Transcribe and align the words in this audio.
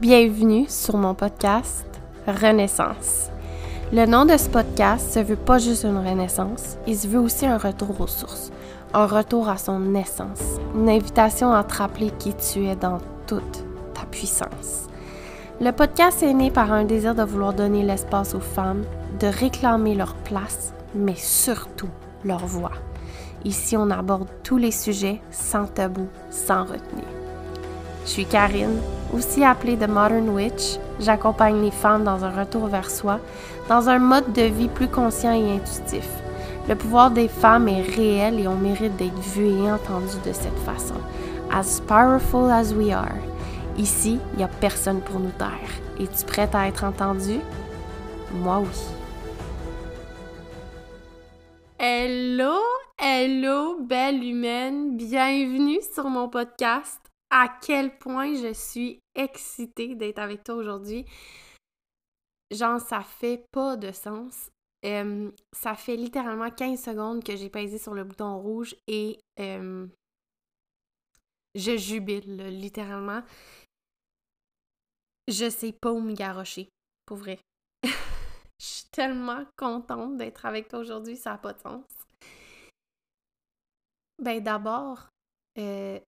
Bienvenue 0.00 0.64
sur 0.66 0.96
mon 0.96 1.14
podcast 1.14 1.84
Renaissance. 2.26 3.28
Le 3.92 4.06
nom 4.06 4.24
de 4.24 4.34
ce 4.38 4.48
podcast 4.48 5.12
se 5.12 5.18
veut 5.18 5.36
pas 5.36 5.58
juste 5.58 5.84
une 5.84 5.98
renaissance, 5.98 6.78
il 6.86 6.96
se 6.96 7.06
veut 7.06 7.20
aussi 7.20 7.44
un 7.44 7.58
retour 7.58 8.00
aux 8.00 8.06
sources, 8.06 8.50
un 8.94 9.04
retour 9.04 9.50
à 9.50 9.58
son 9.58 9.94
essence, 9.94 10.40
une 10.74 10.88
invitation 10.88 11.52
à 11.52 11.64
te 11.64 11.74
rappeler 11.74 12.12
qui 12.18 12.32
tu 12.32 12.64
es 12.64 12.76
dans 12.76 12.96
toute 13.26 13.62
ta 13.92 14.06
puissance. 14.10 14.86
Le 15.60 15.70
podcast 15.70 16.22
est 16.22 16.32
né 16.32 16.50
par 16.50 16.72
un 16.72 16.84
désir 16.84 17.14
de 17.14 17.22
vouloir 17.22 17.52
donner 17.52 17.82
l'espace 17.82 18.34
aux 18.34 18.40
femmes, 18.40 18.84
de 19.20 19.26
réclamer 19.26 19.94
leur 19.94 20.14
place, 20.14 20.72
mais 20.94 21.16
surtout 21.16 21.90
leur 22.24 22.46
voix. 22.46 22.72
Ici, 23.44 23.76
on 23.76 23.90
aborde 23.90 24.28
tous 24.44 24.56
les 24.56 24.72
sujets 24.72 25.20
sans 25.30 25.66
tabou, 25.66 26.08
sans 26.30 26.62
retenue. 26.62 27.19
Je 28.04 28.10
suis 28.10 28.24
Karine, 28.24 28.80
aussi 29.14 29.44
appelée 29.44 29.76
The 29.76 29.88
Modern 29.88 30.28
Witch. 30.30 30.78
J'accompagne 30.98 31.62
les 31.62 31.70
femmes 31.70 32.04
dans 32.04 32.24
un 32.24 32.30
retour 32.30 32.66
vers 32.66 32.90
soi, 32.90 33.20
dans 33.68 33.88
un 33.88 33.98
mode 33.98 34.32
de 34.32 34.42
vie 34.42 34.68
plus 34.68 34.88
conscient 34.88 35.32
et 35.32 35.52
intuitif. 35.52 36.08
Le 36.68 36.74
pouvoir 36.74 37.10
des 37.10 37.28
femmes 37.28 37.68
est 37.68 37.82
réel 37.82 38.38
et 38.38 38.48
on 38.48 38.56
mérite 38.56 38.96
d'être 38.96 39.18
vu 39.18 39.46
et 39.46 39.70
entendu 39.70 40.16
de 40.24 40.32
cette 40.32 40.58
façon. 40.60 40.94
As 41.52 41.80
powerful 41.80 42.50
as 42.50 42.72
we 42.72 42.92
are. 42.92 43.16
Ici, 43.76 44.18
il 44.32 44.38
n'y 44.38 44.44
a 44.44 44.48
personne 44.48 45.00
pour 45.00 45.20
nous 45.20 45.32
taire. 45.38 45.48
Es-tu 45.98 46.24
prête 46.24 46.54
à 46.54 46.68
être 46.68 46.84
entendue? 46.84 47.40
Moi 48.32 48.60
oui. 48.60 48.78
Hello, 51.78 52.58
hello, 52.98 53.78
belle 53.80 54.22
humaine. 54.22 54.96
Bienvenue 54.96 55.80
sur 55.94 56.04
mon 56.04 56.28
podcast 56.28 57.09
à 57.30 57.48
quel 57.62 57.96
point 57.98 58.34
je 58.34 58.52
suis 58.52 59.00
excitée 59.14 59.94
d'être 59.94 60.18
avec 60.18 60.44
toi 60.44 60.56
aujourd'hui. 60.56 61.04
Genre, 62.50 62.80
ça 62.80 63.02
fait 63.02 63.44
pas 63.52 63.76
de 63.76 63.92
sens. 63.92 64.50
ça 65.52 65.74
fait 65.76 65.96
littéralement 65.96 66.50
15 66.50 66.82
secondes 66.82 67.24
que 67.24 67.36
j'ai 67.36 67.48
pesé 67.50 67.78
sur 67.78 67.94
le 67.94 68.04
bouton 68.04 68.38
rouge 68.40 68.74
et 68.88 69.20
je 71.54 71.76
jubile, 71.76 72.36
littéralement. 72.48 73.22
Je 75.28 75.48
sais 75.48 75.72
pas 75.72 75.92
où 75.92 76.00
me 76.00 76.14
garrocher, 76.14 76.68
pour 77.06 77.18
vrai. 77.18 77.38
je 77.84 77.88
suis 78.58 78.88
tellement 78.90 79.44
contente 79.56 80.16
d'être 80.16 80.46
avec 80.46 80.68
toi 80.68 80.80
aujourd'hui, 80.80 81.16
ça 81.16 81.30
n'a 81.30 81.38
pas 81.38 81.52
de 81.52 81.60
sens. 81.60 81.84
Ben 84.18 84.42
d'abord, 84.42 85.08
euh, 85.58 85.98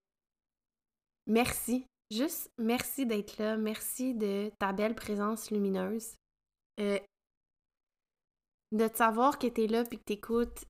merci. 1.27 1.87
Juste 2.11 2.53
merci 2.59 3.06
d'être 3.06 3.39
là. 3.39 3.56
Merci 3.56 4.15
de 4.15 4.51
ta 4.59 4.73
belle 4.73 4.95
présence 4.95 5.51
lumineuse. 5.51 6.17
Euh, 6.81 6.98
de 8.73 8.89
te 8.89 8.97
savoir 8.97 9.39
que 9.39 9.47
t'es 9.47 9.67
là 9.67 9.84
puis 9.84 9.98
que 9.98 10.05
t'écoutes. 10.05 10.65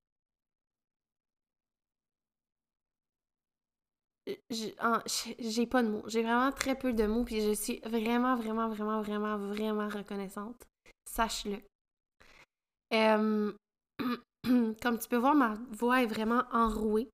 J'ai 4.49 5.67
pas 5.67 5.83
de 5.83 5.89
mots. 5.89 6.03
J'ai 6.07 6.23
vraiment 6.23 6.51
très 6.51 6.77
peu 6.77 6.93
de 6.93 7.05
mots 7.05 7.25
puis 7.25 7.41
je 7.41 7.53
suis 7.53 7.79
vraiment, 7.81 8.35
vraiment, 8.35 8.69
vraiment, 8.69 9.01
vraiment, 9.01 9.37
vraiment 9.37 9.89
reconnaissante. 9.89 10.65
Sache-le. 11.09 11.59
comme 14.81 14.99
tu 14.99 15.07
peux 15.09 15.17
voir, 15.17 15.35
ma 15.35 15.55
voix 15.71 16.03
est 16.03 16.07
vraiment 16.07 16.43
enrouée. 16.51 17.09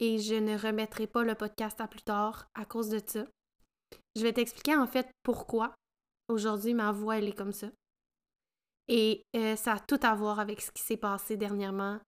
Et 0.00 0.18
je 0.18 0.34
ne 0.34 0.58
remettrai 0.58 1.06
pas 1.06 1.22
le 1.22 1.34
podcast 1.34 1.80
à 1.80 1.86
plus 1.86 2.02
tard 2.02 2.48
à 2.54 2.64
cause 2.64 2.88
de 2.88 3.00
ça. 3.04 3.26
Je 4.16 4.22
vais 4.22 4.32
t'expliquer 4.32 4.76
en 4.76 4.86
fait 4.86 5.08
pourquoi 5.22 5.74
aujourd'hui 6.28 6.74
ma 6.74 6.92
voix 6.92 7.18
elle 7.18 7.28
est 7.28 7.36
comme 7.36 7.52
ça. 7.52 7.68
Et 8.88 9.24
euh, 9.36 9.56
ça 9.56 9.74
a 9.74 9.80
tout 9.80 10.00
à 10.02 10.14
voir 10.14 10.40
avec 10.40 10.60
ce 10.60 10.70
qui 10.70 10.82
s'est 10.82 10.96
passé 10.96 11.36
dernièrement 11.36 12.00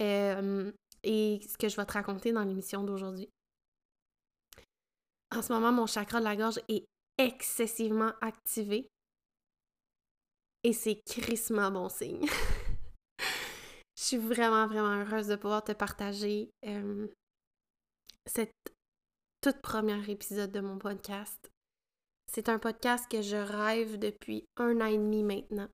euh, 0.00 0.72
et 1.02 1.40
ce 1.46 1.58
que 1.58 1.68
je 1.68 1.76
vais 1.76 1.84
te 1.84 1.92
raconter 1.92 2.32
dans 2.32 2.44
l'émission 2.44 2.82
d'aujourd'hui. 2.82 3.28
En 5.34 5.42
ce 5.42 5.52
moment, 5.52 5.72
mon 5.72 5.86
chakra 5.86 6.20
de 6.20 6.24
la 6.24 6.36
gorge 6.36 6.60
est 6.68 6.86
excessivement 7.18 8.12
activé 8.20 8.88
et 10.62 10.72
c'est 10.72 11.00
crissement 11.04 11.70
bon 11.70 11.88
signe. 11.88 12.26
je 13.18 14.02
suis 14.02 14.16
vraiment, 14.16 14.66
vraiment 14.66 15.02
heureuse 15.02 15.26
de 15.26 15.36
pouvoir 15.36 15.62
te 15.62 15.72
partager 15.72 16.50
euh, 16.66 17.06
cette 18.26 18.52
toute 19.40 19.60
première 19.60 20.08
épisode 20.08 20.52
de 20.52 20.60
mon 20.60 20.78
podcast. 20.78 21.50
C'est 22.32 22.48
un 22.48 22.58
podcast 22.58 23.10
que 23.10 23.22
je 23.22 23.36
rêve 23.36 23.98
depuis 23.98 24.46
un 24.56 24.80
an 24.80 24.86
et 24.86 24.96
demi 24.96 25.22
maintenant. 25.22 25.68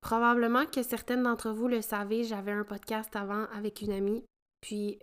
probablement 0.00 0.66
que 0.66 0.82
certaines 0.82 1.22
d'entre 1.22 1.50
vous 1.50 1.68
le 1.68 1.82
savez, 1.82 2.24
j'avais 2.24 2.52
un 2.52 2.64
podcast 2.64 3.14
avant 3.16 3.44
avec 3.46 3.80
une 3.80 3.92
amie. 3.92 4.24
Puis 4.60 4.98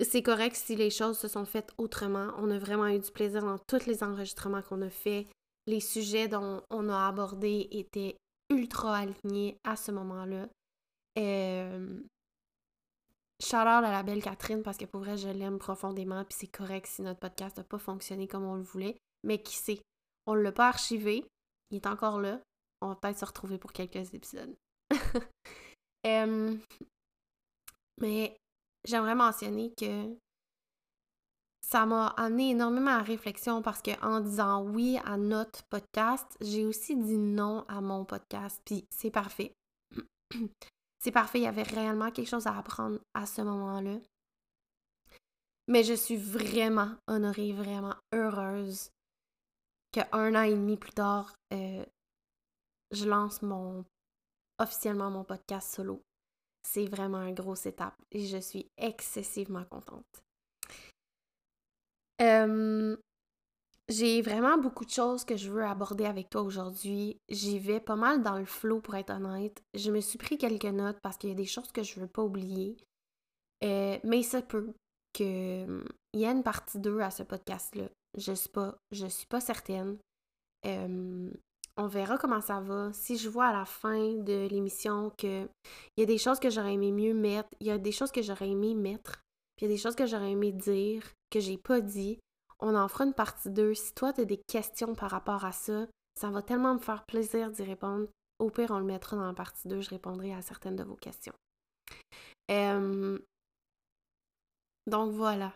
c'est 0.00 0.22
correct 0.22 0.56
si 0.56 0.76
les 0.76 0.90
choses 0.90 1.18
se 1.18 1.28
sont 1.28 1.46
faites 1.46 1.72
autrement. 1.78 2.32
On 2.38 2.50
a 2.50 2.58
vraiment 2.58 2.88
eu 2.88 2.98
du 2.98 3.10
plaisir 3.10 3.42
dans 3.42 3.58
tous 3.58 3.86
les 3.86 4.02
enregistrements 4.02 4.62
qu'on 4.62 4.82
a 4.82 4.90
fait. 4.90 5.26
Les 5.66 5.80
sujets 5.80 6.28
dont 6.28 6.62
on 6.70 6.88
a 6.90 7.08
abordé 7.08 7.68
étaient 7.70 8.16
ultra 8.50 8.98
alignés 8.98 9.56
à 9.64 9.76
ce 9.76 9.90
moment-là. 9.92 10.48
Shout 13.44 13.56
à 13.56 13.80
la 13.82 14.02
belle 14.02 14.22
Catherine 14.22 14.62
parce 14.62 14.78
que 14.78 14.86
pour 14.86 15.00
vrai, 15.00 15.18
je 15.18 15.28
l'aime 15.28 15.58
profondément. 15.58 16.24
Puis 16.24 16.38
c'est 16.40 16.46
correct 16.46 16.86
si 16.86 17.02
notre 17.02 17.20
podcast 17.20 17.58
n'a 17.58 17.64
pas 17.64 17.78
fonctionné 17.78 18.26
comme 18.26 18.44
on 18.44 18.54
le 18.54 18.62
voulait. 18.62 18.96
Mais 19.22 19.42
qui 19.42 19.56
sait? 19.56 19.82
On 20.26 20.34
ne 20.34 20.40
l'a 20.40 20.52
pas 20.52 20.68
archivé. 20.68 21.26
Il 21.70 21.76
est 21.76 21.86
encore 21.86 22.20
là. 22.20 22.40
On 22.80 22.88
va 22.88 22.94
peut-être 22.96 23.18
se 23.18 23.24
retrouver 23.26 23.58
pour 23.58 23.74
quelques 23.74 24.14
épisodes. 24.14 24.56
mais 28.00 28.36
j'aimerais 28.84 29.14
mentionner 29.14 29.74
que 29.76 30.16
ça 31.60 31.84
m'a 31.84 32.08
amené 32.08 32.50
énormément 32.50 32.92
à 32.92 33.02
réflexion 33.02 33.60
parce 33.60 33.82
que 33.82 33.90
en 34.02 34.20
disant 34.20 34.62
oui 34.62 34.98
à 35.04 35.18
notre 35.18 35.64
podcast, 35.64 36.26
j'ai 36.40 36.64
aussi 36.64 36.96
dit 36.96 37.18
non 37.18 37.66
à 37.68 37.82
mon 37.82 38.06
podcast. 38.06 38.62
Puis 38.64 38.86
c'est 38.90 39.10
parfait. 39.10 39.52
C'est 41.04 41.12
parfait, 41.12 41.38
il 41.38 41.42
y 41.42 41.46
avait 41.46 41.64
réellement 41.64 42.10
quelque 42.10 42.30
chose 42.30 42.46
à 42.46 42.56
apprendre 42.56 42.98
à 43.12 43.26
ce 43.26 43.42
moment-là. 43.42 43.98
Mais 45.68 45.84
je 45.84 45.92
suis 45.92 46.16
vraiment 46.16 46.96
honorée, 47.06 47.52
vraiment 47.52 47.94
heureuse 48.14 48.90
qu'un 49.92 50.34
an 50.34 50.42
et 50.44 50.54
demi 50.54 50.78
plus 50.78 50.92
tard, 50.92 51.36
euh, 51.52 51.84
je 52.90 53.04
lance 53.04 53.42
mon 53.42 53.84
officiellement 54.58 55.10
mon 55.10 55.24
podcast 55.24 55.74
solo. 55.74 56.02
C'est 56.62 56.86
vraiment 56.86 57.20
une 57.20 57.34
grosse 57.34 57.66
étape 57.66 58.00
et 58.10 58.26
je 58.26 58.38
suis 58.38 58.70
excessivement 58.78 59.66
contente. 59.66 60.24
Euh, 62.22 62.96
j'ai 63.88 64.22
vraiment 64.22 64.56
beaucoup 64.56 64.84
de 64.84 64.90
choses 64.90 65.24
que 65.24 65.36
je 65.36 65.50
veux 65.50 65.64
aborder 65.64 66.06
avec 66.06 66.30
toi 66.30 66.42
aujourd'hui. 66.42 67.18
J'y 67.28 67.58
vais 67.58 67.80
pas 67.80 67.96
mal 67.96 68.22
dans 68.22 68.38
le 68.38 68.46
flow 68.46 68.80
pour 68.80 68.94
être 68.94 69.10
honnête. 69.10 69.62
Je 69.74 69.90
me 69.90 70.00
suis 70.00 70.18
pris 70.18 70.38
quelques 70.38 70.64
notes 70.64 70.98
parce 71.02 71.18
qu'il 71.18 71.30
y 71.30 71.32
a 71.32 71.36
des 71.36 71.44
choses 71.44 71.70
que 71.70 71.82
je 71.82 72.00
veux 72.00 72.06
pas 72.06 72.22
oublier. 72.22 72.76
Euh, 73.62 73.98
mais 74.04 74.22
ça 74.22 74.42
peut 74.42 74.72
qu'il 75.12 75.84
y 76.14 76.24
ait 76.24 76.32
une 76.32 76.42
partie 76.42 76.78
2 76.78 77.00
à 77.00 77.10
ce 77.10 77.22
podcast-là. 77.22 77.88
Je 78.16 78.32
suis 78.32 78.48
pas, 78.48 78.76
je 78.90 79.06
suis 79.06 79.26
pas 79.26 79.40
certaine. 79.40 79.98
On 81.76 81.88
verra 81.88 82.18
comment 82.18 82.40
ça 82.40 82.60
va. 82.60 82.92
Si 82.92 83.16
je 83.16 83.28
vois 83.28 83.46
à 83.46 83.52
la 83.52 83.64
fin 83.64 84.12
de 84.14 84.46
l'émission 84.46 85.10
que 85.18 85.48
il 85.96 86.00
y 86.00 86.02
a 86.02 86.06
des 86.06 86.18
choses 86.18 86.38
que 86.38 86.50
j'aurais 86.50 86.74
aimé 86.74 86.92
mieux 86.92 87.14
mettre, 87.14 87.48
il 87.60 87.66
y 87.66 87.70
a 87.70 87.78
des 87.78 87.92
choses 87.92 88.12
que 88.12 88.22
j'aurais 88.22 88.48
aimé 88.48 88.74
mettre, 88.74 89.22
puis 89.56 89.66
il 89.66 89.68
y 89.68 89.72
a 89.72 89.74
des 89.74 89.80
choses 89.80 89.96
que 89.96 90.06
j'aurais 90.06 90.30
aimé 90.30 90.52
dire, 90.52 91.02
que 91.30 91.40
j'ai 91.40 91.58
pas 91.58 91.80
dit, 91.80 92.20
on 92.64 92.74
en 92.74 92.88
fera 92.88 93.04
une 93.04 93.14
partie 93.14 93.50
2. 93.50 93.74
Si 93.74 93.94
toi, 93.94 94.12
tu 94.12 94.22
as 94.22 94.24
des 94.24 94.40
questions 94.48 94.94
par 94.94 95.10
rapport 95.10 95.44
à 95.44 95.52
ça, 95.52 95.86
ça 96.18 96.30
va 96.30 96.42
tellement 96.42 96.74
me 96.74 96.78
faire 96.78 97.04
plaisir 97.04 97.50
d'y 97.50 97.62
répondre. 97.62 98.08
Au 98.38 98.50
pire, 98.50 98.70
on 98.70 98.78
le 98.78 98.84
mettra 98.84 99.16
dans 99.16 99.26
la 99.26 99.34
partie 99.34 99.68
2. 99.68 99.82
Je 99.82 99.90
répondrai 99.90 100.32
à 100.32 100.40
certaines 100.40 100.76
de 100.76 100.82
vos 100.82 100.96
questions. 100.96 101.34
donc 104.86 105.12
voilà. 105.12 105.52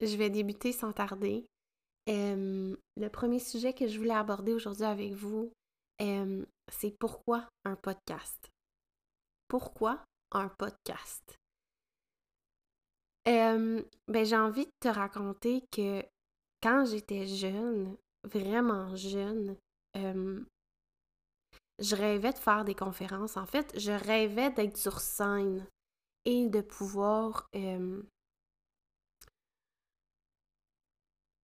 Je 0.00 0.16
vais 0.16 0.30
débuter 0.30 0.72
sans 0.72 0.92
tarder. 0.92 1.46
le 2.08 3.08
premier 3.08 3.38
sujet 3.38 3.72
que 3.72 3.86
je 3.86 3.98
voulais 3.98 4.10
aborder 4.14 4.52
aujourd'hui 4.52 4.84
avec 4.84 5.12
vous, 5.12 5.52
c'est 6.00 6.94
pourquoi 6.98 7.48
un 7.64 7.76
podcast? 7.76 8.50
Pourquoi 9.46 10.02
un 10.32 10.48
podcast? 10.48 11.36
ben, 13.24 14.24
j'ai 14.24 14.36
envie 14.36 14.66
de 14.66 14.72
te 14.80 14.88
raconter 14.88 15.62
que 15.70 16.02
quand 16.62 16.84
j'étais 16.84 17.26
jeune, 17.26 17.96
vraiment 18.24 18.94
jeune, 18.94 19.56
je 19.94 20.44
rêvais 21.96 22.32
de 22.32 22.38
faire 22.38 22.64
des 22.64 22.74
conférences. 22.74 23.36
En 23.36 23.46
fait, 23.46 23.72
je 23.78 23.92
rêvais 23.92 24.50
d'être 24.50 24.76
sur 24.76 25.00
scène 25.00 25.66
et 26.24 26.48
de 26.48 26.60
pouvoir 26.60 27.48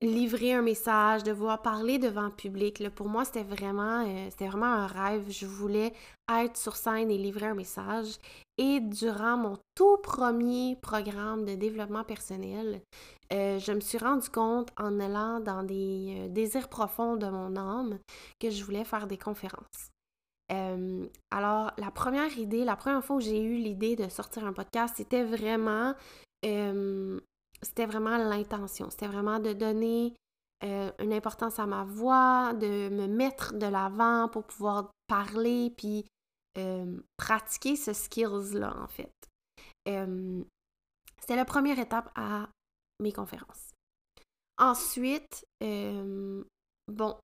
livrer 0.00 0.54
un 0.54 0.62
message, 0.62 1.24
de 1.24 1.32
voir 1.32 1.62
parler 1.62 1.98
devant 1.98 2.26
le 2.26 2.34
public. 2.34 2.88
Pour 2.90 3.08
moi, 3.08 3.24
c'était 3.24 3.42
vraiment, 3.42 4.06
euh, 4.06 4.28
c'était 4.30 4.48
vraiment 4.48 4.66
un 4.66 4.86
rêve. 4.86 5.30
Je 5.30 5.46
voulais 5.46 5.92
être 6.30 6.56
sur 6.56 6.76
scène 6.76 7.10
et 7.10 7.18
livrer 7.18 7.46
un 7.46 7.54
message. 7.54 8.18
Et 8.58 8.80
durant 8.80 9.36
mon 9.36 9.56
tout 9.74 9.98
premier 9.98 10.76
programme 10.76 11.44
de 11.44 11.54
développement 11.54 12.04
personnel, 12.04 12.82
euh, 13.32 13.58
je 13.58 13.72
me 13.72 13.80
suis 13.80 13.98
rendu 13.98 14.28
compte 14.28 14.70
en 14.76 14.98
allant 14.98 15.40
dans 15.40 15.62
des 15.62 16.26
euh, 16.26 16.28
désirs 16.28 16.68
profonds 16.68 17.16
de 17.16 17.28
mon 17.28 17.56
âme 17.56 17.98
que 18.40 18.50
je 18.50 18.64
voulais 18.64 18.84
faire 18.84 19.06
des 19.06 19.18
conférences. 19.18 19.90
alors, 21.30 21.72
la 21.76 21.90
première 21.90 22.36
idée, 22.38 22.64
la 22.64 22.74
première 22.74 23.04
fois 23.04 23.16
où 23.16 23.20
j'ai 23.20 23.42
eu 23.42 23.56
l'idée 23.56 23.96
de 23.96 24.08
sortir 24.08 24.44
un 24.46 24.52
podcast, 24.52 24.94
c'était 24.96 25.22
vraiment 25.22 25.94
c'était 27.62 27.86
vraiment 27.86 28.16
l'intention. 28.16 28.90
C'était 28.90 29.08
vraiment 29.08 29.38
de 29.38 29.52
donner 29.52 30.14
euh, 30.64 30.90
une 30.98 31.12
importance 31.12 31.58
à 31.58 31.66
ma 31.66 31.84
voix, 31.84 32.52
de 32.54 32.88
me 32.88 33.06
mettre 33.06 33.54
de 33.54 33.66
l'avant 33.66 34.28
pour 34.28 34.44
pouvoir 34.44 34.90
parler 35.06 35.72
puis 35.76 36.04
euh, 36.58 37.00
pratiquer 37.16 37.76
ce 37.76 37.92
skills-là, 37.92 38.76
en 38.78 38.88
fait. 38.88 39.12
Euh, 39.88 40.42
c'était 41.20 41.36
la 41.36 41.44
première 41.44 41.78
étape 41.78 42.10
à 42.14 42.48
mes 43.00 43.12
conférences. 43.12 43.72
Ensuite, 44.58 45.46
bon, 45.60 47.16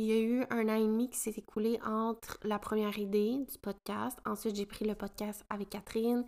il 0.00 0.06
y 0.06 0.12
a 0.12 0.20
eu 0.20 0.46
un 0.48 0.68
an 0.70 0.76
et 0.76 0.86
demi 0.86 1.10
qui 1.10 1.18
s'est 1.18 1.34
écoulé 1.36 1.78
entre 1.84 2.38
la 2.42 2.58
première 2.58 2.98
idée 2.98 3.44
du 3.50 3.58
podcast. 3.58 4.18
Ensuite, 4.24 4.56
j'ai 4.56 4.64
pris 4.64 4.86
le 4.86 4.94
podcast 4.94 5.44
avec 5.50 5.68
Catherine. 5.68 6.24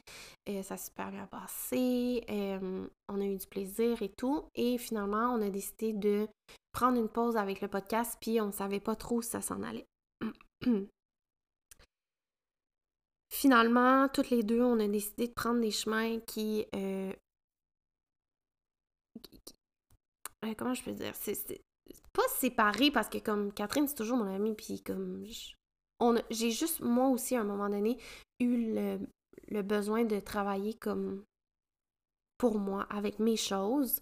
Euh, 0.49 0.63
ça 0.63 0.77
s'est 0.77 0.91
super 0.91 1.11
bien 1.11 1.27
passé. 1.27 2.23
Euh, 2.29 2.87
on 3.09 3.21
a 3.21 3.25
eu 3.25 3.37
du 3.37 3.47
plaisir 3.47 4.03
et 4.03 4.11
tout. 4.11 4.45
Et 4.55 4.77
finalement, 4.77 5.33
on 5.33 5.41
a 5.41 5.49
décidé 5.49 5.95
de 5.95 6.29
prendre 6.73 6.99
une 6.99 7.09
pause 7.09 7.39
avec 7.39 7.63
le 7.63 7.69
podcast, 7.69 8.19
puis 8.21 8.43
on 8.43 8.49
ne 8.49 8.53
savait 8.53 8.79
pas 8.79 8.95
trop 8.95 9.17
où 9.17 9.23
ça 9.23 9.41
s'en 9.41 9.63
allait. 9.63 9.87
finalement, 13.33 14.09
toutes 14.09 14.31
les 14.31 14.43
deux, 14.43 14.63
on 14.63 14.79
a 14.79 14.87
décidé 14.87 15.27
de 15.27 15.33
prendre 15.33 15.61
des 15.61 15.71
chemins 15.71 16.21
qui. 16.21 16.67
Euh, 16.75 17.13
comment 20.57 20.75
je 20.75 20.85
peux 20.85 20.93
dire? 20.93 21.15
C'est 21.15 21.63
pas 22.13 22.29
séparés 22.39 22.91
parce 22.91 23.09
que 23.09 23.19
comme 23.19 23.53
Catherine, 23.53 23.89
c'est 23.89 23.95
toujours 23.95 24.19
mon 24.19 24.33
amie, 24.33 24.55
puis 24.55 24.83
comme 24.83 25.25
j'ai 26.31 26.51
juste 26.51 26.81
moi 26.81 27.09
aussi 27.09 27.37
à 27.37 27.41
un 27.41 27.45
moment 27.45 27.69
donné 27.69 27.97
eu 28.41 28.75
le, 28.75 29.63
besoin 29.63 30.05
de 30.05 30.21
travailler 30.21 30.75
comme 30.75 31.25
pour 32.39 32.59
moi, 32.59 32.87
avec 32.91 33.21
mes 33.21 33.37
choses, 33.37 34.01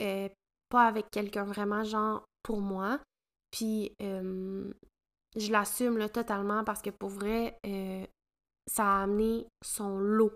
euh, 0.00 0.28
pas 0.70 0.86
avec 0.86 1.10
quelqu'un 1.10 1.44
vraiment 1.44 1.84
genre 1.84 2.24
pour 2.42 2.60
moi. 2.60 2.98
Puis 3.50 3.92
euh, 4.00 4.72
je 5.36 5.52
l'assume 5.52 6.08
totalement 6.08 6.64
parce 6.64 6.80
que 6.80 6.88
pour 6.88 7.10
vrai, 7.10 7.58
euh, 7.66 8.06
ça 8.66 8.84
a 8.84 9.02
amené 9.02 9.46
son 9.64 9.98
lot 9.98 10.32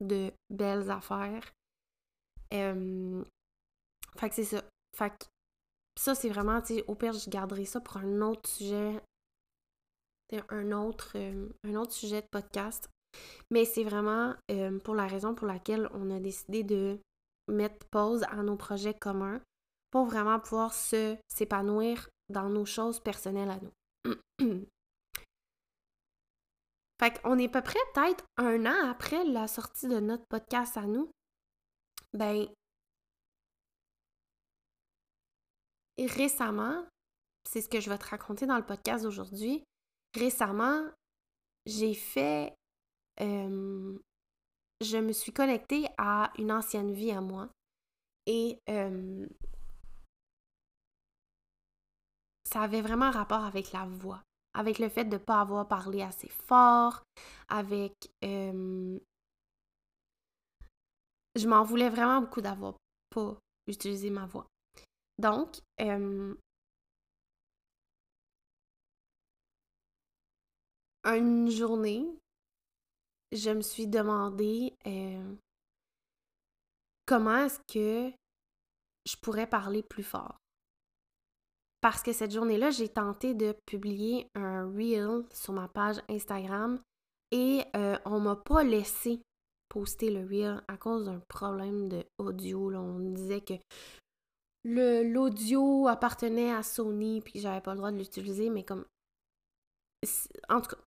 de 0.00 0.32
belles 0.48 0.90
affaires. 0.90 1.52
fait 2.50 4.28
que 4.28 4.34
c'est 4.34 4.44
ça. 4.44 4.62
Fait 4.96 5.10
que 5.10 5.26
ça, 5.96 6.14
c'est 6.14 6.28
vraiment, 6.28 6.60
tu 6.62 6.82
au 6.88 6.94
pire, 6.94 7.12
je 7.12 7.28
garderai 7.28 7.64
ça 7.64 7.80
pour 7.80 7.98
un 7.98 8.20
autre 8.22 8.48
sujet, 8.48 9.00
un 10.48 10.72
autre, 10.72 11.12
euh, 11.16 11.48
un 11.64 11.74
autre 11.74 11.92
sujet 11.92 12.22
de 12.22 12.26
podcast. 12.30 12.88
Mais 13.50 13.64
c'est 13.64 13.84
vraiment 13.84 14.34
euh, 14.50 14.78
pour 14.78 14.94
la 14.94 15.06
raison 15.06 15.34
pour 15.34 15.46
laquelle 15.46 15.88
on 15.92 16.10
a 16.10 16.20
décidé 16.20 16.62
de 16.62 16.98
mettre 17.48 17.86
pause 17.90 18.22
à 18.30 18.36
nos 18.36 18.56
projets 18.56 18.94
communs 18.94 19.40
pour 19.90 20.06
vraiment 20.06 20.38
pouvoir 20.38 20.72
se 20.72 21.16
s'épanouir 21.28 22.08
dans 22.28 22.48
nos 22.48 22.64
choses 22.64 23.00
personnelles 23.00 23.50
à 23.50 23.58
nous. 23.60 24.66
fait 27.00 27.20
qu'on 27.20 27.38
est 27.38 27.46
à 27.46 27.48
peu 27.48 27.62
près 27.62 27.78
peut-être 27.94 28.24
un 28.36 28.66
an 28.66 28.90
après 28.90 29.24
la 29.24 29.48
sortie 29.48 29.88
de 29.88 30.00
notre 30.00 30.26
podcast 30.26 30.76
à 30.76 30.82
nous. 30.82 31.10
Ben, 32.12 32.46
récemment, 35.98 36.86
c'est 37.48 37.62
ce 37.62 37.68
que 37.68 37.80
je 37.80 37.90
vais 37.90 37.98
te 37.98 38.08
raconter 38.08 38.46
dans 38.46 38.56
le 38.56 38.66
podcast 38.66 39.04
aujourd'hui, 39.04 39.64
récemment, 40.14 40.84
j'ai 41.66 41.94
fait... 41.94 42.54
Euh, 43.20 43.98
je 44.82 44.96
me 44.96 45.12
suis 45.12 45.32
connectée 45.32 45.86
à 45.98 46.32
une 46.38 46.50
ancienne 46.50 46.92
vie 46.92 47.10
à 47.12 47.20
moi 47.20 47.50
et 48.26 48.58
euh, 48.70 49.26
ça 52.44 52.62
avait 52.62 52.80
vraiment 52.80 53.10
rapport 53.10 53.44
avec 53.44 53.72
la 53.72 53.84
voix, 53.84 54.22
avec 54.54 54.78
le 54.78 54.88
fait 54.88 55.04
de 55.04 55.12
ne 55.12 55.18
pas 55.18 55.40
avoir 55.40 55.68
parlé 55.68 56.02
assez 56.02 56.28
fort, 56.28 57.02
avec... 57.48 57.92
Je 61.36 61.46
m'en 61.46 61.62
voulais 61.62 61.88
vraiment 61.88 62.20
beaucoup 62.20 62.40
d'avoir 62.40 62.74
pas 63.10 63.38
utilisé 63.68 64.10
ma 64.10 64.26
voix. 64.26 64.48
Donc, 65.18 65.60
une 65.78 66.36
journée, 71.50 72.04
je 73.30 73.50
me 73.50 73.62
suis 73.62 73.86
demandé 73.86 74.74
comment 77.06 77.44
est-ce 77.44 77.60
que 77.72 78.12
je 79.06 79.16
pourrais 79.16 79.46
parler 79.46 79.84
plus 79.84 80.02
fort. 80.02 80.39
Parce 81.80 82.02
que 82.02 82.12
cette 82.12 82.32
journée-là, 82.32 82.70
j'ai 82.70 82.88
tenté 82.88 83.34
de 83.34 83.54
publier 83.66 84.28
un 84.34 84.66
reel 84.70 85.24
sur 85.32 85.52
ma 85.54 85.68
page 85.68 85.96
Instagram 86.08 86.78
et 87.30 87.62
euh, 87.76 87.96
on 88.04 88.20
m'a 88.20 88.36
pas 88.36 88.62
laissé 88.64 89.22
poster 89.68 90.10
le 90.10 90.26
reel 90.26 90.62
à 90.68 90.76
cause 90.76 91.06
d'un 91.06 91.20
problème 91.28 91.88
de 91.88 92.04
audio. 92.18 92.74
On 92.74 92.98
disait 92.98 93.40
que 93.40 93.54
l'audio 94.64 95.88
appartenait 95.88 96.52
à 96.52 96.62
Sony, 96.62 97.22
puis 97.22 97.40
j'avais 97.40 97.62
pas 97.62 97.72
le 97.72 97.78
droit 97.78 97.92
de 97.92 97.98
l'utiliser, 97.98 98.50
mais 98.50 98.64
comme. 98.64 98.84
En 100.48 100.60
tout 100.60 100.70
cas, 100.70 100.82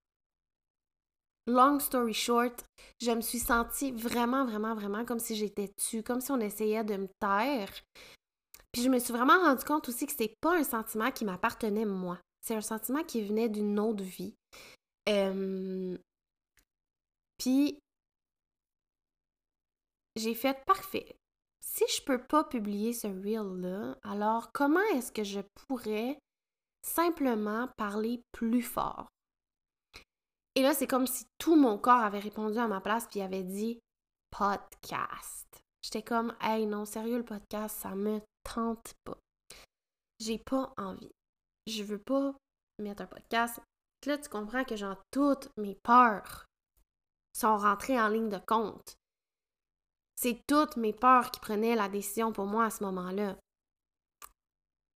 long 1.48 1.80
story 1.80 2.14
short, 2.14 2.66
je 3.02 3.12
me 3.12 3.22
suis 3.22 3.40
sentie 3.40 3.92
vraiment, 3.92 4.46
vraiment, 4.46 4.76
vraiment 4.76 5.06
comme 5.06 5.20
si 5.20 5.36
j'étais 5.36 5.70
tue, 5.70 6.04
comme 6.04 6.22
si 6.22 6.32
on 6.32 6.40
essayait 6.40 6.84
de 6.84 6.98
me 6.98 7.08
taire. 7.20 7.72
Puis 8.74 8.82
je 8.82 8.90
me 8.90 9.00
suis 9.00 9.14
vraiment 9.14 9.40
rendu 9.40 9.64
compte 9.64 9.88
aussi 9.88 10.06
que 10.06 10.12
c'était 10.12 10.36
pas 10.42 10.58
un 10.58 10.64
sentiment 10.64 11.12
qui 11.12 11.24
m'appartenait 11.24 11.86
moi. 11.86 12.20
C'est 12.42 12.56
un 12.56 12.62
sentiment 12.62 13.04
qui 13.04 13.24
venait 13.24 13.48
d'une 13.48 13.80
autre 13.80 14.04
vie. 14.04 14.36
Puis 17.38 17.80
j'ai 20.16 20.36
fait 20.36 20.64
parfait 20.66 21.16
si 21.62 21.86
je 21.88 22.04
peux 22.04 22.22
pas 22.22 22.44
publier 22.44 22.94
ce 22.94 23.08
reel-là, 23.08 23.98
alors 24.04 24.52
comment 24.52 24.84
est-ce 24.94 25.12
que 25.12 25.24
je 25.24 25.40
pourrais 25.56 26.20
simplement 26.84 27.68
parler 27.78 28.22
plus 28.32 28.62
fort? 28.62 29.08
Et 30.56 30.62
là, 30.62 30.76
c'est 30.76 30.86
comme 30.86 31.08
si 31.08 31.26
tout 31.40 31.56
mon 31.56 31.80
corps 31.80 32.02
avait 32.02 32.20
répondu 32.20 32.60
à 32.60 32.68
ma 32.68 32.80
place 32.80 33.08
puis 33.10 33.22
avait 33.22 33.44
dit 33.44 33.80
podcast. 34.30 35.64
J'étais 35.82 36.04
comme, 36.04 36.36
hey, 36.42 36.68
non, 36.68 36.86
sérieux, 36.86 37.18
le 37.18 37.26
podcast, 37.26 37.80
ça 37.80 37.96
me 37.96 38.22
tente 38.44 38.94
pas. 39.04 39.18
J'ai 40.20 40.38
pas 40.38 40.74
envie. 40.78 41.12
Je 41.68 41.84
veux 41.84 42.00
pas 42.00 42.36
mettre 42.80 43.04
un 43.04 43.08
podcast. 43.08 43.60
Là, 44.06 44.18
tu 44.18 44.30
comprends 44.30 44.66
que 44.66 44.76
genre 44.76 45.02
toutes 45.12 45.50
mes 45.58 45.76
peurs 45.76 46.46
sont 47.34 47.58
rentrées 47.58 48.00
en 48.00 48.10
ligne 48.10 48.30
de 48.30 48.40
compte. 48.40 48.96
C'est 50.16 50.42
toutes 50.48 50.78
mes 50.78 50.94
peurs 50.94 51.32
qui 51.32 51.40
prenaient 51.40 51.76
la 51.76 51.90
décision 51.90 52.32
pour 52.32 52.46
moi 52.46 52.66
à 52.66 52.70
ce 52.70 52.84
moment-là. 52.84 53.38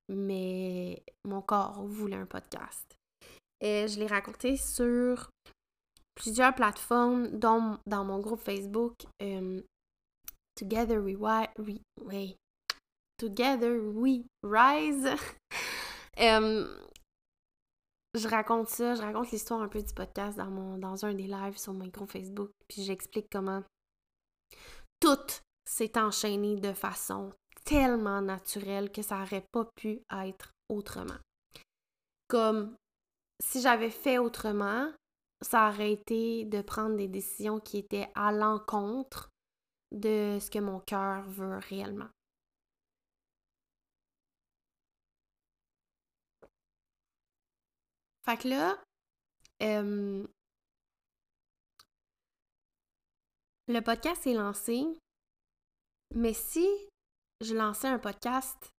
Mais 0.10 1.04
mon 1.26 1.42
corps 1.42 1.84
voulait 1.86 2.18
un 2.18 2.26
podcast. 2.26 2.96
Et 3.60 3.88
je 3.88 4.00
l'ai 4.00 4.08
raconté 4.08 4.56
sur 4.56 5.30
plusieurs 6.16 6.56
plateformes, 6.56 7.28
dont 7.40 7.80
dans 7.86 8.04
mon 8.04 8.20
groupe 8.20 8.40
Facebook 8.40 9.06
euh, 9.22 9.62
Together 10.56 11.00
We, 11.00 11.16
Together 13.18 13.80
We 13.94 14.24
Rise. 14.44 15.10
Je 18.18 18.28
raconte 18.28 18.70
ça, 18.70 18.96
je 18.96 19.02
raconte 19.02 19.30
l'histoire 19.30 19.62
un 19.62 19.68
peu 19.68 19.82
du 19.82 19.94
podcast 19.94 20.38
dans, 20.38 20.50
mon, 20.50 20.80
dans 20.80 21.06
un 21.06 21.14
des 21.14 21.28
lives 21.28 21.58
sur 21.58 21.74
mon 21.74 21.86
groupe 21.88 22.12
Facebook. 22.12 22.50
Puis 22.68 22.84
j'explique 22.84 23.28
comment 23.32 23.64
tout 25.00 25.42
s'est 25.66 25.98
enchaîné 26.00 26.56
de 26.56 26.74
façon 26.74 27.32
tellement 27.64 28.22
naturelle 28.22 28.92
que 28.92 29.04
ça 29.04 29.20
n'aurait 29.20 29.46
pas 29.52 29.66
pu 29.76 30.02
être 30.12 30.52
autrement. 30.70 31.20
Comme 32.28 32.76
si 33.44 33.62
j'avais 33.62 33.92
fait 33.92 34.18
autrement, 34.18 34.92
ça 35.42 35.70
aurait 35.70 35.92
été 35.92 36.46
de 36.46 36.62
prendre 36.62 36.96
des 36.96 37.08
décisions 37.08 37.60
qui 37.60 37.78
étaient 37.78 38.10
à 38.16 38.32
l'encontre 38.32 39.30
de 39.92 40.38
ce 40.42 40.50
que 40.50 40.60
mon 40.60 40.80
cœur 40.80 41.24
veut 41.30 41.60
réellement. 41.70 42.10
Fait 48.28 48.38
que 48.38 48.50
là, 48.50 48.84
le 53.70 53.80
podcast 53.80 54.28
est 54.28 54.34
lancé, 54.34 54.84
mais 56.14 56.34
si 56.34 56.68
je 57.40 57.56
lançais 57.56 57.88
un 57.88 58.00
podcast, 58.00 58.74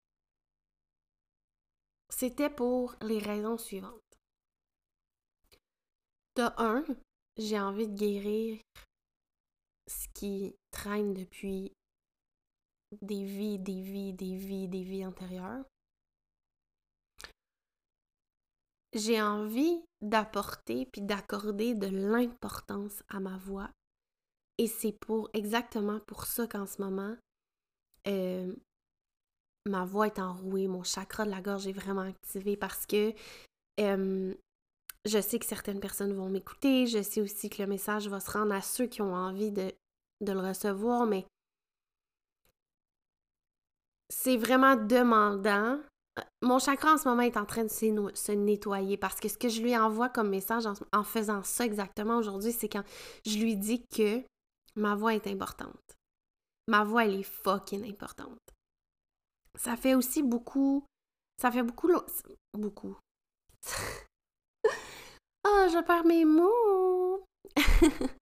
c'était 2.09 2.51
pour 2.51 2.95
les 3.01 3.17
raisons 3.17 3.57
suivantes. 3.57 4.19
De 6.35 6.43
un, 6.61 6.85
j'ai 7.35 7.59
envie 7.59 7.87
de 7.87 7.97
guérir 7.97 8.61
ce 9.87 10.07
qui 10.13 10.55
traîne 10.69 11.15
depuis 11.15 11.73
des 13.01 13.25
vies, 13.25 13.57
des 13.57 13.81
vies, 13.81 14.13
des 14.13 14.35
vies, 14.35 14.67
des 14.67 14.83
vies 14.83 15.07
antérieures. 15.07 15.65
J'ai 18.93 19.21
envie 19.21 19.81
d'apporter 20.01 20.87
puis 20.91 21.01
d'accorder 21.01 21.75
de 21.75 21.87
l'importance 21.87 23.03
à 23.09 23.19
ma 23.19 23.37
voix. 23.37 23.69
Et 24.57 24.67
c'est 24.67 24.91
pour 24.91 25.29
exactement 25.33 25.99
pour 26.01 26.25
ça 26.25 26.47
qu'en 26.47 26.65
ce 26.65 26.81
moment, 26.81 27.15
euh, 28.07 28.53
ma 29.65 29.85
voix 29.85 30.07
est 30.07 30.19
enrouée, 30.19 30.67
mon 30.67 30.83
chakra 30.83 31.25
de 31.25 31.29
la 31.29 31.41
gorge 31.41 31.67
est 31.67 31.73
vraiment 31.73 32.01
activé 32.01 32.57
parce 32.57 32.85
que 32.85 33.13
je 33.77 35.21
sais 35.21 35.39
que 35.39 35.45
certaines 35.45 35.79
personnes 35.79 36.13
vont 36.13 36.29
m'écouter, 36.29 36.85
je 36.87 37.01
sais 37.01 37.21
aussi 37.21 37.49
que 37.49 37.61
le 37.61 37.67
message 37.67 38.07
va 38.09 38.19
se 38.19 38.31
rendre 38.31 38.53
à 38.53 38.61
ceux 38.61 38.87
qui 38.87 39.01
ont 39.01 39.13
envie 39.13 39.51
de 39.51 39.71
le 40.21 40.39
recevoir, 40.39 41.05
mais 41.05 41.25
c'est 44.09 44.37
vraiment 44.37 44.75
demandant. 44.75 45.79
Mon 46.41 46.59
chakra 46.59 46.93
en 46.93 46.97
ce 46.97 47.07
moment 47.07 47.21
est 47.21 47.37
en 47.37 47.45
train 47.45 47.63
de 47.63 47.69
se 47.69 48.31
nettoyer 48.31 48.97
parce 48.97 49.19
que 49.19 49.29
ce 49.29 49.37
que 49.37 49.49
je 49.49 49.61
lui 49.61 49.77
envoie 49.77 50.09
comme 50.09 50.29
message 50.29 50.65
en, 50.93 51.03
faisant 51.03 51.43
ça 51.43 51.65
exactement 51.65 52.17
aujourd'hui, 52.17 52.51
c'est 52.51 52.69
quand 52.69 52.83
je 53.25 53.37
lui 53.37 53.55
dis 53.55 53.83
que 53.93 54.23
ma 54.75 54.95
voix 54.95 55.13
est 55.13 55.27
importante. 55.27 55.97
Ma 56.67 56.83
voix, 56.83 57.05
elle 57.05 57.19
est 57.19 57.23
fucking 57.23 57.89
importante. 57.89 58.39
Ça 59.55 59.75
fait 59.75 59.95
aussi 59.95 60.23
beaucoup. 60.23 60.85
Ça 61.41 61.51
fait 61.51 61.63
beaucoup. 61.63 61.89
Beaucoup. 62.53 62.95
oh, 65.45 65.67
je 65.71 65.83
perds 65.83 66.05
mes 66.05 66.25
mots! 66.25 67.25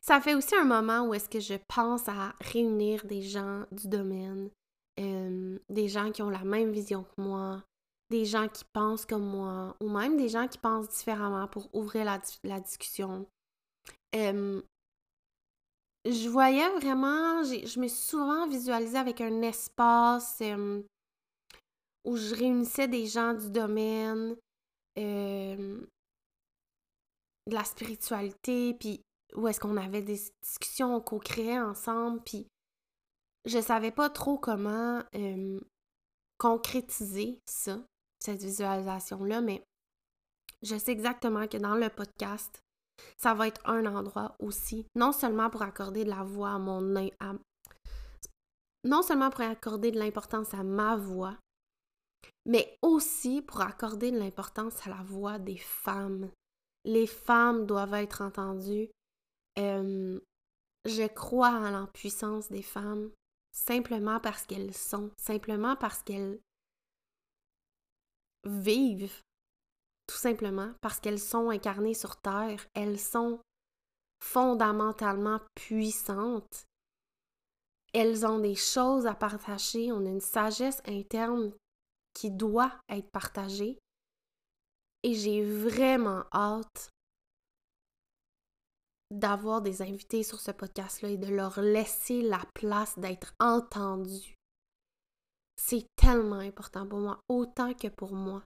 ça 0.00 0.20
fait 0.20 0.34
aussi 0.34 0.54
un 0.54 0.64
moment 0.64 1.06
où 1.06 1.14
est-ce 1.14 1.28
que 1.28 1.40
je 1.40 1.54
pense 1.68 2.08
à 2.08 2.34
réunir 2.40 3.04
des 3.04 3.22
gens 3.22 3.64
du 3.72 3.88
domaine, 3.88 4.50
euh, 4.98 5.58
des 5.68 5.88
gens 5.88 6.10
qui 6.10 6.22
ont 6.22 6.30
la 6.30 6.44
même 6.44 6.72
vision 6.72 7.04
que 7.04 7.20
moi, 7.20 7.62
des 8.10 8.24
gens 8.24 8.48
qui 8.48 8.64
pensent 8.72 9.04
comme 9.04 9.26
moi, 9.26 9.76
ou 9.80 9.88
même 9.88 10.16
des 10.16 10.28
gens 10.28 10.48
qui 10.48 10.58
pensent 10.58 10.88
différemment 10.88 11.48
pour 11.48 11.68
ouvrir 11.74 12.04
la, 12.04 12.60
discussion. 12.60 13.26
Euh, 14.14 14.62
je 16.04 16.28
voyais 16.28 16.68
vraiment, 16.78 17.42
je 17.42 17.80
me 17.80 17.88
suis 17.88 18.08
souvent 18.08 18.46
visualisée 18.46 18.98
avec 18.98 19.20
un 19.20 19.42
espace 19.42 20.38
euh, 20.40 20.82
où 22.04 22.16
je 22.16 22.34
réunissais 22.34 22.88
des 22.88 23.06
gens 23.06 23.34
du 23.34 23.50
domaine, 23.50 24.36
de 24.96 25.86
la 27.46 27.64
spiritualité, 27.64 28.74
puis 28.74 29.02
où 29.34 29.46
est-ce 29.46 29.60
qu'on 29.60 29.76
avait 29.76 30.02
des 30.02 30.18
discussions, 30.42 30.96
on 30.96 31.00
co-créait 31.00 31.58
ensemble, 31.58 32.22
puis 32.24 32.46
je 33.46 33.60
savais 33.60 33.92
pas 33.92 34.10
trop 34.10 34.38
comment 34.38 35.02
concrétiser 36.38 37.40
ça, 37.46 37.78
cette 38.18 38.42
visualisation-là, 38.42 39.40
mais 39.40 39.64
je 40.62 40.76
sais 40.76 40.92
exactement 40.92 41.46
que 41.46 41.56
dans 41.56 41.76
le 41.76 41.88
podcast, 41.88 42.62
ça 43.16 43.34
va 43.34 43.46
être 43.46 43.60
un 43.64 43.86
endroit 43.86 44.36
aussi, 44.40 44.86
non 44.94 45.12
seulement 45.12 45.48
pour 45.48 45.62
accorder 45.62 46.04
de 46.04 46.10
la 46.10 46.22
voix 46.24 46.50
à 46.50 46.58
mon... 46.58 46.96
À, 47.20 47.34
non 48.84 49.02
seulement 49.02 49.30
pour 49.30 49.42
accorder 49.42 49.90
de 49.90 49.98
l'importance 49.98 50.54
à 50.54 50.62
ma 50.62 50.96
voix, 50.96 51.36
mais 52.46 52.78
aussi 52.82 53.42
pour 53.42 53.60
accorder 53.60 54.10
de 54.10 54.18
l'importance 54.18 54.86
à 54.86 54.90
la 54.90 55.02
voix 55.02 55.38
des 55.38 55.56
femmes. 55.56 56.30
Les 56.84 57.06
femmes 57.06 57.66
doivent 57.66 57.94
être 57.94 58.22
entendues. 58.22 58.90
je 59.56 61.06
crois 61.08 61.66
à 61.66 61.70
l'impuissance 61.70 62.48
des 62.48 62.62
femmes 62.62 63.10
simplement 63.56 64.20
parce 64.20 64.46
qu'elles 64.46 64.74
sont, 64.74 65.10
simplement 65.16 65.76
parce 65.76 66.02
qu'elles 66.02 66.38
vivent, 68.44 69.22
tout 70.06 70.16
simplement 70.16 70.72
parce 70.80 71.00
qu'elles 71.00 71.20
sont 71.20 71.50
incarnées 71.50 71.94
sur 71.94 72.16
Terre, 72.20 72.66
elles 72.74 73.00
sont 73.00 73.40
fondamentalement 74.22 75.40
puissantes. 75.54 76.66
Elles 77.92 78.26
ont 78.26 78.38
des 78.38 78.54
choses 78.54 79.06
à 79.06 79.14
partager, 79.14 79.90
on 79.90 80.04
a 80.04 80.10
une 80.10 80.20
sagesse 80.20 80.82
interne 80.86 81.52
qui 82.12 82.30
doit 82.30 82.72
être 82.88 83.10
partagée. 83.10 83.78
Et 85.02 85.14
j'ai 85.14 85.42
vraiment 85.42 86.24
hâte 86.32 86.90
d'avoir 89.10 89.62
des 89.62 89.82
invités 89.82 90.22
sur 90.22 90.40
ce 90.40 90.50
podcast-là 90.50 91.10
et 91.10 91.16
de 91.16 91.28
leur 91.28 91.60
laisser 91.60 92.22
la 92.22 92.42
place 92.54 92.98
d'être 92.98 93.34
entendus. 93.38 94.34
C'est 95.56 95.86
tellement 95.96 96.40
important 96.40 96.86
pour 96.86 96.98
moi, 96.98 97.20
autant 97.28 97.72
que 97.74 97.88
pour 97.88 98.12
moi. 98.12 98.42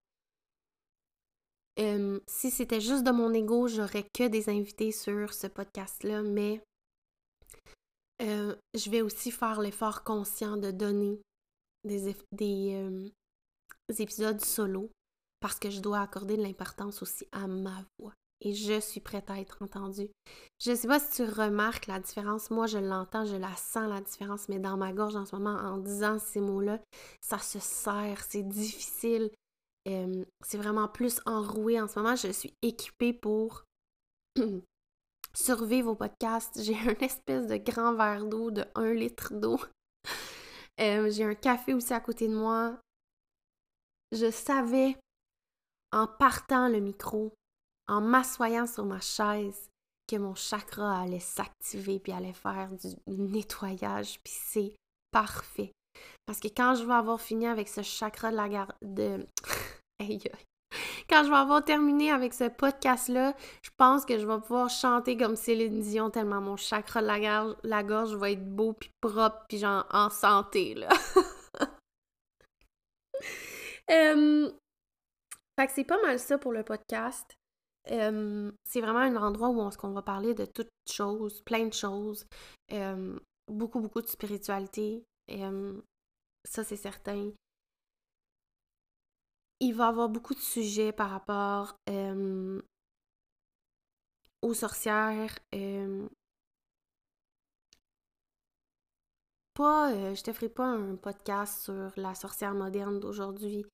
si 2.26 2.50
c'était 2.50 2.80
juste 2.80 3.04
de 3.04 3.10
mon 3.10 3.32
ego, 3.32 3.66
j'aurais 3.66 4.06
que 4.12 4.28
des 4.28 4.50
invités 4.50 4.92
sur 4.92 5.32
ce 5.32 5.46
podcast-là, 5.46 6.22
mais 6.22 6.62
euh, 8.20 8.54
je 8.74 8.90
vais 8.90 9.00
aussi 9.00 9.30
faire 9.30 9.62
l'effort 9.62 10.04
conscient 10.04 10.58
de 10.58 10.70
donner 10.70 11.22
des, 11.84 12.14
des 12.32 13.12
épisodes 13.98 14.44
solo 14.44 14.90
parce 15.40 15.58
que 15.58 15.70
je 15.70 15.80
dois 15.80 16.00
accorder 16.00 16.36
de 16.36 16.42
l'importance 16.42 17.00
aussi 17.00 17.26
à 17.32 17.46
ma 17.46 17.82
voix 17.98 18.12
et 18.42 18.54
je 18.54 18.80
suis 18.80 19.00
prête 19.00 19.30
à 19.30 19.38
être 19.38 19.62
entendue. 19.62 20.10
Je 20.58 20.70
ne 20.70 20.76
sais 20.76 20.88
pas 20.88 20.98
si 20.98 21.22
tu 21.22 21.30
remarques 21.30 21.86
la 21.86 22.00
différence. 22.00 22.50
Moi, 22.50 22.66
je 22.66 22.78
l'entends, 22.78 23.24
je 23.24 23.36
la 23.36 23.54
sens 23.56 23.88
la 23.88 24.00
différence, 24.00 24.48
mais 24.48 24.58
dans 24.58 24.76
ma 24.76 24.92
gorge 24.92 25.16
en 25.16 25.26
ce 25.26 25.36
moment, 25.36 25.56
en 25.56 25.78
disant 25.78 26.18
ces 26.18 26.40
mots-là, 26.40 26.80
ça 27.20 27.38
se 27.38 27.58
serre, 27.58 28.22
c'est 28.28 28.42
difficile. 28.42 29.30
c'est 29.84 30.56
vraiment 30.58 30.88
plus 30.88 31.20
enroué 31.26 31.80
en 31.80 31.88
ce 31.88 31.98
moment. 31.98 32.16
Je 32.16 32.32
suis 32.32 32.54
équipée 32.62 33.12
pour 33.12 33.64
survivre 35.34 35.90
au 35.90 35.94
podcast. 35.94 36.60
J'ai 36.62 36.76
un 36.76 36.96
espèce 37.00 37.46
de 37.46 37.56
grand 37.56 37.94
verre 37.94 38.24
d'eau 38.24 38.50
de 38.50 38.64
1 38.74 38.94
litre 38.94 39.34
d'eau. 39.34 39.60
J'ai 40.78 41.24
un 41.24 41.34
café 41.34 41.74
aussi 41.74 41.92
à 41.92 42.00
côté 42.00 42.26
de 42.26 42.34
moi. 42.34 42.78
Je 44.12 44.30
savais 44.30 44.96
en 45.92 46.06
partant 46.06 46.68
le 46.68 46.80
micro 46.80 47.32
en 47.90 48.00
m'assoyant 48.00 48.66
sur 48.68 48.84
ma 48.84 49.00
chaise 49.00 49.68
que 50.08 50.16
mon 50.16 50.34
chakra 50.34 51.00
allait 51.00 51.18
s'activer 51.18 51.98
puis 51.98 52.12
allait 52.12 52.32
faire 52.32 52.70
du 52.72 52.88
nettoyage 53.08 54.20
puis 54.22 54.32
c'est 54.32 54.76
parfait. 55.10 55.72
Parce 56.24 56.38
que 56.38 56.46
quand 56.46 56.76
je 56.76 56.84
vais 56.84 56.94
avoir 56.94 57.20
fini 57.20 57.48
avec 57.48 57.68
ce 57.68 57.82
chakra 57.82 58.30
de 58.30 58.36
la 58.36 58.48
garde 58.48 58.72
de 58.80 59.26
quand 61.08 61.24
je 61.24 61.30
vais 61.30 61.36
avoir 61.36 61.64
terminé 61.64 62.12
avec 62.12 62.32
ce 62.32 62.48
podcast-là, 62.48 63.34
je 63.64 63.70
pense 63.76 64.04
que 64.04 64.20
je 64.20 64.26
vais 64.26 64.38
pouvoir 64.38 64.70
chanter 64.70 65.16
comme 65.16 65.34
Céline 65.34 65.80
Dion 65.80 66.10
tellement 66.10 66.40
mon 66.40 66.56
chakra 66.56 67.02
de 67.02 67.08
la, 67.64 67.82
gorge, 67.82 68.14
va 68.14 68.30
être 68.30 68.48
beau 68.48 68.72
puis 68.72 68.92
propre 69.00 69.44
puis 69.48 69.58
genre 69.58 69.84
en 69.90 70.10
santé. 70.10 70.76
Fait 75.58 75.66
que 75.66 75.72
c'est 75.74 75.84
pas 75.84 76.00
mal 76.00 76.20
ça 76.20 76.38
pour 76.38 76.52
le 76.52 76.62
podcast 76.62 77.39
c'est 77.86 78.80
vraiment 78.80 79.00
un 79.00 79.16
endroit 79.16 79.48
où 79.48 79.60
on, 79.60 79.70
qu'on 79.70 79.92
va 79.92 80.02
parler 80.02 80.34
de 80.34 80.44
toutes 80.44 80.70
choses, 80.90 81.42
plein 81.42 81.66
de 81.66 81.72
choses, 81.72 82.26
beaucoup, 83.48 83.80
beaucoup 83.80 84.02
de 84.02 84.06
spiritualité. 84.08 85.04
ça, 86.44 86.64
c'est 86.64 86.76
certain. 86.76 87.30
Il 89.60 89.74
va 89.74 89.86
y 89.86 89.88
avoir 89.88 90.08
beaucoup 90.08 90.34
de 90.34 90.40
sujets 90.40 90.92
par 90.92 91.10
rapport 91.10 91.76
aux 94.42 94.54
sorcières. 94.54 95.38
pas, 99.54 99.92
euh, 99.92 100.14
je 100.14 100.22
te 100.22 100.32
ferai 100.32 100.48
pas 100.48 100.64
un 100.64 100.96
podcast 100.96 101.64
sur 101.64 101.92
la 101.96 102.14
sorcière 102.14 102.54
moderne 102.54 102.98
d'aujourd'hui 102.98 103.66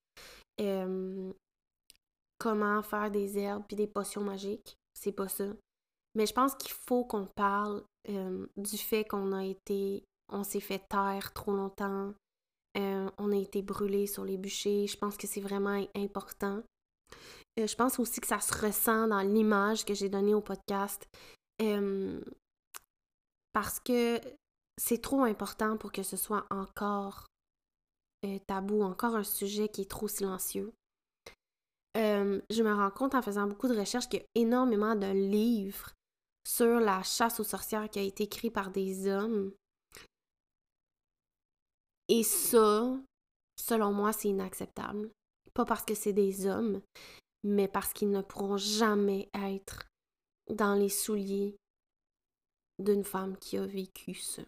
comment 2.39 2.83
faire 2.83 3.11
des 3.11 3.39
herbes 3.39 3.65
puis 3.67 3.77
des 3.77 3.87
potions 3.87 4.23
magiques. 4.23 4.77
C'est 4.95 5.13
pas 5.13 5.29
ça. 5.29 5.47
Mais 6.15 6.27
je 6.27 6.33
pense 6.33 6.55
qu'il 6.55 6.73
faut 6.73 7.05
qu'on 7.05 7.27
parle 7.27 7.85
euh, 8.09 8.47
du 8.57 8.79
fait 8.79 9.05
qu'on 9.05 9.33
a 9.33 9.45
été, 9.45 10.05
on 10.31 10.45
s'est 10.45 10.61
fait 10.61 10.83
taire 10.89 11.33
trop 11.35 11.53
longtemps, 11.53 12.15
euh, 12.79 13.11
on 13.19 13.33
a 13.33 13.37
été 13.37 13.63
brûlé 13.63 14.07
sur 14.07 14.25
les 14.25 14.39
bûchers. 14.39 14.87
Je 14.87 14.97
pense 14.97 15.17
que 15.17 15.27
c'est 15.27 15.41
vraiment 15.41 15.87
important. 15.95 16.63
je 17.59 17.75
pense 17.75 17.99
aussi 17.99 18.21
que 18.21 18.27
ça 18.27 18.41
se 18.41 18.55
ressent 18.55 19.09
dans 19.09 19.21
l'image 19.21 19.85
que 19.85 19.95
j'ai 19.95 20.09
donnée 20.09 20.35
au 20.35 20.41
podcast. 20.41 21.07
parce 23.53 23.81
que 23.81 24.21
c'est 24.79 25.01
trop 25.01 25.23
important 25.23 25.79
pour 25.79 25.93
que 25.93 26.03
ce 26.03 26.17
soit 26.17 26.47
encore 26.51 27.27
tabou, 28.47 28.83
encore 28.83 29.17
un 29.17 29.25
sujet 29.25 29.69
qui 29.69 29.83
est 29.83 29.91
trop 29.91 30.09
silencieux. 30.09 30.73
Je 31.97 32.63
me 32.63 32.75
rends 32.75 32.91
compte 32.91 33.15
en 33.15 33.23
faisant 33.23 33.47
beaucoup 33.47 33.69
de 33.69 33.79
recherches 33.79 34.09
qu'il 34.09 34.21
y 34.21 34.23
a 34.23 34.27
énormément 34.35 34.95
de 34.95 35.07
livres 35.07 35.93
sur 36.47 36.79
la 36.79 37.03
chasse 37.03 37.41
aux 37.41 37.45
sorcières 37.45 37.89
qui 37.89 37.99
a 37.99 38.03
été 38.03 38.25
écrit 38.25 38.51
par 38.51 38.71
des 38.71 39.09
hommes. 39.09 39.53
Et 42.09 42.23
ça, 42.23 42.97
selon 43.59 43.93
moi, 43.93 44.13
c'est 44.13 44.29
inacceptable. 44.29 45.11
Pas 45.55 45.65
parce 45.65 45.85
que 45.85 45.95
c'est 45.95 46.13
des 46.13 46.47
hommes, 46.47 46.83
mais 47.43 47.67
parce 47.67 47.93
qu'ils 47.93 48.11
ne 48.11 48.23
pourront 48.23 48.59
jamais 48.59 49.29
être 49.35 49.89
dans 50.49 50.75
les 50.75 50.89
souliers 50.89 51.57
d'une 52.79 53.05
femme 53.05 53.37
qui 53.39 53.57
a 53.57 53.67
vécu 53.67 54.15
ça. 54.15 54.43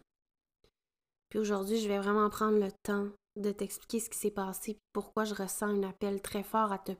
Puis 1.29 1.39
aujourd'hui, 1.39 1.79
je 1.79 1.87
vais 1.87 1.99
vraiment 1.99 2.29
prendre 2.29 2.59
le 2.59 2.71
temps 2.83 3.09
de 3.35 3.51
t'expliquer 3.51 3.99
ce 3.99 4.09
qui 4.09 4.17
s'est 4.17 4.31
passé, 4.31 4.77
pourquoi 4.93 5.25
je 5.25 5.33
ressens 5.33 5.67
un 5.67 5.83
appel 5.83 6.21
très 6.21 6.43
fort 6.43 6.71
à 6.71 6.79
te 6.79 6.91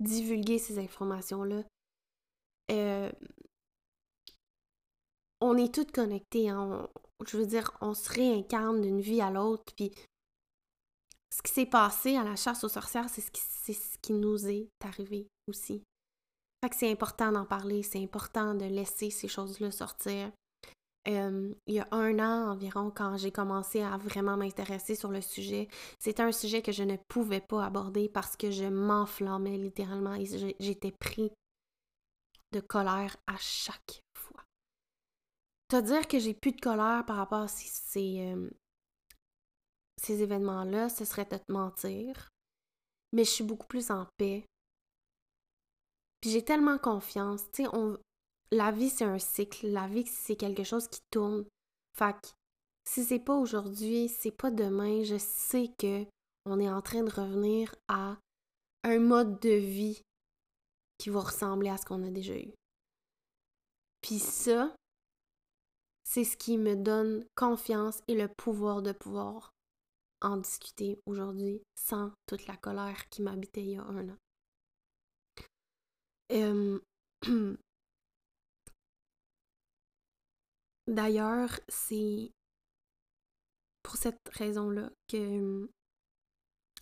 divulguer 0.00 0.58
ces 0.58 0.78
informations-là. 0.78 1.62
Euh, 2.70 3.10
on 5.40 5.56
est 5.56 5.72
toutes 5.74 5.92
connectées, 5.92 6.48
hein. 6.48 6.88
je 7.26 7.36
veux 7.36 7.46
dire, 7.46 7.76
on 7.80 7.94
se 7.94 8.10
réincarne 8.10 8.80
d'une 8.80 9.00
vie 9.00 9.20
à 9.20 9.30
l'autre, 9.30 9.72
puis 9.76 9.92
ce 11.30 11.42
qui 11.42 11.52
s'est 11.52 11.66
passé 11.66 12.16
à 12.16 12.24
la 12.24 12.36
chasse 12.36 12.64
aux 12.64 12.68
sorcières, 12.68 13.08
c'est 13.08 13.20
ce 13.20 13.30
qui, 13.30 13.74
ce 13.74 13.98
qui 13.98 14.12
nous 14.12 14.48
est 14.48 14.68
arrivé 14.82 15.28
aussi. 15.46 15.82
Fait 16.62 16.70
que 16.70 16.76
c'est 16.76 16.90
important 16.90 17.30
d'en 17.30 17.44
parler, 17.44 17.82
c'est 17.82 18.02
important 18.02 18.54
de 18.54 18.64
laisser 18.64 19.10
ces 19.10 19.28
choses-là 19.28 19.70
sortir. 19.70 20.32
Euh, 21.08 21.54
il 21.66 21.74
y 21.74 21.80
a 21.80 21.88
un 21.90 22.18
an 22.18 22.50
environ, 22.52 22.90
quand 22.90 23.16
j'ai 23.16 23.32
commencé 23.32 23.80
à 23.80 23.96
vraiment 23.96 24.36
m'intéresser 24.36 24.94
sur 24.94 25.10
le 25.10 25.22
sujet, 25.22 25.68
c'était 25.98 26.22
un 26.22 26.32
sujet 26.32 26.60
que 26.60 26.72
je 26.72 26.82
ne 26.82 26.96
pouvais 27.08 27.40
pas 27.40 27.64
aborder 27.64 28.10
parce 28.10 28.36
que 28.36 28.50
je 28.50 28.64
m'enflammais 28.64 29.56
littéralement 29.56 30.14
et 30.14 30.26
j'étais 30.60 30.92
pris 30.92 31.32
de 32.52 32.60
colère 32.60 33.16
à 33.26 33.36
chaque 33.38 34.02
fois. 34.14 34.44
Te 35.68 35.80
dire 35.80 36.06
que 36.08 36.18
j'ai 36.18 36.34
plus 36.34 36.52
de 36.52 36.60
colère 36.60 37.04
par 37.06 37.16
rapport 37.16 37.42
à 37.42 37.48
ces, 37.48 38.20
euh, 38.20 38.50
ces 40.02 40.22
événements-là, 40.22 40.90
ce 40.90 41.04
serait 41.04 41.26
te 41.26 41.36
mentir. 41.50 42.28
Mais 43.12 43.24
je 43.24 43.30
suis 43.30 43.44
beaucoup 43.44 43.66
plus 43.66 43.90
en 43.90 44.06
paix. 44.18 44.44
Puis 46.20 46.30
j'ai 46.30 46.44
tellement 46.44 46.78
confiance. 46.78 47.44
Tu 47.52 47.64
sais, 47.64 47.68
on... 47.72 47.98
la 48.50 48.70
vie, 48.70 48.90
c'est 48.90 49.04
un 49.04 49.18
cycle. 49.18 49.68
La 49.68 49.86
vie, 49.86 50.06
c'est 50.06 50.36
quelque 50.36 50.64
chose 50.64 50.88
qui 50.88 51.00
tourne. 51.10 51.44
Fait 51.94 52.12
que 52.12 52.28
si 52.84 53.04
c'est 53.04 53.18
pas 53.18 53.36
aujourd'hui, 53.36 54.08
c'est 54.08 54.30
pas 54.30 54.50
demain, 54.50 55.02
je 55.02 55.18
sais 55.18 55.70
que 55.78 56.06
on 56.46 56.58
est 56.58 56.70
en 56.70 56.80
train 56.80 57.02
de 57.02 57.10
revenir 57.10 57.74
à 57.88 58.16
un 58.84 58.98
mode 58.98 59.38
de 59.40 59.50
vie 59.50 60.00
qui 60.96 61.10
va 61.10 61.20
ressembler 61.20 61.68
à 61.68 61.76
ce 61.76 61.84
qu'on 61.84 62.02
a 62.06 62.10
déjà 62.10 62.38
eu. 62.38 62.54
Puis 64.00 64.18
ça, 64.18 64.74
c'est 66.04 66.24
ce 66.24 66.36
qui 66.36 66.56
me 66.56 66.74
donne 66.76 67.26
confiance 67.34 68.00
et 68.08 68.14
le 68.14 68.28
pouvoir 68.28 68.80
de 68.80 68.92
pouvoir 68.92 69.52
en 70.22 70.38
discuter 70.38 70.98
aujourd'hui 71.04 71.62
sans 71.76 72.10
toute 72.26 72.46
la 72.46 72.56
colère 72.56 73.08
qui 73.10 73.20
m'habitait 73.22 73.62
il 73.62 73.70
y 73.72 73.76
a 73.76 73.82
un 73.82 74.08
an. 74.08 74.16
D'ailleurs, 80.88 81.60
c'est 81.68 82.32
pour 83.82 83.96
cette 83.96 84.26
raison-là 84.32 84.90
que 85.06 85.68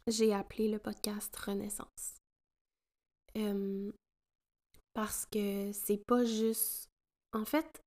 j'ai 0.07 0.33
appelé 0.33 0.69
le 0.69 0.79
podcast 0.79 1.35
Renaissance. 1.35 2.15
parce 4.95 5.27
que 5.27 5.73
c'est 5.73 6.03
pas 6.07 6.25
juste. 6.25 6.89
En 7.33 7.45
fait, 7.45 7.83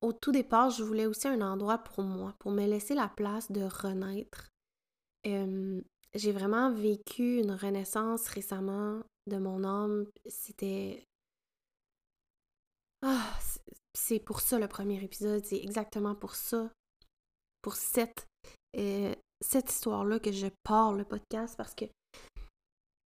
au 0.00 0.12
tout 0.12 0.32
départ, 0.32 0.70
je 0.70 0.82
voulais 0.82 1.06
aussi 1.06 1.28
un 1.28 1.40
endroit 1.40 1.78
pour 1.78 2.02
moi, 2.02 2.34
pour 2.40 2.50
me 2.50 2.66
laisser 2.66 2.94
la 2.94 3.08
place 3.08 3.52
de 3.52 3.62
renaître. 3.62 4.48
j'ai 5.24 6.32
vraiment 6.32 6.72
vécu 6.72 7.38
une 7.38 7.52
renaissance 7.52 8.26
récemment 8.26 9.04
de 9.28 9.38
mon 9.38 9.62
âme. 9.62 10.06
C'était. 10.26 11.06
Ah, 13.02 13.38
c'est 13.98 14.20
pour 14.20 14.40
ça 14.40 14.58
le 14.58 14.68
premier 14.68 15.02
épisode, 15.02 15.44
c'est 15.44 15.58
exactement 15.58 16.14
pour 16.14 16.34
ça, 16.34 16.70
pour 17.62 17.74
cette, 17.74 18.26
euh, 18.76 19.14
cette 19.40 19.70
histoire-là 19.70 20.20
que 20.20 20.30
je 20.30 20.46
pars 20.62 20.92
le 20.92 21.04
podcast 21.04 21.56
parce 21.56 21.74
que 21.74 21.84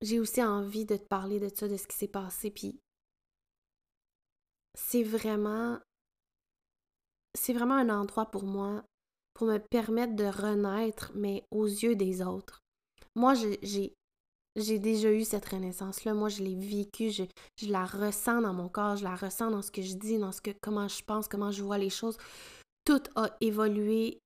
j'ai 0.02 0.18
aussi 0.18 0.42
envie 0.42 0.86
de 0.86 0.96
te 0.96 1.04
parler 1.04 1.38
de 1.38 1.48
ça, 1.54 1.68
de 1.68 1.76
ce 1.76 1.86
qui 1.86 1.96
s'est 1.96 2.08
passé. 2.08 2.50
Puis 2.50 2.80
c'est 4.74 5.04
vraiment 5.04 5.78
c'est 7.38 7.52
vraiment 7.52 7.76
un 7.76 7.90
endroit 7.90 8.26
pour 8.26 8.44
moi 8.44 8.84
pour 9.34 9.46
me 9.46 9.58
permettre 9.58 10.16
de 10.16 10.24
renaître, 10.24 11.12
mais 11.14 11.44
aux 11.50 11.66
yeux 11.66 11.94
des 11.94 12.20
autres. 12.20 12.60
Moi, 13.14 13.34
j'ai 13.34 13.94
j'ai 14.56 14.78
déjà 14.78 15.12
eu 15.12 15.24
cette 15.24 15.46
renaissance-là. 15.46 16.14
Moi, 16.14 16.28
je 16.28 16.42
l'ai 16.42 16.54
vécue, 16.54 17.10
je, 17.10 17.24
la 17.68 17.84
ressens 17.84 18.42
dans 18.42 18.52
mon 18.52 18.68
corps, 18.68 18.96
je 18.96 19.04
la 19.04 19.14
ressens 19.14 19.50
dans 19.50 19.62
ce 19.62 19.70
que 19.70 19.82
je 19.82 19.94
dis, 19.94 20.18
dans 20.18 20.32
ce 20.32 20.40
que 20.40 20.50
comment 20.60 20.88
je 20.88 21.02
pense, 21.04 21.28
comment 21.28 21.50
je 21.50 21.62
vois 21.62 21.78
les 21.78 21.90
choses. 21.90 22.16
Tout 22.84 23.02
a 23.14 23.36
évolué. 23.40 24.18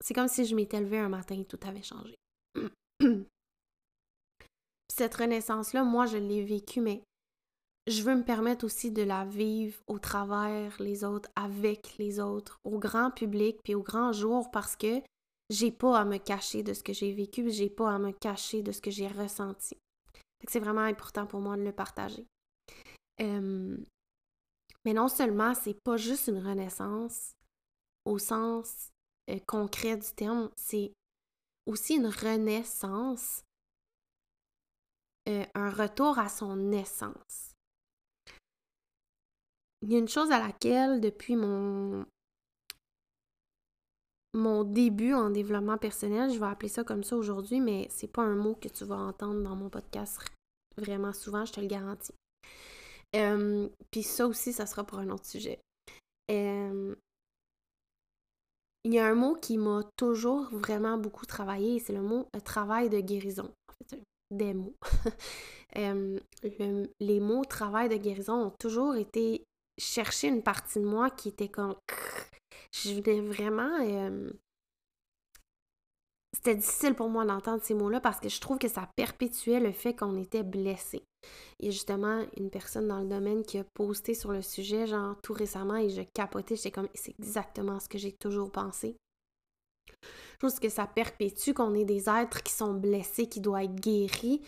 C'est 0.00 0.14
comme 0.14 0.28
si 0.28 0.44
je 0.44 0.54
m'étais 0.54 0.80
levée 0.80 0.98
un 0.98 1.08
matin 1.08 1.38
et 1.38 1.44
tout 1.44 1.60
avait 1.66 1.82
changé. 1.82 2.16
cette 4.88 5.14
renaissance-là, 5.14 5.84
moi, 5.84 6.06
je 6.06 6.18
l'ai 6.18 6.44
vécue, 6.44 6.80
mais 6.80 7.02
je 7.86 8.02
veux 8.02 8.16
me 8.16 8.24
permettre 8.24 8.64
aussi 8.64 8.90
de 8.90 9.02
la 9.02 9.24
vivre 9.24 9.78
au 9.86 9.98
travers 9.98 10.74
les 10.80 11.04
autres, 11.04 11.28
avec 11.36 11.96
les 11.98 12.18
autres, 12.18 12.58
au 12.64 12.78
grand 12.78 13.10
public 13.10 13.58
puis 13.62 13.74
au 13.74 13.82
grand 13.82 14.12
jour 14.12 14.50
parce 14.50 14.74
que 14.76 15.02
j'ai 15.50 15.70
pas 15.70 16.00
à 16.00 16.04
me 16.04 16.18
cacher 16.18 16.62
de 16.62 16.72
ce 16.72 16.82
que 16.82 16.92
j'ai 16.92 17.12
vécu, 17.12 17.50
j'ai 17.50 17.70
pas 17.70 17.94
à 17.94 17.98
me 17.98 18.12
cacher 18.12 18.62
de 18.62 18.72
ce 18.72 18.80
que 18.80 18.90
j'ai 18.90 19.08
ressenti. 19.08 19.76
C'est 20.48 20.60
vraiment 20.60 20.82
important 20.82 21.26
pour 21.26 21.40
moi 21.40 21.56
de 21.56 21.62
le 21.62 21.72
partager. 21.72 22.26
mais 23.18 24.92
non 24.92 25.08
seulement 25.08 25.54
c'est 25.54 25.80
pas 25.82 25.96
juste 25.96 26.28
une 26.28 26.46
renaissance 26.46 27.34
au 28.04 28.18
sens 28.18 28.90
euh, 29.30 29.38
concret 29.46 29.96
du 29.96 30.12
terme, 30.14 30.50
c'est 30.56 30.92
aussi 31.64 31.94
une 31.94 32.08
renaissance, 32.08 33.42
euh, 35.28 35.46
un 35.54 35.70
retour 35.70 36.18
à 36.18 36.28
son 36.28 36.70
essence 36.72 37.54
il 39.84 39.92
y 39.92 39.96
a 39.96 39.98
une 39.98 40.08
chose 40.08 40.30
à 40.32 40.38
laquelle, 40.38 41.00
depuis 41.00 41.36
mon, 41.36 42.06
mon 44.34 44.64
début 44.64 45.14
en 45.14 45.30
développement 45.30 45.78
personnel, 45.78 46.32
je 46.32 46.38
vais 46.38 46.46
appeler 46.46 46.68
ça 46.68 46.84
comme 46.84 47.04
ça 47.04 47.16
aujourd'hui, 47.16 47.60
mais 47.60 47.86
c'est 47.90 48.12
pas 48.12 48.22
un 48.22 48.34
mot 48.34 48.54
que 48.54 48.68
tu 48.68 48.84
vas 48.84 48.96
entendre 48.96 49.42
dans 49.42 49.56
mon 49.56 49.70
podcast 49.70 50.20
vraiment 50.76 51.12
souvent, 51.12 51.44
je 51.44 51.52
te 51.52 51.60
le 51.60 51.66
garantis. 51.66 52.14
Puis 53.90 54.02
ça 54.02 54.26
aussi, 54.26 54.52
ça 54.52 54.66
sera 54.66 54.84
pour 54.84 54.98
un 54.98 55.10
autre 55.10 55.26
sujet. 55.26 55.60
Il 56.28 56.96
y 58.92 58.98
a 58.98 59.06
un 59.06 59.14
mot 59.14 59.36
qui 59.36 59.56
m'a 59.56 59.82
toujours 59.96 60.48
vraiment 60.50 60.98
beaucoup 60.98 61.26
travaillé, 61.26 61.78
c'est 61.78 61.92
le 61.92 62.02
mot 62.02 62.28
travail 62.44 62.90
de 62.90 63.00
guérison. 63.00 63.50
En 63.68 63.88
fait, 63.88 64.02
des 64.30 64.52
mots. 64.52 64.74
les 67.00 67.20
mots 67.20 67.44
travail 67.44 67.88
de 67.88 67.96
guérison 67.96 68.46
ont 68.46 68.52
toujours 68.58 68.96
été 68.96 69.44
chercher 69.78 70.28
une 70.28 70.42
partie 70.42 70.80
de 70.80 70.84
moi 70.84 71.10
qui 71.10 71.28
était 71.28 71.48
comme. 71.48 71.76
Je 72.74 72.94
venais 72.94 73.20
vraiment. 73.20 73.78
C'était 76.32 76.56
difficile 76.56 76.94
pour 76.94 77.08
moi 77.08 77.24
d'entendre 77.24 77.62
ces 77.62 77.74
mots-là 77.74 78.00
parce 78.00 78.18
que 78.18 78.28
je 78.28 78.40
trouve 78.40 78.58
que 78.58 78.68
ça 78.68 78.88
perpétuait 78.96 79.60
le 79.60 79.72
fait 79.72 79.94
qu'on 79.94 80.16
était 80.16 80.42
blessé. 80.42 81.04
Il 81.60 81.66
y 81.66 81.68
a 81.68 81.70
justement 81.70 82.26
une 82.36 82.50
personne 82.50 82.88
dans 82.88 83.00
le 83.00 83.08
domaine 83.08 83.44
qui 83.44 83.58
a 83.58 83.64
posté 83.64 84.14
sur 84.14 84.32
le 84.32 84.42
sujet, 84.42 84.86
genre 84.86 85.16
tout 85.22 85.32
récemment, 85.32 85.76
et 85.76 85.88
je 85.88 86.02
capotais, 86.02 86.56
j'étais 86.56 86.72
comme, 86.72 86.88
c'est 86.94 87.14
exactement 87.18 87.78
ce 87.78 87.88
que 87.88 87.98
j'ai 87.98 88.12
toujours 88.12 88.50
pensé. 88.50 88.96
Je 90.32 90.38
trouve 90.38 90.58
que 90.58 90.68
ça 90.68 90.86
perpétue 90.86 91.52
qu'on 91.52 91.74
est 91.74 91.84
des 91.84 92.10
êtres 92.10 92.42
qui 92.42 92.52
sont 92.52 92.74
blessés, 92.74 93.28
qui 93.28 93.40
doivent 93.40 93.64
être 93.64 93.76
guéris. 93.76 94.42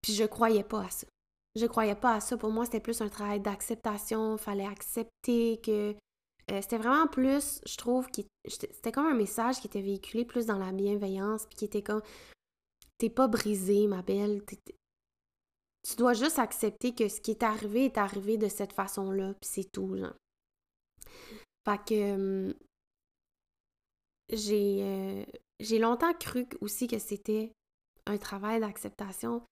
Puis 0.00 0.14
je 0.14 0.24
croyais 0.24 0.64
pas 0.64 0.86
à 0.86 0.90
ça 0.90 1.06
je 1.56 1.66
croyais 1.66 1.94
pas 1.94 2.14
à 2.14 2.20
ça. 2.20 2.36
Pour 2.36 2.50
moi, 2.50 2.64
c'était 2.64 2.80
plus 2.80 3.00
un 3.00 3.08
travail 3.08 3.40
d'acceptation. 3.40 4.36
Fallait 4.36 4.66
accepter 4.66 5.60
que. 5.62 5.94
Euh, 6.50 6.60
c'était 6.60 6.78
vraiment 6.78 7.06
plus, 7.06 7.60
je 7.64 7.76
trouve, 7.76 8.06
c'était 8.46 8.92
comme 8.92 9.06
un 9.06 9.14
message 9.14 9.60
qui 9.60 9.66
était 9.66 9.80
véhiculé 9.80 10.24
plus 10.24 10.46
dans 10.46 10.58
la 10.58 10.72
bienveillance, 10.72 11.46
puis 11.46 11.56
qui 11.56 11.64
était 11.64 11.82
comme. 11.82 12.02
t'es 12.98 13.10
pas 13.10 13.28
brisée, 13.28 13.86
ma 13.86 14.02
belle. 14.02 14.42
Tu 14.44 15.96
dois 15.96 16.14
juste 16.14 16.38
accepter 16.38 16.94
que 16.94 17.08
ce 17.08 17.20
qui 17.20 17.30
est 17.30 17.42
arrivé 17.42 17.86
est 17.86 17.98
arrivé 17.98 18.36
de 18.36 18.48
cette 18.48 18.72
façon-là, 18.72 19.34
puis 19.40 19.50
c'est 19.50 19.72
tout. 19.72 19.96
Fait 21.64 21.78
que 21.86 22.14
hum, 22.14 22.54
j'ai 24.30 24.82
euh, 24.82 25.24
j'ai 25.60 25.78
longtemps 25.78 26.12
cru 26.14 26.46
aussi 26.60 26.86
que 26.86 26.98
c'était 26.98 27.52
un 28.06 28.18
travail 28.18 28.60
d'acceptation 28.60 29.42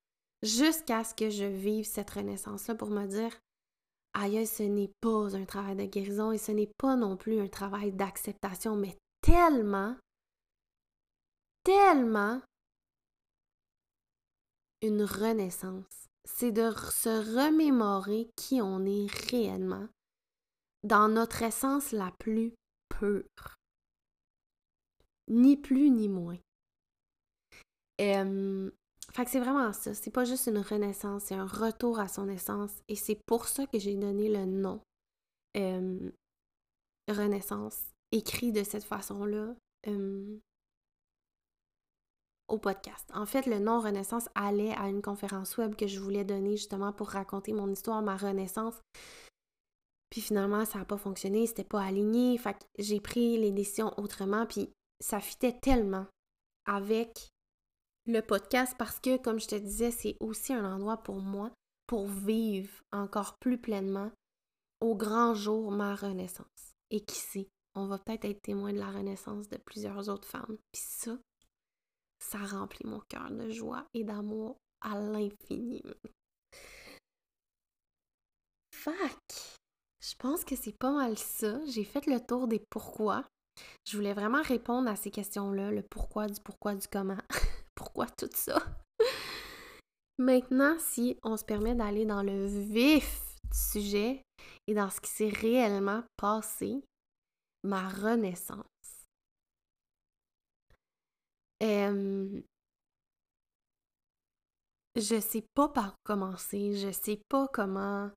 jusqu'à 0.42 1.05
ce 1.05 1.14
que 1.14 1.31
je 1.31 1.44
vive 1.44 1.85
cette 1.85 2.11
renaissance-là 2.11 2.74
pour 2.74 2.90
me 2.90 3.07
dire 3.07 3.38
aïe, 4.14 4.46
ce 4.46 4.62
n'est 4.62 4.92
pas 5.01 5.37
un 5.37 5.44
travail 5.44 5.77
de 5.77 5.85
guérison 5.85 6.33
et 6.33 6.38
ce 6.38 6.53
n'est 6.53 6.70
pas 6.79 6.96
non 6.96 7.16
plus 7.16 7.40
un 7.40 7.48
travail 7.48 7.92
d'acceptation, 7.92 8.77
mais 8.77 8.96
tellement, 9.20 9.96
tellement 11.64 12.40
une 14.83 15.03
renaissance. 15.03 16.09
C'est 16.25 16.53
de 16.53 16.70
se 16.70 17.37
remémorer 17.37 18.31
qui 18.37 18.61
on 18.61 18.85
est 18.85 19.11
réellement 19.31 19.88
dans 20.85 21.09
notre 21.09 21.42
essence 21.42 21.92
la 21.92 22.12
plus 22.18 22.55
pure. 22.88 23.57
Ni 25.29 25.57
plus 25.57 25.90
ni 25.90 26.09
moins. 26.09 26.38
Fait 29.11 29.25
que 29.25 29.31
c'est 29.31 29.41
vraiment 29.41 29.73
ça. 29.73 29.95
C'est 29.95 30.11
pas 30.11 30.25
juste 30.25 30.47
une 30.47 30.59
renaissance, 30.59 31.25
c'est 31.25 31.35
un 31.35 31.47
retour 31.47 31.99
à 31.99 32.09
son 32.09 32.29
essence. 32.29 32.73
Et 32.88 32.97
c'est 32.97 33.21
pour 33.27 33.47
ça 33.47 33.67
que 33.67 33.79
j'ai 33.79 33.97
donné 33.97 34.29
le 34.29 34.47
nom 34.47 34.81
Renaissance, 37.11 37.79
écrit 38.12 38.53
de 38.53 38.62
cette 38.62 38.85
façon-là 38.85 39.55
au 42.49 42.59
podcast. 42.59 43.11
En 43.12 43.27
fait, 43.27 43.47
le 43.47 43.59
nom 43.59 43.81
Renaissance 43.81 44.29
allait 44.35 44.75
à 44.77 44.88
une 44.88 45.03
conférence 45.03 45.57
web 45.57 45.75
que 45.75 45.87
je 45.87 45.99
voulais 46.01 46.25
donner 46.25 46.57
justement 46.57 46.93
pour 46.93 47.09
raconter 47.11 47.53
mon 47.53 47.71
histoire, 47.71 48.03
ma 48.03 48.17
renaissance. 48.17 48.81
Puis 50.11 50.21
finalement, 50.21 50.65
ça 50.65 50.79
n'a 50.79 50.85
pas 50.85 50.99
fonctionné, 50.99 51.47
c'était 51.47 51.65
pas 51.65 51.83
aligné. 51.83 52.37
Fait 52.38 52.55
que 52.55 52.65
j'ai 52.79 53.01
pris 53.01 53.38
les 53.38 53.51
décisions 53.51 53.93
autrement, 53.99 54.47
puis 54.47 54.71
ça 55.01 55.21
fitait 55.21 55.59
tellement 55.61 56.07
avec 56.67 57.31
le 58.07 58.21
podcast 58.21 58.75
parce 58.79 58.99
que, 58.99 59.17
comme 59.17 59.41
je 59.41 59.49
te 59.49 59.55
disais, 59.55 59.91
c'est 59.91 60.17
aussi 60.21 60.53
un 60.53 60.65
endroit 60.65 60.99
pour 60.99 61.21
moi 61.21 61.51
pour 61.87 62.07
vivre 62.07 62.73
encore 62.93 63.38
plus 63.38 63.59
pleinement 63.59 64.11
au 64.81 64.95
grand 64.97 65.35
jour 65.35 65.71
ma 65.71 65.95
renaissance. 65.95 66.75
Et 66.91 67.01
qui 67.05 67.17
sait, 67.17 67.49
on 67.75 67.87
va 67.87 67.99
peut-être 67.99 68.25
être 68.25 68.43
témoin 68.43 68.73
de 68.73 68.79
la 68.79 68.91
renaissance 68.91 69.49
de 69.49 69.57
plusieurs 69.57 70.09
autres 70.09 70.29
femmes. 70.29 70.59
Puis 70.73 70.83
ça, 70.83 71.17
ça 72.19 72.38
remplit 72.38 72.87
mon 72.87 73.01
cœur 73.09 73.31
de 73.31 73.51
joie 73.51 73.87
et 73.95 74.05
d'amour 74.05 74.57
à 74.81 74.99
l'infini. 74.99 75.83
Fac, 78.75 79.19
je 80.01 80.15
pense 80.19 80.45
que 80.45 80.57
c'est 80.57 80.77
pas 80.77 80.93
mal 80.93 81.17
ça. 81.17 81.65
J'ai 81.67 81.85
fait 81.85 82.07
le 82.07 82.19
tour 82.21 82.49
des 82.49 82.59
pourquoi. 82.59 83.25
Je 83.87 83.97
voulais 83.97 84.15
vraiment 84.15 84.43
répondre 84.43 84.88
à 84.88 84.97
ces 84.97 85.11
questions-là, 85.11 85.71
le 85.71 85.83
pourquoi 85.83 86.27
du 86.27 86.41
pourquoi 86.41 86.75
du 86.75 86.88
comment. 86.88 87.21
pourquoi 87.74 88.06
tout 88.06 88.30
ça? 88.35 88.62
Maintenant, 90.18 90.76
si 90.78 91.18
on 91.22 91.37
se 91.37 91.44
permet 91.44 91.74
d'aller 91.74 92.06
dans 92.06 92.22
le 92.22 92.46
vif 92.46 93.37
du 93.50 93.58
sujet 93.58 94.22
et 94.66 94.74
dans 94.74 94.90
ce 94.90 95.00
qui 95.00 95.11
s'est 95.11 95.28
réellement 95.28 96.04
passé, 96.16 96.85
ma 97.64 97.88
renaissance. 97.88 98.66
Euh, 101.62 102.42
je 104.96 105.20
sais 105.20 105.44
pas 105.54 105.68
par 105.68 105.92
où 105.92 105.96
commencer, 106.04 106.76
je 106.76 106.90
sais 106.90 107.20
pas 107.28 107.48
comment. 107.52 108.11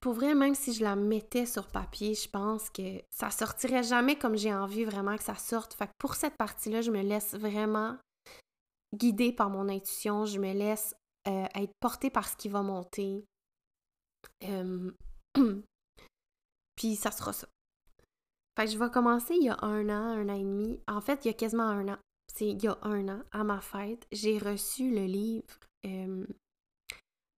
Pour 0.00 0.14
vrai, 0.14 0.34
même 0.34 0.54
si 0.54 0.72
je 0.72 0.82
la 0.82 0.96
mettais 0.96 1.46
sur 1.46 1.68
papier, 1.68 2.14
je 2.14 2.28
pense 2.28 2.70
que 2.70 3.02
ça 3.10 3.30
sortirait 3.30 3.84
jamais 3.84 4.16
comme 4.18 4.36
j'ai 4.36 4.52
envie 4.52 4.84
vraiment 4.84 5.16
que 5.16 5.22
ça 5.22 5.36
sorte. 5.36 5.74
Fait 5.74 5.86
que 5.86 5.92
pour 5.98 6.14
cette 6.14 6.36
partie-là, 6.36 6.82
je 6.82 6.90
me 6.90 7.02
laisse 7.02 7.34
vraiment 7.34 7.96
guider 8.94 9.32
par 9.32 9.50
mon 9.50 9.68
intuition, 9.68 10.24
je 10.24 10.40
me 10.40 10.52
laisse 10.52 10.94
euh, 11.28 11.46
être 11.54 11.72
portée 11.80 12.10
par 12.10 12.28
ce 12.28 12.36
qui 12.36 12.48
va 12.48 12.62
monter. 12.62 13.24
Puis 16.74 16.96
ça 16.96 17.10
sera 17.10 17.32
ça. 17.32 17.48
Fait 18.56 18.64
que 18.64 18.72
je 18.72 18.78
vais 18.78 18.90
commencer 18.90 19.34
il 19.34 19.44
y 19.44 19.50
a 19.50 19.58
un 19.62 19.88
an, 19.88 20.18
un 20.18 20.28
an 20.28 20.34
et 20.34 20.42
demi. 20.42 20.80
En 20.88 21.00
fait, 21.00 21.24
il 21.24 21.28
y 21.28 21.30
a 21.30 21.34
quasiment 21.34 21.64
un 21.64 21.88
an. 21.88 21.98
C'est 22.34 22.48
il 22.48 22.62
y 22.62 22.66
a 22.66 22.76
un 22.82 23.08
an, 23.08 23.22
à 23.32 23.44
ma 23.44 23.60
fête, 23.60 24.06
j'ai 24.12 24.38
reçu 24.38 24.90
le 24.90 25.04
livre 25.06 25.58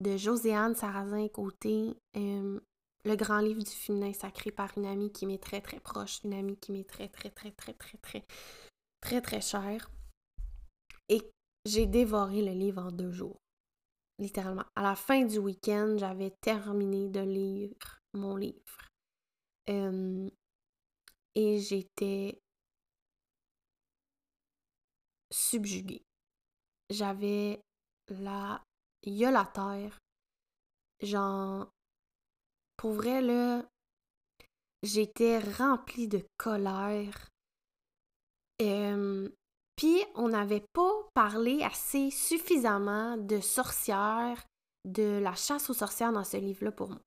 de 0.01 0.17
Joséanne 0.17 0.75
Sarrazin-Côté, 0.75 1.95
euh, 2.17 2.59
le 3.05 3.15
grand 3.15 3.39
livre 3.39 3.61
du 3.61 3.69
féminin 3.69 4.13
sacré 4.13 4.51
par 4.51 4.75
une 4.77 4.85
amie 4.85 5.11
qui 5.11 5.27
m'est 5.27 5.41
très 5.41 5.61
très 5.61 5.79
proche, 5.79 6.23
une 6.23 6.33
amie 6.33 6.57
qui 6.57 6.71
m'est 6.71 6.89
très 6.89 7.07
très 7.07 7.29
très 7.29 7.51
très 7.51 7.73
très 7.73 7.97
très 7.99 8.25
très 8.99 9.21
très 9.21 9.41
chère. 9.41 9.91
Et 11.07 11.21
j'ai 11.65 11.85
dévoré 11.85 12.41
le 12.41 12.51
livre 12.51 12.83
en 12.83 12.91
deux 12.91 13.11
jours. 13.11 13.39
Littéralement. 14.17 14.65
À 14.75 14.83
la 14.83 14.95
fin 14.95 15.23
du 15.23 15.37
week-end, 15.37 15.95
j'avais 15.97 16.31
terminé 16.41 17.09
de 17.09 17.21
lire 17.21 18.01
mon 18.13 18.35
livre. 18.35 18.89
Euh, 19.69 20.29
et 21.35 21.59
j'étais 21.59 22.39
subjuguée. 25.31 26.03
J'avais 26.89 27.61
la 28.09 28.63
il 29.03 29.25
a 29.25 29.31
la 29.31 29.45
terre. 29.45 29.99
Genre, 31.01 31.67
pour 32.77 32.93
vrai, 32.93 33.21
là, 33.21 33.63
j'étais 34.83 35.39
remplie 35.39 36.07
de 36.07 36.23
colère. 36.37 37.27
Puis, 38.57 40.05
on 40.15 40.29
n'avait 40.29 40.63
pas 40.73 40.91
parlé 41.15 41.63
assez 41.63 42.11
suffisamment 42.11 43.17
de 43.17 43.39
sorcières, 43.39 44.45
de 44.85 45.19
la 45.19 45.33
chasse 45.35 45.69
aux 45.69 45.73
sorcières 45.73 46.13
dans 46.13 46.23
ce 46.23 46.37
livre-là 46.37 46.71
pour 46.71 46.89
moi 46.89 46.99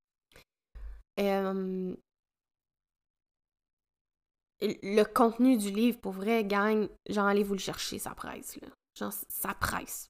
le 4.61 5.05
contenu 5.05 5.57
du 5.57 5.71
livre, 5.71 5.99
pour 6.01 6.13
vrai, 6.13 6.45
gagne, 6.45 6.89
genre, 7.09 7.27
allez 7.27 7.43
vous 7.43 7.55
le 7.55 7.59
chercher, 7.59 7.99
ça 7.99 8.15
presse, 8.15 8.57
là. 8.61 8.69
Genre, 8.99 9.13
ça 9.29 9.55
presse. 9.55 10.09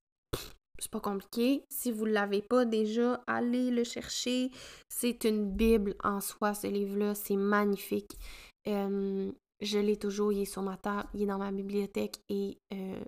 C'est 0.78 0.90
pas 0.90 1.00
compliqué. 1.00 1.64
Si 1.70 1.92
vous 1.92 2.06
ne 2.06 2.12
l'avez 2.12 2.42
pas 2.42 2.64
déjà, 2.64 3.22
allez 3.26 3.70
le 3.70 3.84
chercher. 3.84 4.50
C'est 4.88 5.24
une 5.24 5.50
Bible 5.50 5.94
en 6.02 6.20
soi, 6.20 6.54
ce 6.54 6.66
livre-là. 6.66 7.14
C'est 7.14 7.36
magnifique. 7.36 8.18
je 8.66 9.78
l'ai 9.78 9.96
toujours, 9.96 10.32
il 10.32 10.42
est 10.42 10.46
sur 10.46 10.62
ma 10.62 10.76
table, 10.76 11.08
il 11.14 11.22
est 11.22 11.26
dans 11.26 11.38
ma 11.38 11.52
bibliothèque 11.52 12.18
et 12.28 12.58
euh, 12.72 13.04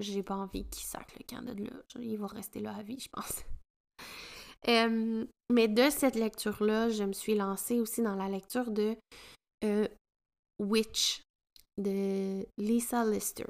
j'ai 0.00 0.22
pas 0.22 0.34
envie 0.34 0.64
qu'il 0.64 0.84
sac 0.84 1.14
le 1.18 1.24
camp 1.24 1.42
de 1.42 1.64
là. 1.64 1.70
il 2.00 2.16
va 2.18 2.26
rester 2.26 2.60
là 2.60 2.74
à 2.74 2.82
vie, 2.82 2.98
je 2.98 3.08
pense. 3.08 3.44
mais 5.52 5.68
de 5.68 5.90
cette 5.90 6.16
lecture-là, 6.16 6.88
je 6.88 7.04
me 7.04 7.12
suis 7.12 7.34
lancée 7.34 7.80
aussi 7.80 8.02
dans 8.02 8.16
la 8.16 8.28
lecture 8.28 8.70
de 8.70 8.96
euh, 9.64 9.86
Witch 10.58 11.22
de 11.78 12.46
Lisa 12.58 13.04
Lister. 13.04 13.46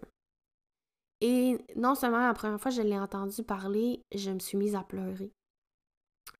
Et 1.20 1.58
non 1.76 1.94
seulement 1.94 2.26
la 2.26 2.34
première 2.34 2.60
fois 2.60 2.70
que 2.70 2.76
je 2.76 2.82
l'ai 2.82 2.98
entendu 2.98 3.42
parler, 3.42 4.02
je 4.14 4.30
me 4.30 4.38
suis 4.38 4.58
mise 4.58 4.74
à 4.74 4.82
pleurer. 4.84 5.32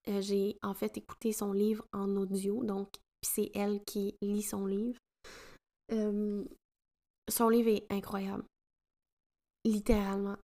Euh, 0.09 0.21
j'ai 0.21 0.59
en 0.63 0.75
fait 0.75 0.97
écouté 0.99 1.33
son 1.33 1.53
livre 1.53 1.87
en 1.93 2.15
audio, 2.17 2.63
donc 2.63 2.89
c'est 3.23 3.51
elle 3.55 3.83
qui 3.85 4.17
lit 4.21 4.43
son 4.43 4.67
livre. 4.67 4.99
Euh, 5.93 6.45
son 7.29 7.49
livre 7.49 7.71
est 7.71 7.87
incroyable. 7.91 8.45
Littéralement. 9.65 10.37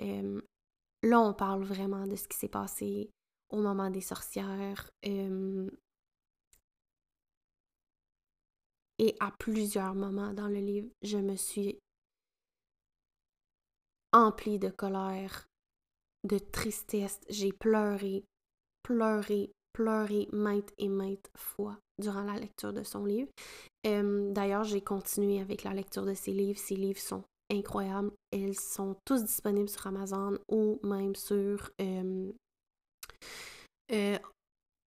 Euh, 0.00 0.42
là, 1.02 1.20
on 1.20 1.32
parle 1.32 1.62
vraiment 1.62 2.06
de 2.06 2.16
ce 2.16 2.28
qui 2.28 2.36
s'est 2.36 2.48
passé 2.48 3.10
au 3.50 3.62
moment 3.62 3.90
des 3.90 4.00
sorcières. 4.00 4.90
Et 8.98 9.16
à 9.20 9.30
plusieurs 9.38 9.94
moments 9.94 10.32
dans 10.34 10.48
le 10.48 10.60
livre, 10.60 10.88
je 11.02 11.18
me 11.18 11.36
suis 11.36 11.78
emplie 14.14 14.58
de 14.58 14.70
colère, 14.70 15.46
de 16.24 16.38
tristesse. 16.38 17.20
J'ai 17.28 17.52
pleuré, 17.52 18.24
pleuré, 18.82 19.52
pleuré 19.74 20.28
maintes 20.32 20.72
et 20.78 20.88
maintes 20.88 21.30
fois 21.36 21.78
durant 22.00 22.22
la 22.22 22.38
lecture 22.38 22.72
de 22.72 22.82
son 22.82 23.04
livre. 23.04 23.28
D'ailleurs, 23.84 24.64
j'ai 24.64 24.80
continué 24.80 25.40
avec 25.40 25.64
la 25.64 25.74
lecture 25.74 26.06
de 26.06 26.14
ses 26.14 26.32
livres. 26.32 26.58
Ses 26.58 26.76
livres 26.76 27.00
sont 27.00 27.24
incroyables. 27.52 28.12
Elles 28.32 28.58
sont 28.58 28.96
tous 29.04 29.22
disponibles 29.22 29.68
sur 29.68 29.86
Amazon 29.86 30.38
ou 30.48 30.80
même 30.82 31.14
sur 31.14 31.70
euh, 31.80 32.32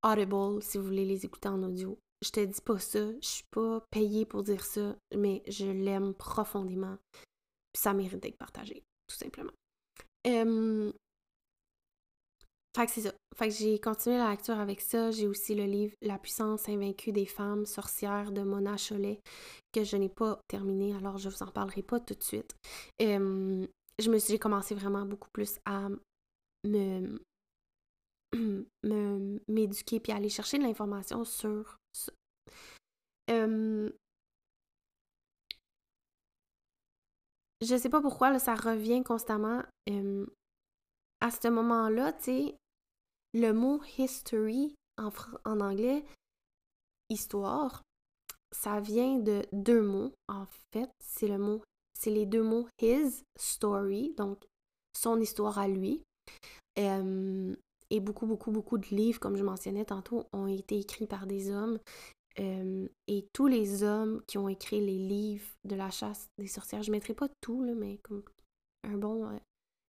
Audible 0.05 0.63
si 0.63 0.79
vous 0.79 0.85
voulez 0.85 1.05
les 1.05 1.25
écouter 1.25 1.49
en 1.49 1.63
audio 1.65 1.99
je 2.25 2.31
te 2.31 2.41
dis 2.41 2.61
pas 2.63 2.79
ça, 2.79 3.13
je 3.21 3.27
suis 3.27 3.45
pas 3.51 3.81
payée 3.91 4.25
pour 4.25 4.43
dire 4.43 4.65
ça, 4.65 4.97
mais 5.15 5.43
je 5.47 5.67
l'aime 5.67 6.15
profondément. 6.15 6.97
ça 7.77 7.93
mérite 7.93 8.23
d'être 8.23 8.39
partagé, 8.39 8.85
tout 9.07 9.17
simplement. 9.17 9.53
Euh, 10.27 10.93
fait 12.77 12.87
que 12.87 12.93
c'est 12.93 13.03
ça. 13.03 13.13
Fait 13.37 13.49
que 13.49 13.55
j'ai 13.55 13.79
continué 13.81 14.17
la 14.19 14.31
lecture 14.31 14.59
avec 14.59 14.81
ça. 14.81 15.11
J'ai 15.11 15.27
aussi 15.27 15.55
le 15.55 15.65
livre 15.65 15.95
La 16.03 16.19
puissance 16.19 16.69
invaincue 16.69 17.13
des 17.13 17.27
femmes 17.27 17.67
sorcières 17.67 18.33
de 18.33 18.43
Mona 18.43 18.77
Cholet 18.77 19.21
que 19.73 19.85
je 19.85 19.97
n'ai 19.97 20.09
pas 20.09 20.41
terminé, 20.49 20.95
alors 20.95 21.19
je 21.19 21.29
vous 21.29 21.43
en 21.43 21.49
parlerai 21.49 21.83
pas 21.83 22.01
tout 22.01 22.15
de 22.15 22.23
suite. 22.23 22.55
Je 23.01 24.11
me 24.11 24.19
suis 24.19 24.39
commencé 24.39 24.75
vraiment 24.75 25.05
beaucoup 25.05 25.29
plus 25.33 25.59
à 25.65 25.89
me 26.65 27.19
m'éduquer 29.49 30.01
puis 30.01 30.13
aller 30.13 30.29
chercher 30.29 30.59
de 30.59 30.65
l'information 30.65 31.25
sur 31.25 31.77
ça. 31.93 32.13
Je 37.61 37.77
sais 37.77 37.89
pas 37.89 38.01
pourquoi, 38.01 38.31
là, 38.31 38.39
ça 38.39 38.55
revient 38.55 39.03
constamment. 39.03 39.63
À 41.21 41.31
ce 41.31 41.49
moment-là, 41.49 42.13
tu 42.13 42.25
sais, 42.25 42.57
le 43.33 43.53
mot 43.53 43.81
history 43.99 44.75
en, 44.97 45.11
anglais, 45.61 46.05
histoire, 47.11 47.83
ça 48.53 48.81
vient 48.81 49.19
de 49.19 49.43
deux 49.53 49.83
mots, 49.83 50.13
en 50.29 50.47
fait. 50.73 50.91
C'est 51.01 51.29
le 51.29 51.39
mot, 51.39 51.63
c'est 51.99 52.11
les 52.11 52.27
deux 52.27 52.43
mots 52.43 52.69
his 52.81 53.23
story, 53.37 54.15
donc 54.17 54.45
son 54.97 55.21
histoire 55.21 55.59
à 55.59 55.69
lui. 55.69 56.03
Et 56.77 58.01
beaucoup, 58.01 58.27
beaucoup, 58.27 58.51
beaucoup 58.51 58.79
de 58.79 58.87
livres, 58.87 59.21
comme 59.21 59.37
je 59.37 59.45
mentionnais 59.45 59.85
tantôt, 59.85 60.25
ont 60.33 60.47
été 60.47 60.79
écrits 60.79 61.07
par 61.07 61.27
des 61.27 61.51
hommes. 61.51 61.79
Euh, 62.41 62.89
et 63.07 63.29
tous 63.33 63.47
les 63.47 63.85
hommes 63.85 64.23
qui 64.27 64.39
ont 64.39 64.49
écrit 64.49 64.81
les 64.81 64.99
livres 64.99 65.47
de 65.65 65.77
la 65.77 65.91
chasse 65.91 66.29
des 66.39 66.49
sorcières, 66.49 66.83
je 66.83 66.91
ne 66.91 66.97
mettrai 66.97 67.15
pas 67.15 67.29
tout, 67.41 67.63
là, 67.63 67.75
mais 67.75 67.99
comme 67.99 68.25
un 68.83 68.97
bon. 68.97 69.29
Euh, 69.29 69.39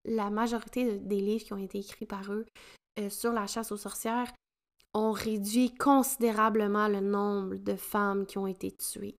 la 0.06 0.30
majorité 0.30 1.00
des 1.00 1.20
livres 1.20 1.44
qui 1.44 1.54
ont 1.54 1.58
été 1.58 1.80
écrits 1.80 2.06
par 2.06 2.32
eux 2.32 2.46
euh, 3.00 3.10
sur 3.10 3.34
la 3.34 3.48
chasse 3.48 3.72
aux 3.72 3.78
sorcières 3.78 4.32
ont 4.94 5.12
réduit 5.12 5.74
considérablement 5.74 6.88
le 6.88 7.00
nombre 7.00 7.56
de 7.56 7.76
femmes 7.76 8.26
qui 8.28 8.38
ont 8.38 8.48
été 8.48 8.72
tuées 8.72 9.16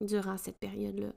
durant 0.00 0.38
cette 0.38 0.58
période-là. 0.58 1.12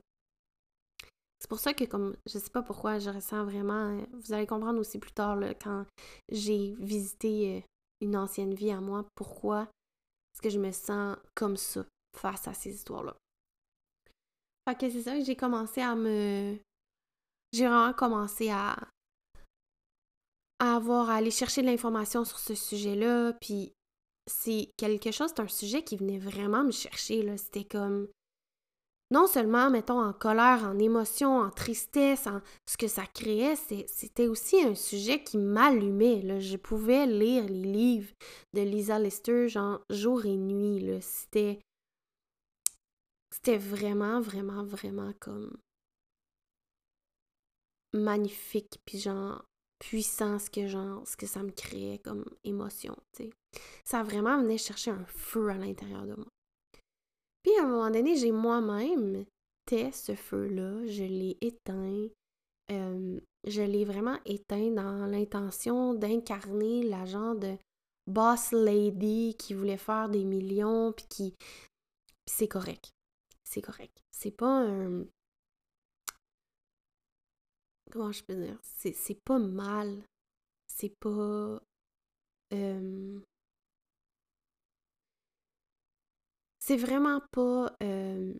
C'est 1.38 1.48
pour 1.48 1.58
ça 1.58 1.72
que, 1.72 1.84
comme 1.84 2.14
je 2.26 2.38
sais 2.38 2.50
pas 2.50 2.62
pourquoi, 2.62 2.98
je 2.98 3.08
ressens 3.08 3.44
vraiment. 3.44 3.98
Vous 4.12 4.34
allez 4.34 4.46
comprendre 4.46 4.78
aussi 4.78 4.98
plus 4.98 5.12
tard, 5.12 5.38
quand 5.62 5.86
j'ai 6.30 6.74
visité 6.78 7.64
une 8.02 8.14
ancienne 8.14 8.54
vie 8.54 8.70
à 8.70 8.82
moi, 8.82 9.06
pourquoi 9.14 9.66
que 10.40 10.50
je 10.50 10.58
me 10.58 10.72
sens 10.72 11.16
comme 11.34 11.56
ça 11.56 11.84
face 12.16 12.48
à 12.48 12.54
ces 12.54 12.74
histoires-là. 12.74 13.16
Fait 14.68 14.78
que 14.78 14.90
c'est 14.90 15.02
ça 15.02 15.16
que 15.16 15.24
j'ai 15.24 15.36
commencé 15.36 15.80
à 15.80 15.94
me. 15.94 16.56
J'ai 17.52 17.66
vraiment 17.66 17.92
commencé 17.92 18.50
à. 18.50 18.76
à 20.58 20.76
avoir, 20.76 21.10
à 21.10 21.16
aller 21.16 21.30
chercher 21.30 21.62
de 21.62 21.66
l'information 21.66 22.24
sur 22.24 22.38
ce 22.38 22.54
sujet-là. 22.54 23.32
Puis 23.40 23.72
c'est 24.26 24.70
quelque 24.76 25.10
chose, 25.10 25.32
c'est 25.34 25.42
un 25.42 25.48
sujet 25.48 25.82
qui 25.82 25.96
venait 25.96 26.18
vraiment 26.18 26.62
me 26.64 26.72
chercher, 26.72 27.22
là. 27.22 27.36
C'était 27.36 27.64
comme 27.64 28.08
non 29.10 29.26
seulement, 29.26 29.70
mettons, 29.70 30.00
en 30.00 30.12
colère, 30.12 30.62
en 30.64 30.78
émotion, 30.78 31.40
en 31.40 31.50
tristesse, 31.50 32.26
en 32.26 32.40
ce 32.66 32.76
que 32.76 32.86
ça 32.86 33.06
créait, 33.06 33.56
c'était 33.56 34.28
aussi 34.28 34.62
un 34.62 34.74
sujet 34.74 35.22
qui 35.24 35.36
m'allumait. 35.36 36.40
Je 36.40 36.56
pouvais 36.56 37.06
lire 37.06 37.44
les 37.48 37.72
livres 37.72 38.12
de 38.54 38.62
Lisa 38.62 38.98
Lester, 38.98 39.48
genre 39.48 39.80
jour 39.90 40.24
et 40.26 40.36
nuit. 40.36 40.86
C'était. 41.00 41.60
Vraiment, 43.46 44.20
vraiment, 44.20 44.64
vraiment 44.64 45.12
comme 45.18 45.56
magnifique, 47.92 48.80
puis 48.84 48.98
genre 48.98 49.44
puissant 49.78 50.38
ce 50.38 50.50
que 50.50 51.26
ça 51.26 51.42
me 51.42 51.50
créait 51.50 51.98
comme 51.98 52.24
émotion, 52.44 52.96
Ça 53.84 54.02
vraiment 54.02 54.40
venait 54.40 54.58
chercher 54.58 54.90
un 54.90 55.04
feu 55.06 55.48
à 55.48 55.54
l'intérieur 55.54 56.06
de 56.06 56.14
moi. 56.14 56.28
Puis 57.42 57.56
à 57.58 57.64
un 57.64 57.68
moment 57.68 57.90
donné, 57.90 58.16
j'ai 58.16 58.32
moi-même 58.32 59.24
tait 59.66 59.92
ce 59.92 60.14
feu-là, 60.14 60.86
je 60.86 61.04
l'ai 61.04 61.38
éteint. 61.40 62.08
Je 62.68 63.62
l'ai 63.62 63.84
vraiment 63.84 64.18
éteint 64.26 64.70
dans 64.70 65.06
l'intention 65.06 65.94
d'incarner 65.94 66.82
la 66.82 67.04
genre 67.06 67.34
de 67.34 67.56
boss 68.06 68.52
lady 68.52 69.34
qui 69.38 69.54
voulait 69.54 69.78
faire 69.78 70.08
des 70.08 70.24
millions, 70.24 70.92
puis 70.92 71.06
qui. 71.08 71.34
C'est 72.26 72.48
correct. 72.48 72.90
C'est 73.44 73.62
correct. 73.62 73.96
C'est 74.12 74.30
pas 74.30 74.66
un. 74.66 75.04
Comment 77.90 78.12
je 78.12 78.22
peux 78.22 78.36
dire? 78.36 78.58
C'est 78.62 79.20
pas 79.24 79.38
mal. 79.38 80.04
C'est 80.68 80.94
pas. 81.00 81.60
C'est 86.70 86.76
vraiment 86.76 87.20
pas, 87.32 87.76
euh, 87.82 88.32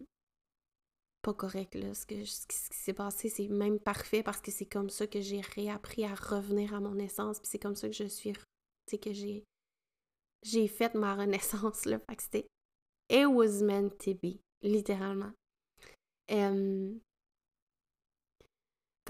pas 1.21 1.35
correct, 1.35 1.75
là. 1.75 1.93
Ce, 1.95 2.07
que, 2.07 2.25
ce 2.25 2.47
qui 2.47 2.77
s'est 2.77 2.93
passé, 2.93 3.29
c'est 3.29 3.49
même 3.49 3.81
parfait 3.81 4.23
parce 4.23 4.40
que 4.40 4.53
c'est 4.53 4.66
comme 4.66 4.88
ça 4.88 5.09
que 5.09 5.21
j'ai 5.21 5.40
réappris 5.40 6.05
à 6.05 6.14
revenir 6.14 6.73
à 6.73 6.79
mon 6.79 6.97
essence. 7.01 7.40
Puis 7.40 7.49
c'est 7.51 7.59
comme 7.59 7.75
ça 7.75 7.88
que 7.88 7.95
je 7.97 8.05
suis, 8.05 8.33
sais, 8.87 8.99
que 8.99 9.12
j'ai, 9.12 9.43
j'ai 10.45 10.69
fait 10.69 10.95
ma 10.95 11.16
renaissance, 11.16 11.87
là. 11.87 11.99
Fait 12.09 12.14
que 12.14 12.23
c'était 12.23 12.47
It 13.11 13.27
was 13.27 13.64
meant 13.64 13.90
to 13.99 14.14
be, 14.14 14.38
littéralement. 14.62 15.33
fait 16.29 17.01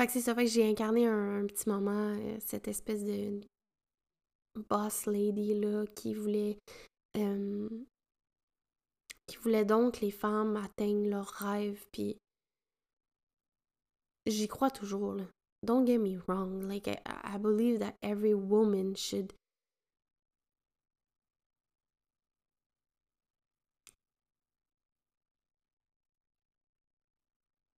que 0.06 0.12
c'est 0.12 0.22
ça, 0.22 0.34
fait 0.34 0.46
que 0.46 0.50
j'ai 0.50 0.66
incarné 0.66 1.06
un, 1.06 1.44
petit 1.44 1.68
moment 1.68 2.16
euh, 2.16 2.38
cette 2.40 2.68
espèce 2.68 3.04
de 3.04 3.38
boss 4.70 5.04
lady, 5.04 5.60
là, 5.60 5.84
qui 5.94 6.14
voulait 6.14 6.56
qui 9.30 9.36
voulait 9.36 9.64
donc 9.64 10.00
que 10.00 10.00
les 10.00 10.10
femmes 10.10 10.56
atteignent 10.56 11.08
leurs 11.08 11.28
rêves, 11.28 11.86
puis 11.92 12.18
j'y 14.26 14.48
crois 14.48 14.72
toujours. 14.72 15.18
Don't 15.62 15.86
get 15.86 15.98
me 15.98 16.18
wrong, 16.26 16.66
like, 16.66 16.88
I, 16.88 16.98
I 17.06 17.38
believe 17.38 17.78
that 17.78 17.94
every 18.02 18.34
woman 18.34 18.96
should 18.96 19.32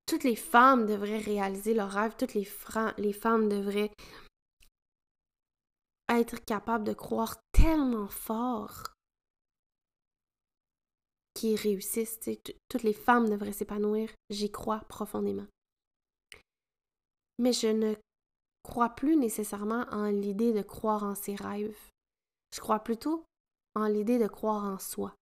toutes 0.06 0.24
les 0.24 0.36
femmes 0.36 0.86
devraient 0.86 1.18
réaliser 1.18 1.74
leurs 1.74 1.90
rêves, 1.90 2.16
toutes 2.18 2.34
les, 2.34 2.48
les 2.96 3.12
femmes 3.12 3.48
devraient 3.50 3.90
être 6.08 6.42
capables 6.46 6.84
de 6.84 6.94
croire 6.94 7.36
tellement 7.52 8.08
fort 8.08 8.91
qui 11.42 11.56
réussissent. 11.56 12.20
Toutes 12.68 12.84
les 12.84 12.92
femmes 12.92 13.28
devraient 13.28 13.52
s'épanouir. 13.52 14.08
J'y 14.30 14.52
crois 14.52 14.78
profondément. 14.88 15.48
Mais 17.40 17.52
je 17.52 17.66
ne 17.66 17.96
crois 18.62 18.90
plus 18.90 19.16
nécessairement 19.16 19.84
en 19.90 20.04
l'idée 20.04 20.52
de 20.52 20.62
croire 20.62 21.02
en 21.02 21.16
ses 21.16 21.34
rêves. 21.34 21.90
Je 22.54 22.60
crois 22.60 22.78
plutôt 22.78 23.24
en 23.74 23.86
l'idée 23.86 24.20
de 24.20 24.28
croire 24.28 24.62
en 24.62 24.78
soi. 24.78 25.16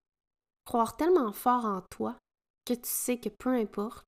Croire 0.67 0.99
tellement 0.99 1.33
fort 1.33 1.65
en 1.65 1.81
toi 1.91 2.19
que 2.67 2.75
tu 2.75 2.91
sais 2.91 3.19
que 3.19 3.31
peu 3.31 3.55
importe 3.55 4.07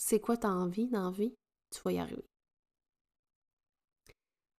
c'est 0.00 0.20
quoi 0.20 0.36
ta 0.36 0.48
envie 0.48 0.88
dans 0.88 1.10
vie, 1.10 1.34
tu 1.70 1.80
vas 1.82 1.92
y 1.92 1.98
arriver. 1.98 2.24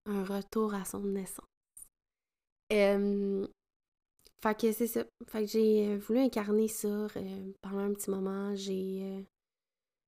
Un 0.07 0.25
retour 0.25 0.75
à 0.75 0.85
son 0.85 1.01
naissance. 1.01 1.47
Fait 4.43 4.61
que 4.61 4.73
c'est 4.73 4.87
ça. 4.87 5.05
Fait 5.27 5.45
que 5.45 5.51
j'ai 5.51 5.89
euh, 5.89 5.99
voulu 5.99 6.21
incarner 6.21 6.69
ça 6.69 6.89
euh, 6.89 7.53
pendant 7.61 7.79
un 7.79 7.93
petit 7.93 8.11
moment. 8.11 8.55
J'ai 8.55 9.01
euh, 9.03 9.23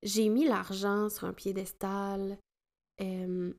j'ai 0.03 0.29
mis 0.29 0.47
l'argent 0.47 1.09
sur 1.09 1.27
un 1.27 1.33
piédestal. 1.33 2.39
il 2.99 3.55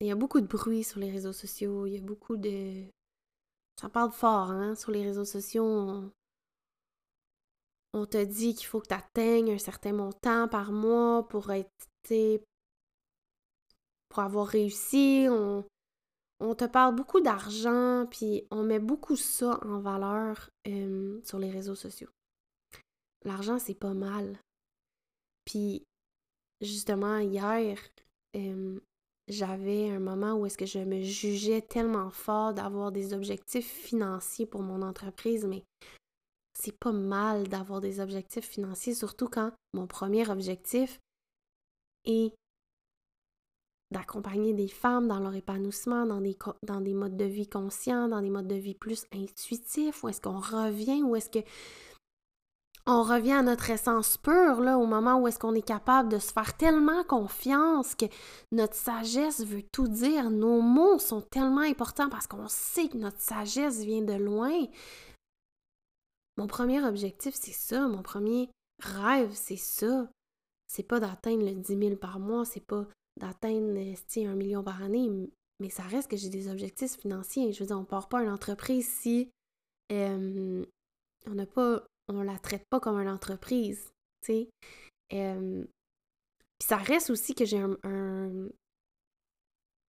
y 0.00 0.10
a 0.10 0.14
beaucoup 0.14 0.40
de 0.40 0.46
bruit 0.46 0.84
sur 0.84 1.00
les 1.00 1.10
réseaux 1.10 1.32
sociaux. 1.32 1.86
Il 1.86 1.94
y 1.94 1.98
a 1.98 2.02
beaucoup 2.02 2.36
de. 2.36 2.84
Ça 3.80 3.88
parle 3.88 4.10
fort, 4.12 4.50
hein? 4.50 4.74
Sur 4.74 4.90
les 4.90 5.04
réseaux 5.04 5.24
sociaux, 5.24 5.64
on, 5.64 6.10
on 7.94 8.06
te 8.06 8.24
dit 8.24 8.54
qu'il 8.54 8.66
faut 8.66 8.80
que 8.80 8.88
tu 8.88 8.94
atteignes 8.94 9.52
un 9.52 9.58
certain 9.58 9.92
montant 9.92 10.48
par 10.48 10.72
mois 10.72 11.28
pour 11.28 11.50
être. 11.52 11.70
pour 14.08 14.20
avoir 14.20 14.46
réussi. 14.46 15.26
On, 15.28 15.64
on 16.40 16.54
te 16.54 16.64
parle 16.64 16.94
beaucoup 16.94 17.20
d'argent, 17.20 18.06
puis 18.10 18.46
on 18.50 18.62
met 18.62 18.78
beaucoup 18.78 19.16
ça 19.16 19.58
en 19.64 19.80
valeur 19.80 20.50
euh, 20.68 21.20
sur 21.24 21.38
les 21.38 21.50
réseaux 21.50 21.74
sociaux. 21.74 22.10
L'argent, 23.24 23.58
c'est 23.58 23.74
pas 23.74 23.94
mal. 23.94 24.38
Puis, 25.44 25.84
justement, 26.60 27.18
hier, 27.18 27.78
euh, 28.36 28.78
j'avais 29.26 29.90
un 29.90 29.98
moment 29.98 30.34
où 30.34 30.46
est-ce 30.46 30.58
que 30.58 30.66
je 30.66 30.78
me 30.78 31.02
jugeais 31.02 31.60
tellement 31.60 32.10
fort 32.10 32.54
d'avoir 32.54 32.92
des 32.92 33.12
objectifs 33.14 33.70
financiers 33.70 34.46
pour 34.46 34.62
mon 34.62 34.82
entreprise, 34.82 35.44
mais 35.44 35.64
c'est 36.54 36.76
pas 36.78 36.92
mal 36.92 37.48
d'avoir 37.48 37.80
des 37.80 38.00
objectifs 38.00 38.46
financiers, 38.46 38.94
surtout 38.94 39.28
quand 39.28 39.52
mon 39.74 39.86
premier 39.86 40.28
objectif, 40.30 41.00
et 42.04 42.32
d'accompagner 43.90 44.52
des 44.52 44.68
femmes 44.68 45.08
dans 45.08 45.18
leur 45.18 45.34
épanouissement, 45.34 46.04
dans 46.04 46.20
des, 46.20 46.36
dans 46.62 46.80
des 46.80 46.94
modes 46.94 47.16
de 47.16 47.24
vie 47.24 47.48
conscients, 47.48 48.08
dans 48.08 48.20
des 48.20 48.30
modes 48.30 48.48
de 48.48 48.54
vie 48.54 48.74
plus 48.74 49.04
intuitifs, 49.14 50.04
ou 50.04 50.08
est-ce 50.08 50.20
qu'on 50.20 50.40
revient, 50.40 51.02
ou 51.02 51.16
est-ce 51.16 51.30
que 51.30 51.44
on 52.90 53.02
revient 53.02 53.32
à 53.32 53.42
notre 53.42 53.68
essence 53.68 54.16
pure, 54.16 54.60
au 54.60 54.86
moment 54.86 55.20
où 55.20 55.28
est-ce 55.28 55.38
qu'on 55.38 55.54
est 55.54 55.60
capable 55.60 56.08
de 56.08 56.18
se 56.18 56.32
faire 56.32 56.56
tellement 56.56 57.04
confiance 57.04 57.94
que 57.94 58.06
notre 58.50 58.74
sagesse 58.74 59.44
veut 59.44 59.62
tout 59.72 59.88
dire. 59.88 60.30
Nos 60.30 60.62
mots 60.62 60.98
sont 60.98 61.20
tellement 61.20 61.60
importants 61.60 62.08
parce 62.08 62.26
qu'on 62.26 62.48
sait 62.48 62.88
que 62.88 62.96
notre 62.96 63.20
sagesse 63.20 63.80
vient 63.80 64.00
de 64.00 64.14
loin. 64.14 64.64
Mon 66.38 66.46
premier 66.46 66.82
objectif, 66.82 67.34
c'est 67.34 67.52
ça. 67.52 67.86
Mon 67.88 68.00
premier 68.00 68.48
rêve, 68.82 69.32
c'est 69.34 69.58
ça. 69.58 70.08
C'est 70.66 70.82
pas 70.82 70.98
d'atteindre 70.98 71.44
le 71.44 71.56
10 71.56 71.78
000 71.78 71.96
par 71.96 72.18
mois, 72.18 72.46
c'est 72.46 72.64
pas 72.64 72.86
d'atteindre 73.18 73.78
un 74.16 74.34
million 74.34 74.62
par 74.62 74.82
année, 74.82 75.08
mais 75.60 75.70
ça 75.70 75.82
reste 75.82 76.10
que 76.10 76.16
j'ai 76.16 76.30
des 76.30 76.48
objectifs 76.48 76.98
financiers. 76.98 77.52
Je 77.52 77.60
veux 77.60 77.66
dire, 77.66 77.78
on 77.78 77.84
part 77.84 78.08
pas 78.08 78.22
une 78.22 78.30
entreprise 78.30 78.88
si 78.88 79.30
euh, 79.92 80.64
on 81.26 81.34
n'a 81.34 81.46
pas 81.46 81.84
on 82.10 82.22
la 82.22 82.38
traite 82.38 82.64
pas 82.70 82.80
comme 82.80 82.98
une 82.98 83.08
entreprise, 83.08 83.92
tu 84.24 84.48
puis 86.58 86.66
ça 86.66 86.76
reste 86.76 87.10
aussi 87.10 87.34
que 87.34 87.44
j'ai 87.44 87.58
un, 87.58 88.48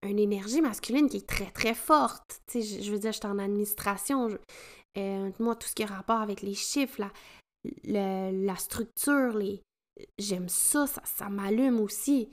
une 0.02 0.18
énergie 0.18 0.60
masculine 0.60 1.08
qui 1.08 1.18
est 1.18 1.28
très, 1.28 1.50
très 1.50 1.74
forte. 1.74 2.40
Tu 2.46 2.62
je, 2.62 2.90
veux 2.92 2.98
dire, 2.98 3.12
je 3.12 3.18
suis 3.18 3.26
en 3.26 3.38
administration. 3.38 4.28
Euh, 4.96 5.30
moi, 5.38 5.56
tout 5.56 5.66
ce 5.66 5.74
qui 5.74 5.82
a 5.82 5.86
rapport 5.86 6.20
avec 6.20 6.42
les 6.42 6.54
chiffres, 6.54 7.00
la, 7.84 8.30
la 8.30 8.56
structure, 8.56 9.36
les... 9.36 9.62
j'aime 10.18 10.48
ça, 10.48 10.86
ça, 10.86 11.02
ça 11.04 11.28
m'allume 11.28 11.80
aussi. 11.80 12.28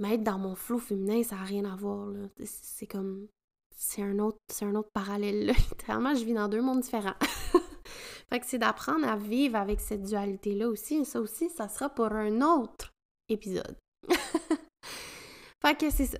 Mais 0.00 0.14
être 0.14 0.22
dans 0.22 0.38
mon 0.38 0.54
flot 0.54 0.78
féminin, 0.78 1.22
ça 1.22 1.36
n'a 1.36 1.44
rien 1.44 1.64
à 1.64 1.76
voir. 1.76 2.08
C'est 2.44 2.86
comme. 2.86 3.28
C'est 3.76 4.02
un 4.02 4.18
autre, 4.18 4.38
c'est 4.48 4.64
un 4.64 4.74
autre 4.74 4.90
parallèle. 4.92 5.46
Là. 5.46 5.52
Littéralement, 5.70 6.14
je 6.14 6.24
vis 6.24 6.34
dans 6.34 6.48
deux 6.48 6.62
mondes 6.62 6.80
différents. 6.80 7.14
Fait 8.28 8.40
que 8.40 8.46
c'est 8.46 8.58
d'apprendre 8.58 9.08
à 9.08 9.16
vivre 9.16 9.56
avec 9.56 9.80
cette 9.80 10.02
dualité-là 10.02 10.68
aussi. 10.68 11.04
Ça 11.04 11.20
aussi, 11.20 11.48
ça 11.48 11.68
sera 11.68 11.88
pour 11.88 12.06
un 12.12 12.42
autre 12.42 12.92
épisode. 13.28 13.76
fait 15.62 15.78
que 15.78 15.90
c'est 15.90 16.06
ça. 16.06 16.18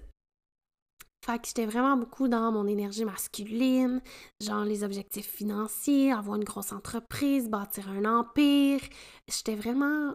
Fait 1.25 1.39
que 1.39 1.47
j'étais 1.47 1.67
vraiment 1.67 1.97
beaucoup 1.99 2.27
dans 2.27 2.51
mon 2.51 2.67
énergie 2.67 3.05
masculine, 3.05 4.01
genre 4.41 4.65
les 4.65 4.83
objectifs 4.83 5.27
financiers, 5.29 6.11
avoir 6.11 6.37
une 6.37 6.45
grosse 6.45 6.73
entreprise, 6.73 7.51
bâtir 7.51 7.91
un 7.91 8.07
empire. 8.07 8.81
J'étais 9.29 9.55
vraiment 9.55 10.15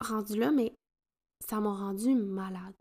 rendue 0.00 0.38
là, 0.38 0.50
mais 0.50 0.74
ça 1.48 1.60
m'a 1.60 1.72
rendue 1.72 2.14
malade. 2.14 2.74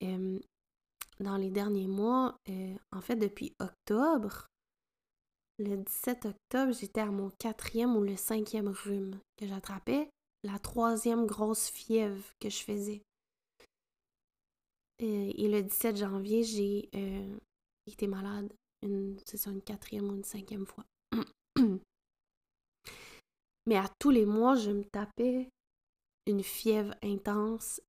Dans 0.00 1.36
les 1.36 1.50
derniers 1.50 1.86
mois, 1.86 2.38
en 2.92 3.00
fait 3.00 3.16
depuis 3.16 3.54
octobre, 3.58 4.48
le 5.58 5.76
17 5.76 6.26
octobre, 6.26 6.72
j'étais 6.72 7.00
à 7.00 7.10
mon 7.10 7.30
quatrième 7.38 7.96
ou 7.96 8.02
le 8.02 8.16
cinquième 8.16 8.68
rhume 8.68 9.20
que 9.36 9.46
j'attrapais, 9.46 10.10
la 10.42 10.58
troisième 10.58 11.26
grosse 11.26 11.68
fièvre 11.68 12.24
que 12.40 12.50
je 12.50 12.58
faisais. 12.58 13.02
Et, 14.98 15.48
le 15.48 15.62
17 15.62 15.96
janvier, 15.96 16.42
j'ai 16.42 16.88
été 17.86 18.06
malade, 18.06 18.52
c'est 19.26 19.36
ça, 19.36 19.50
une 19.50 19.62
quatrième 19.62 20.08
ou 20.08 20.14
une 20.14 20.24
cinquième 20.24 20.66
fois. 20.66 20.84
Mais 23.66 23.76
à 23.76 23.88
tous 23.98 24.10
les 24.10 24.26
mois, 24.26 24.56
je 24.56 24.70
me 24.70 24.84
tapais 24.84 25.48
une 26.26 26.42
fièvre 26.42 26.94
intense. 27.02 27.80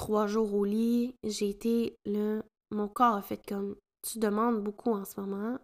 Trois 0.00 0.26
jours 0.26 0.54
au 0.54 0.64
lit, 0.64 1.14
j'ai 1.24 1.50
été 1.50 1.94
là, 2.06 2.42
mon 2.70 2.88
corps 2.88 3.16
a 3.16 3.22
fait 3.22 3.46
comme 3.46 3.76
tu 4.00 4.18
demandes 4.18 4.64
beaucoup 4.64 4.92
en 4.92 5.04
ce 5.04 5.20
moment, 5.20 5.58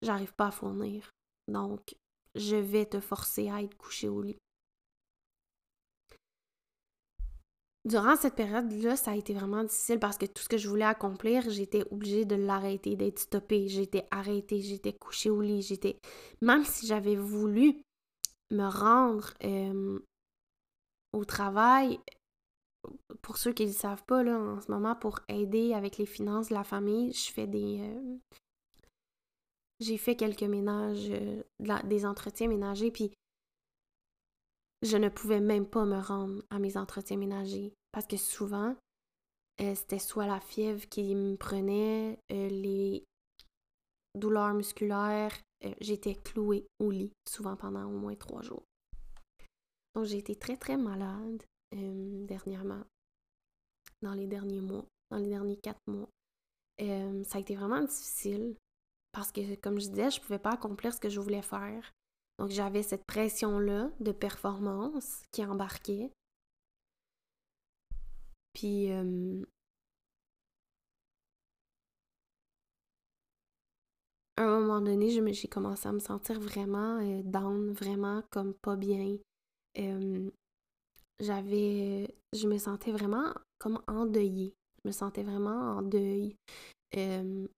j'arrive 0.00 0.32
pas 0.32 0.46
à 0.46 0.50
fournir. 0.50 1.10
Donc, 1.46 1.94
je 2.34 2.56
vais 2.56 2.86
te 2.86 3.00
forcer 3.00 3.50
à 3.50 3.60
être 3.60 3.76
couché 3.76 4.08
au 4.08 4.22
lit. 4.22 4.38
Durant 7.84 8.16
cette 8.16 8.34
période-là, 8.34 8.96
ça 8.96 9.10
a 9.10 9.16
été 9.16 9.34
vraiment 9.34 9.62
difficile 9.62 9.98
parce 9.98 10.16
que 10.16 10.24
tout 10.24 10.42
ce 10.42 10.48
que 10.48 10.56
je 10.56 10.66
voulais 10.66 10.86
accomplir, 10.86 11.50
j'étais 11.50 11.84
obligée 11.92 12.24
de 12.24 12.36
l'arrêter, 12.36 12.96
d'être 12.96 13.18
stoppée. 13.18 13.68
J'étais 13.68 14.08
arrêtée, 14.10 14.62
j'étais 14.62 14.94
couchée 14.94 15.28
au 15.28 15.42
lit, 15.42 15.60
j'étais. 15.60 15.98
Même 16.40 16.64
si 16.64 16.86
j'avais 16.86 17.16
voulu 17.16 17.82
me 18.50 18.66
rendre 18.66 19.34
euh, 19.44 19.98
au 21.12 21.26
travail, 21.26 22.00
pour 23.22 23.36
ceux 23.36 23.52
qui 23.52 23.64
ne 23.64 23.68
le 23.68 23.74
savent 23.74 24.04
pas, 24.04 24.22
là, 24.22 24.38
en 24.38 24.60
ce 24.60 24.70
moment, 24.70 24.94
pour 24.94 25.20
aider 25.28 25.74
avec 25.74 25.98
les 25.98 26.06
finances 26.06 26.48
de 26.48 26.54
la 26.54 26.64
famille, 26.64 27.12
je 27.12 27.30
fais 27.30 27.46
des. 27.46 27.80
Euh, 27.80 28.16
j'ai 29.80 29.98
fait 29.98 30.16
quelques 30.16 30.42
ménages, 30.42 31.10
euh, 31.10 31.42
des 31.84 32.04
entretiens 32.04 32.48
ménagers, 32.48 32.90
puis 32.90 33.12
je 34.82 34.96
ne 34.96 35.08
pouvais 35.08 35.40
même 35.40 35.66
pas 35.66 35.84
me 35.84 35.98
rendre 35.98 36.42
à 36.50 36.58
mes 36.58 36.76
entretiens 36.76 37.16
ménagers 37.16 37.72
parce 37.92 38.06
que 38.06 38.16
souvent, 38.16 38.76
euh, 39.60 39.74
c'était 39.74 39.98
soit 39.98 40.26
la 40.26 40.40
fièvre 40.40 40.86
qui 40.88 41.14
me 41.14 41.36
prenait, 41.36 42.18
les 42.30 43.04
douleurs 44.14 44.54
musculaires, 44.54 45.36
j'étais 45.80 46.14
clouée 46.14 46.66
au 46.78 46.90
lit 46.90 47.12
souvent 47.28 47.56
pendant 47.56 47.84
au 47.84 47.98
moins 47.98 48.14
trois 48.16 48.42
jours. 48.42 48.64
Donc 49.94 50.04
j'ai 50.04 50.18
été 50.18 50.36
très 50.36 50.56
très 50.56 50.76
malade. 50.76 51.42
Euh, 51.74 52.26
dernièrement, 52.26 52.82
dans 54.02 54.14
les 54.14 54.26
derniers 54.26 54.60
mois, 54.60 54.84
dans 55.10 55.18
les 55.18 55.28
derniers 55.28 55.56
quatre 55.56 55.80
mois. 55.86 56.08
Euh, 56.80 57.22
ça 57.24 57.38
a 57.38 57.40
été 57.40 57.54
vraiment 57.54 57.82
difficile 57.82 58.56
parce 59.12 59.30
que, 59.30 59.54
comme 59.56 59.78
je 59.78 59.88
disais, 59.88 60.10
je 60.10 60.20
pouvais 60.20 60.38
pas 60.40 60.52
accomplir 60.52 60.92
ce 60.92 60.98
que 61.00 61.08
je 61.08 61.20
voulais 61.20 61.42
faire. 61.42 61.92
Donc, 62.38 62.50
j'avais 62.50 62.82
cette 62.82 63.04
pression-là 63.04 63.90
de 64.00 64.10
performance 64.12 65.22
qui 65.30 65.44
embarquait. 65.44 66.10
Puis, 68.52 68.90
euh, 68.90 69.44
à 74.36 74.42
un 74.42 74.60
moment 74.60 74.80
donné, 74.80 75.10
j'ai 75.10 75.48
commencé 75.48 75.86
à 75.86 75.92
me 75.92 76.00
sentir 76.00 76.40
vraiment 76.40 77.00
down, 77.22 77.72
vraiment 77.72 78.22
comme 78.30 78.54
pas 78.54 78.74
bien 78.74 79.18
j'avais, 81.20 82.14
je 82.32 82.48
me 82.48 82.58
sentais 82.58 82.92
vraiment 82.92 83.32
comme 83.58 83.80
endeuillée. 83.86 84.54
Je 84.82 84.88
me 84.88 84.92
sentais 84.92 85.22
vraiment 85.22 85.76
en 85.76 85.82
deuil. 85.82 86.36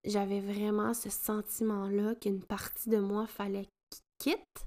j'avais 0.04 0.40
vraiment 0.40 0.92
ce 0.94 1.08
sentiment-là 1.08 2.14
qu'une 2.16 2.42
partie 2.42 2.90
de 2.90 2.98
moi 2.98 3.26
fallait 3.26 3.68
qu'il 3.90 4.02
quitte 4.18 4.66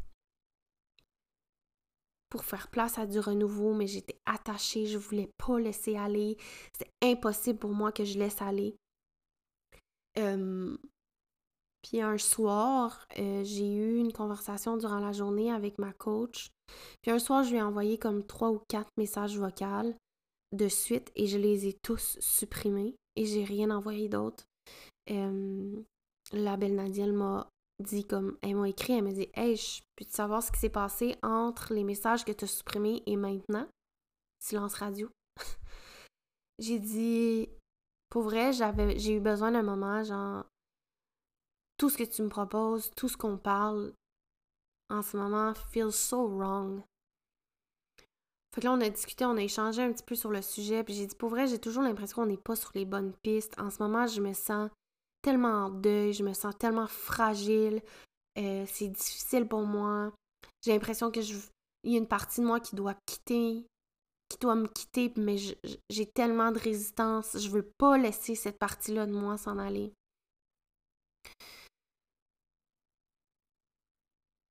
pour 2.30 2.44
faire 2.44 2.68
place 2.68 2.98
à 2.98 3.06
du 3.06 3.20
renouveau, 3.20 3.74
mais 3.74 3.88
j'étais 3.88 4.20
attachée, 4.26 4.88
je 4.88 4.98
voulais 4.98 5.30
pas 5.38 5.60
laisser 5.60 5.96
aller. 5.96 6.38
C'est 6.78 6.92
impossible 7.02 7.60
pour 7.60 7.72
moi 7.72 7.92
que 7.92 8.04
je 8.04 8.18
laisse 8.18 8.42
aller. 8.42 8.76
puis 11.82 12.02
un 12.02 12.18
soir, 12.18 13.08
euh, 13.20 13.44
j'ai 13.44 13.72
eu 13.74 13.98
une 13.98 14.12
conversation 14.12 14.76
durant 14.76 15.00
la 15.00 15.12
journée 15.12 15.52
avec 15.52 15.78
ma 15.78 15.94
coach 15.94 16.50
puis 17.02 17.12
un 17.12 17.20
soir, 17.20 17.44
je 17.44 17.52
lui 17.52 17.58
ai 17.58 17.62
envoyé 17.62 17.98
comme 17.98 18.26
trois 18.26 18.52
ou 18.52 18.60
quatre 18.68 18.92
messages 18.98 19.38
vocaux 19.38 19.94
de 20.52 20.68
suite 20.68 21.12
et 21.16 21.28
je 21.28 21.38
les 21.38 21.68
ai 21.68 21.74
tous 21.84 22.18
supprimés 22.20 22.96
et 23.16 23.26
j'ai 23.26 23.44
rien 23.44 23.70
envoyé 23.72 24.10
d'autre. 24.10 24.46
la 25.08 26.58
belle 26.58 26.76
Nadia 26.76 27.08
m'a 27.08 27.50
dit 27.80 28.06
comme 28.06 28.38
elle 28.42 28.56
m'a 28.56 28.70
écrit, 28.70 28.94
elle 28.94 29.04
m'a 29.04 29.12
dit 29.12 29.30
Hey, 29.34 29.56
je 29.56 29.82
peux 29.96 30.06
te 30.06 30.14
savoir 30.14 30.42
ce 30.42 30.52
qui 30.52 30.60
s'est 30.60 30.70
passé 30.70 31.16
entre 31.22 31.74
les 31.74 31.84
messages 31.84 32.26
que 32.26 32.32
tu 32.32 32.46
as 32.46 32.48
supprimés 32.48 33.04
et 33.06 33.18
maintenant? 33.18 33.68
Silence 34.40 34.76
radio. 34.76 35.10
j'ai 36.60 36.80
dit 36.80 37.50
pour 38.10 38.24
vrai, 38.24 38.54
j'avais 38.54 38.98
j'ai 38.98 39.18
eu 39.18 39.20
besoin 39.20 39.52
d'un 39.52 39.64
moment, 39.64 40.04
genre 40.04 40.46
tout 41.78 41.90
ce 41.90 41.98
que 41.98 42.04
tu 42.04 42.22
me 42.22 42.30
proposes, 42.30 42.92
tout 42.96 43.10
ce 43.10 43.18
qu'on 43.18 43.38
parle, 43.38 43.94
en 44.90 45.02
ce 45.02 45.18
moment 45.18 45.54
feels 45.72 45.92
so 45.92 46.28
wrong. 46.28 46.82
Fait 48.54 48.62
que 48.62 48.68
là, 48.68 48.74
on 48.74 48.82
a 48.82 48.90
discuté, 48.90 49.26
on 49.26 49.36
a 49.36 49.42
échangé 49.42 49.82
un 49.82 49.92
petit 49.92 50.04
peu 50.04 50.16
sur 50.16 50.32
le 50.32 50.42
sujet, 50.42 50.84
puis 50.84 50.94
j'ai 50.94 51.08
dit, 51.08 51.16
pour 51.16 51.30
vrai, 51.30 51.46
j'ai 51.46 51.60
toujours 51.60 51.84
l'impression 51.84 52.22
qu'on 52.22 52.28
n'est 52.28 52.38
pas 52.38 52.56
sur 52.56 52.72
les 52.74 52.86
bonnes 52.86 53.14
pistes. 53.22 53.54
En 53.60 53.70
ce 53.70 53.84
moment, 53.84 54.08
je 54.08 54.22
me 54.22 54.32
sens 54.34 54.70
tellement 55.22 55.66
en 55.66 55.70
deuil, 55.70 56.14
je 56.14 56.24
me 56.24 56.34
sens 56.34 56.58
tellement 56.58 56.88
fragile, 56.88 57.82
euh, 58.38 58.66
c'est 58.68 58.88
difficile 58.88 59.48
pour 59.48 59.64
moi. 59.64 60.14
J'ai 60.64 60.72
l'impression 60.72 61.12
que 61.12 61.22
je, 61.22 61.36
il 61.84 61.92
y 61.92 61.96
a 61.96 61.98
une 61.98 62.08
partie 62.08 62.42
de 62.42 62.46
moi 62.46 62.60
qui 62.60 62.76
doit 62.76 62.96
quitter, 63.06 63.66
qui 64.30 64.38
doit 64.40 64.56
me 64.56 64.68
quitter, 64.68 65.12
mais 65.18 65.36
j'ai 65.90 66.06
tellement 66.06 66.52
de 66.52 66.60
résistance, 66.60 67.38
je 67.38 67.50
veux 67.50 67.70
pas 67.78 67.98
laisser 67.98 68.36
cette 68.36 68.58
partie-là 68.58 69.06
de 69.06 69.12
moi 69.12 69.38
s'en 69.38 69.58
aller. 69.58 69.92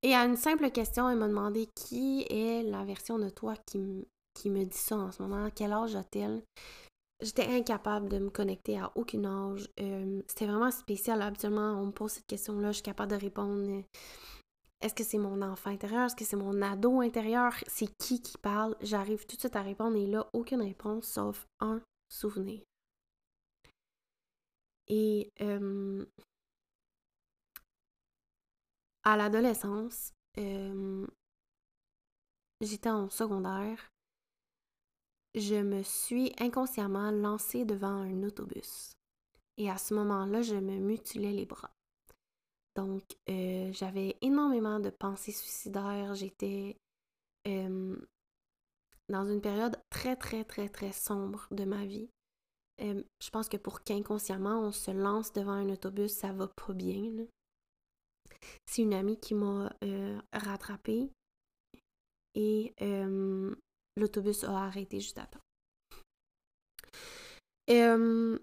Et 0.04 0.14
à 0.14 0.26
une 0.26 0.36
simple 0.36 0.70
question, 0.70 1.08
elle 1.08 1.16
m'a 1.16 1.28
demandé 1.28 1.66
qui 1.74 2.26
est 2.28 2.62
la 2.62 2.84
version 2.84 3.18
de 3.18 3.30
toi 3.30 3.54
qui, 3.56 4.06
qui 4.34 4.50
me 4.50 4.64
dit 4.64 4.76
ça 4.76 4.96
en 4.96 5.10
ce 5.10 5.22
moment, 5.22 5.48
quel 5.54 5.72
âge 5.72 5.96
a-t-elle? 5.96 6.42
J'étais 7.22 7.46
incapable 7.46 8.10
de 8.10 8.18
me 8.18 8.28
connecter 8.28 8.78
à 8.78 8.92
aucun 8.96 9.24
âge. 9.24 9.66
Euh, 9.80 10.20
c'était 10.28 10.44
vraiment 10.44 10.70
spécial. 10.70 11.22
Habituellement, 11.22 11.80
on 11.80 11.86
me 11.86 11.90
pose 11.90 12.12
cette 12.12 12.26
question-là, 12.26 12.68
je 12.68 12.74
suis 12.74 12.82
capable 12.82 13.12
de 13.12 13.16
répondre. 13.16 13.82
Est-ce 14.82 14.94
que 14.94 15.04
c'est 15.04 15.16
mon 15.16 15.40
enfant 15.40 15.70
intérieur? 15.70 16.04
Est-ce 16.04 16.16
que 16.16 16.26
c'est 16.26 16.36
mon 16.36 16.60
ado 16.60 17.00
intérieur? 17.00 17.54
C'est 17.66 17.88
qui 17.96 18.20
qui 18.20 18.36
parle? 18.36 18.76
J'arrive 18.82 19.24
tout 19.24 19.36
de 19.36 19.40
suite 19.40 19.56
à 19.56 19.62
répondre 19.62 19.96
et 19.96 20.06
là, 20.06 20.28
aucune 20.34 20.60
réponse 20.60 21.06
sauf 21.06 21.46
un 21.60 21.80
souvenir. 22.10 22.60
Et 24.88 25.30
euh, 25.40 26.04
à 29.04 29.16
l'adolescence, 29.16 30.12
j'étais 32.60 32.90
en 32.90 33.08
secondaire 33.10 33.94
je 35.34 35.56
me 35.56 35.82
suis 35.82 36.32
inconsciemment 36.38 37.10
lancée 37.10 37.64
devant 37.64 37.88
un 37.88 38.22
autobus. 38.22 38.96
Et 39.56 39.70
à 39.70 39.78
ce 39.78 39.94
moment-là, 39.94 40.42
je 40.42 40.54
me 40.54 40.78
mutilais 40.78 41.32
les 41.32 41.46
bras. 41.46 41.70
Donc, 42.76 43.02
euh, 43.28 43.72
j'avais 43.72 44.16
énormément 44.20 44.80
de 44.80 44.90
pensées 44.90 45.32
suicidaires. 45.32 46.14
J'étais 46.14 46.76
dans 49.08 49.26
une 49.26 49.40
période 49.40 49.76
très, 49.90 50.16
très, 50.16 50.44
très, 50.44 50.68
très 50.68 50.92
sombre 50.92 51.46
de 51.50 51.64
ma 51.64 51.84
vie. 51.84 52.08
Je 52.78 53.30
pense 53.30 53.48
que 53.48 53.56
pour 53.56 53.82
qu'inconsciemment, 53.82 54.60
on 54.60 54.72
se 54.72 54.90
lance 54.90 55.32
devant 55.32 55.52
un 55.52 55.68
autobus, 55.68 56.12
ça 56.12 56.32
va 56.32 56.48
pas 56.48 56.72
bien. 56.72 57.26
C'est 58.66 58.82
une 58.82 58.94
amie 58.94 59.18
qui 59.18 59.34
m'a 59.34 59.72
rattrapée. 60.32 61.10
Et 62.34 62.74
l'autobus 63.96 64.44
a 64.44 64.64
arrêté 64.64 65.00
juste 65.00 65.18
à 65.18 65.26
temps. 65.26 65.40
Euh, 67.70 68.38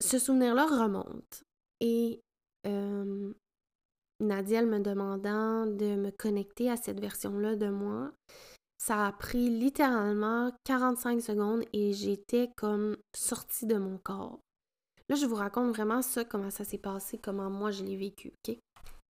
ce 0.00 0.18
souvenir-là 0.18 0.66
remonte 0.66 1.44
et 1.80 2.20
euh, 2.66 3.32
Nadia 4.20 4.62
me 4.62 4.80
demandant 4.80 5.66
de 5.66 5.94
me 5.94 6.10
connecter 6.10 6.70
à 6.70 6.76
cette 6.76 7.00
version-là 7.00 7.54
de 7.54 7.68
moi, 7.68 8.12
ça 8.78 9.06
a 9.06 9.12
pris 9.12 9.50
littéralement 9.50 10.52
45 10.64 11.20
secondes 11.20 11.64
et 11.72 11.92
j'étais 11.92 12.50
comme 12.56 12.96
sortie 13.14 13.66
de 13.66 13.76
mon 13.76 13.98
corps. 13.98 14.40
Là, 15.08 15.16
je 15.16 15.26
vous 15.26 15.36
raconte 15.36 15.74
vraiment 15.74 16.02
ça, 16.02 16.24
comment 16.24 16.50
ça 16.50 16.64
s'est 16.64 16.78
passé, 16.78 17.18
comment 17.18 17.50
moi 17.50 17.70
je 17.70 17.82
l'ai 17.82 17.96
vécu, 17.96 18.32
ok? 18.46 18.58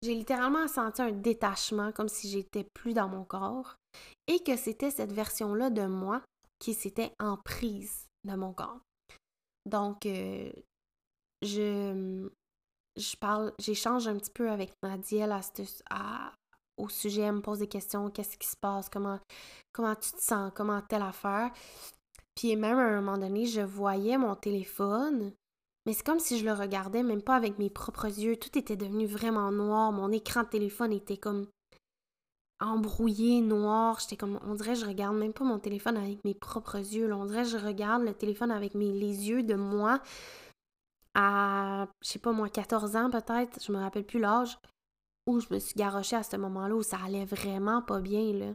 J'ai 0.02 0.14
littéralement 0.14 0.68
senti 0.68 1.02
un 1.02 1.12
détachement 1.12 1.92
comme 1.92 2.08
si 2.08 2.28
j'étais 2.30 2.66
plus 2.74 2.94
dans 2.94 3.08
mon 3.08 3.24
corps 3.24 3.76
et 4.28 4.42
que 4.42 4.56
c'était 4.56 4.90
cette 4.90 5.12
version-là 5.12 5.70
de 5.70 5.86
moi 5.86 6.22
qui 6.60 6.74
s'était 6.74 7.12
en 7.18 7.36
prise 7.36 8.06
de 8.24 8.34
mon 8.34 8.52
corps. 8.52 8.80
Donc, 9.66 10.06
euh, 10.06 10.50
je, 11.42 12.28
je 12.96 13.16
parle, 13.16 13.52
j'échange 13.58 14.06
un 14.06 14.16
petit 14.16 14.30
peu 14.32 14.50
avec 14.50 14.72
Nadiel 14.82 15.32
à, 15.90 16.32
au 16.76 16.88
sujet, 16.88 17.22
elle 17.22 17.34
me 17.34 17.40
pose 17.40 17.58
des 17.58 17.68
questions, 17.68 18.10
qu'est-ce 18.10 18.36
qui 18.36 18.48
se 18.48 18.56
passe, 18.56 18.88
comment, 18.88 19.18
comment 19.72 19.94
tu 19.96 20.12
te 20.12 20.22
sens, 20.22 20.52
comment 20.54 20.80
telle 20.82 21.02
affaire. 21.02 21.50
Puis 22.34 22.54
même 22.54 22.78
à 22.78 22.82
un 22.82 23.00
moment 23.00 23.18
donné, 23.18 23.46
je 23.46 23.60
voyais 23.60 24.16
mon 24.16 24.36
téléphone 24.36 25.32
mais 25.88 25.94
c'est 25.94 26.04
comme 26.04 26.20
si 26.20 26.38
je 26.38 26.44
le 26.44 26.52
regardais 26.52 27.02
même 27.02 27.22
pas 27.22 27.34
avec 27.34 27.58
mes 27.58 27.70
propres 27.70 28.04
yeux. 28.04 28.36
Tout 28.36 28.58
était 28.58 28.76
devenu 28.76 29.06
vraiment 29.06 29.50
noir. 29.50 29.90
Mon 29.90 30.12
écran 30.12 30.42
de 30.42 30.48
téléphone 30.48 30.92
était 30.92 31.16
comme 31.16 31.46
embrouillé, 32.60 33.40
noir. 33.40 33.98
J'étais 33.98 34.18
comme, 34.18 34.38
on 34.44 34.54
dirait 34.54 34.74
je 34.74 34.84
regarde 34.84 35.16
même 35.16 35.32
pas 35.32 35.44
mon 35.44 35.58
téléphone 35.58 35.96
avec 35.96 36.22
mes 36.26 36.34
propres 36.34 36.76
yeux. 36.76 37.10
On 37.14 37.24
dirait 37.24 37.46
je 37.46 37.56
regarde 37.56 38.02
le 38.02 38.12
téléphone 38.12 38.50
avec 38.50 38.74
mes, 38.74 38.92
les 38.92 39.30
yeux 39.30 39.42
de 39.42 39.54
moi 39.54 40.02
à, 41.14 41.88
je 42.02 42.08
sais 42.10 42.18
pas 42.18 42.32
moi, 42.32 42.50
14 42.50 42.94
ans 42.94 43.08
peut-être. 43.08 43.58
Je 43.64 43.72
me 43.72 43.78
rappelle 43.78 44.04
plus 44.04 44.20
l'âge 44.20 44.58
où 45.26 45.40
je 45.40 45.46
me 45.50 45.58
suis 45.58 45.74
garochée 45.74 46.16
à 46.16 46.22
ce 46.22 46.36
moment-là 46.36 46.74
où 46.74 46.82
ça 46.82 46.98
allait 47.02 47.24
vraiment 47.24 47.80
pas 47.80 48.02
bien, 48.02 48.34
là. 48.34 48.52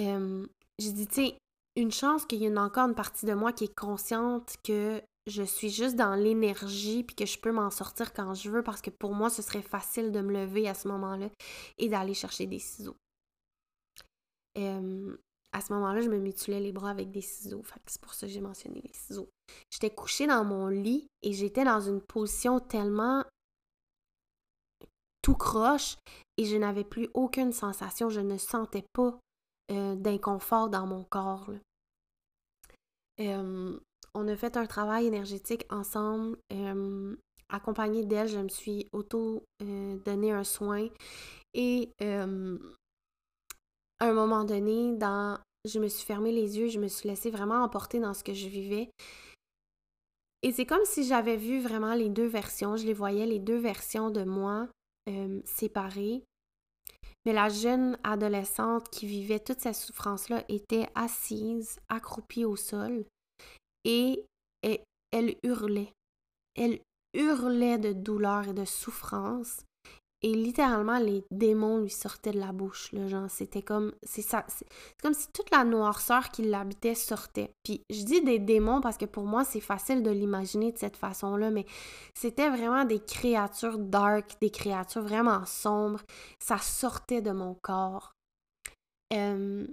Euh, 0.00 0.44
j'ai 0.80 0.92
dit, 0.92 1.06
tu 1.06 1.14
sais, 1.14 1.38
une 1.76 1.92
chance 1.92 2.26
qu'il 2.26 2.40
y 2.40 2.46
ait 2.46 2.58
encore 2.58 2.88
une 2.88 2.94
partie 2.94 3.26
de 3.26 3.34
moi 3.34 3.52
qui 3.52 3.64
est 3.64 3.74
consciente 3.74 4.56
que 4.64 5.02
je 5.26 5.42
suis 5.42 5.70
juste 5.70 5.96
dans 5.96 6.14
l'énergie 6.14 7.04
puis 7.04 7.14
que 7.14 7.26
je 7.26 7.38
peux 7.38 7.52
m'en 7.52 7.70
sortir 7.70 8.12
quand 8.12 8.34
je 8.34 8.50
veux 8.50 8.62
parce 8.62 8.80
que 8.80 8.90
pour 8.90 9.14
moi, 9.14 9.30
ce 9.30 9.42
serait 9.42 9.62
facile 9.62 10.12
de 10.12 10.20
me 10.20 10.32
lever 10.32 10.68
à 10.68 10.74
ce 10.74 10.88
moment-là 10.88 11.28
et 11.78 11.88
d'aller 11.88 12.14
chercher 12.14 12.46
des 12.46 12.58
ciseaux. 12.58 12.96
à 14.56 15.60
ce 15.60 15.72
moment-là, 15.72 16.00
je 16.00 16.08
me 16.08 16.18
mutilais 16.18 16.60
les 16.60 16.72
bras 16.72 16.90
avec 16.90 17.10
des 17.10 17.22
ciseaux. 17.22 17.62
c'est 17.86 18.00
pour 18.00 18.14
ça 18.14 18.26
que 18.26 18.32
j'ai 18.32 18.40
mentionné 18.40 18.80
les 18.82 18.92
ciseaux. 18.92 19.28
J'étais 19.70 19.90
couchée 19.90 20.26
dans 20.26 20.44
mon 20.44 20.68
lit 20.68 21.08
et 21.22 21.32
j'étais 21.32 21.64
dans 21.64 21.80
une 21.80 22.00
position 22.00 22.60
tellement 22.60 23.24
tout 25.22 25.34
croche 25.34 25.96
et 26.36 26.44
je 26.44 26.56
n'avais 26.56 26.84
plus 26.84 27.08
aucune 27.14 27.52
sensation. 27.52 28.08
Je 28.08 28.20
ne 28.20 28.38
sentais 28.38 28.84
pas 28.92 29.18
euh, 29.70 29.94
d'inconfort 29.94 30.68
dans 30.68 30.86
mon 30.86 31.04
corps. 31.04 31.50
Euh, 33.20 33.78
on 34.14 34.28
a 34.28 34.36
fait 34.36 34.56
un 34.56 34.66
travail 34.66 35.06
énergétique 35.06 35.64
ensemble. 35.70 36.36
Euh, 36.52 37.14
accompagnée 37.48 38.04
d'elle, 38.04 38.28
je 38.28 38.38
me 38.38 38.48
suis 38.48 38.88
auto-donné 38.92 40.32
un 40.32 40.44
soin. 40.44 40.88
Et 41.54 41.92
à 42.00 42.24
un 44.06 44.12
moment 44.12 44.44
donné, 44.44 44.96
dans, 44.96 45.38
je 45.64 45.78
me 45.78 45.88
suis 45.88 46.06
fermé 46.06 46.32
les 46.32 46.58
yeux, 46.58 46.68
je 46.68 46.78
me 46.80 46.88
suis 46.88 47.08
laissée 47.08 47.30
vraiment 47.30 47.62
emporter 47.62 48.00
dans 48.00 48.14
ce 48.14 48.24
que 48.24 48.34
je 48.34 48.48
vivais. 48.48 48.90
Et 50.42 50.52
c'est 50.52 50.66
comme 50.66 50.84
si 50.84 51.04
j'avais 51.04 51.36
vu 51.36 51.60
vraiment 51.60 51.94
les 51.94 52.08
deux 52.08 52.26
versions. 52.26 52.76
Je 52.76 52.86
les 52.86 52.94
voyais, 52.94 53.26
les 53.26 53.40
deux 53.40 53.58
versions 53.58 54.10
de 54.10 54.24
moi 54.24 54.68
séparées. 55.44 56.24
Mais 57.24 57.32
la 57.32 57.48
jeune 57.48 57.98
adolescente 58.02 58.88
qui 58.90 59.06
vivait 59.06 59.40
toute 59.40 59.60
cette 59.60 59.74
souffrance-là 59.74 60.44
était 60.48 60.88
assise, 60.94 61.78
accroupie 61.88 62.44
au 62.44 62.56
sol, 62.56 63.04
et, 63.84 64.26
elle 65.12 65.34
hurlait. 65.42 65.92
Elle 66.54 66.80
hurlait 67.14 67.78
de 67.78 67.92
douleur 67.92 68.48
et 68.48 68.54
de 68.54 68.64
souffrance. 68.64 69.64
Et 70.22 70.34
littéralement, 70.34 70.98
les 70.98 71.24
démons 71.30 71.78
lui 71.78 71.88
sortaient 71.88 72.32
de 72.32 72.38
la 72.38 72.52
bouche, 72.52 72.92
là, 72.92 73.08
genre, 73.08 73.30
c'était 73.30 73.62
comme, 73.62 73.92
c'est 74.02 74.22
comme 75.02 75.14
si 75.14 75.32
toute 75.32 75.50
la 75.50 75.64
noirceur 75.64 76.28
qui 76.28 76.42
l'habitait 76.42 76.94
sortait. 76.94 77.54
Puis 77.64 77.82
je 77.88 78.02
dis 78.04 78.20
des 78.20 78.38
démons 78.38 78.82
parce 78.82 78.98
que 78.98 79.06
pour 79.06 79.24
moi, 79.24 79.44
c'est 79.44 79.60
facile 79.60 80.02
de 80.02 80.10
l'imaginer 80.10 80.72
de 80.72 80.78
cette 80.78 80.98
façon-là, 80.98 81.50
mais 81.50 81.64
c'était 82.14 82.50
vraiment 82.50 82.84
des 82.84 83.00
créatures 83.00 83.78
dark, 83.78 84.36
des 84.42 84.50
créatures 84.50 85.02
vraiment 85.02 85.46
sombres. 85.46 86.02
Ça 86.38 86.58
sortait 86.58 87.22
de 87.22 87.30
mon 87.30 87.54
corps. 87.54 88.12
Euh, 89.14 89.66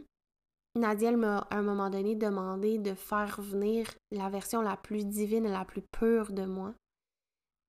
Nadia 0.78 1.12
m'a 1.12 1.40
à 1.50 1.58
un 1.58 1.62
moment 1.62 1.90
donné 1.90 2.16
demandé 2.16 2.78
de 2.78 2.94
faire 2.94 3.42
venir 3.42 3.88
la 4.12 4.30
version 4.30 4.62
la 4.62 4.78
plus 4.78 5.06
divine 5.06 5.46
et 5.46 5.52
la 5.52 5.66
plus 5.66 5.82
pure 5.82 6.32
de 6.32 6.46
moi. 6.46 6.74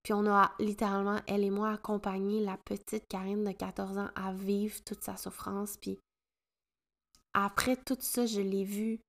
Puis 0.02 0.12
on 0.12 0.26
a 0.26 0.52
littéralement, 0.58 1.20
elle 1.26 1.44
et 1.44 1.50
moi, 1.50 1.70
accompagné 1.70 2.40
la 2.44 2.56
petite 2.56 3.08
Karine 3.08 3.44
de 3.44 3.52
14 3.52 3.98
ans 3.98 4.10
à 4.14 4.32
vivre 4.32 4.82
toute 4.84 5.02
sa 5.02 5.16
souffrance. 5.16 5.76
Puis 5.76 5.98
après 7.34 7.76
tout 7.76 7.96
ça, 8.00 8.26
je 8.26 8.40
l'ai 8.40 8.64
vue. 8.64 9.00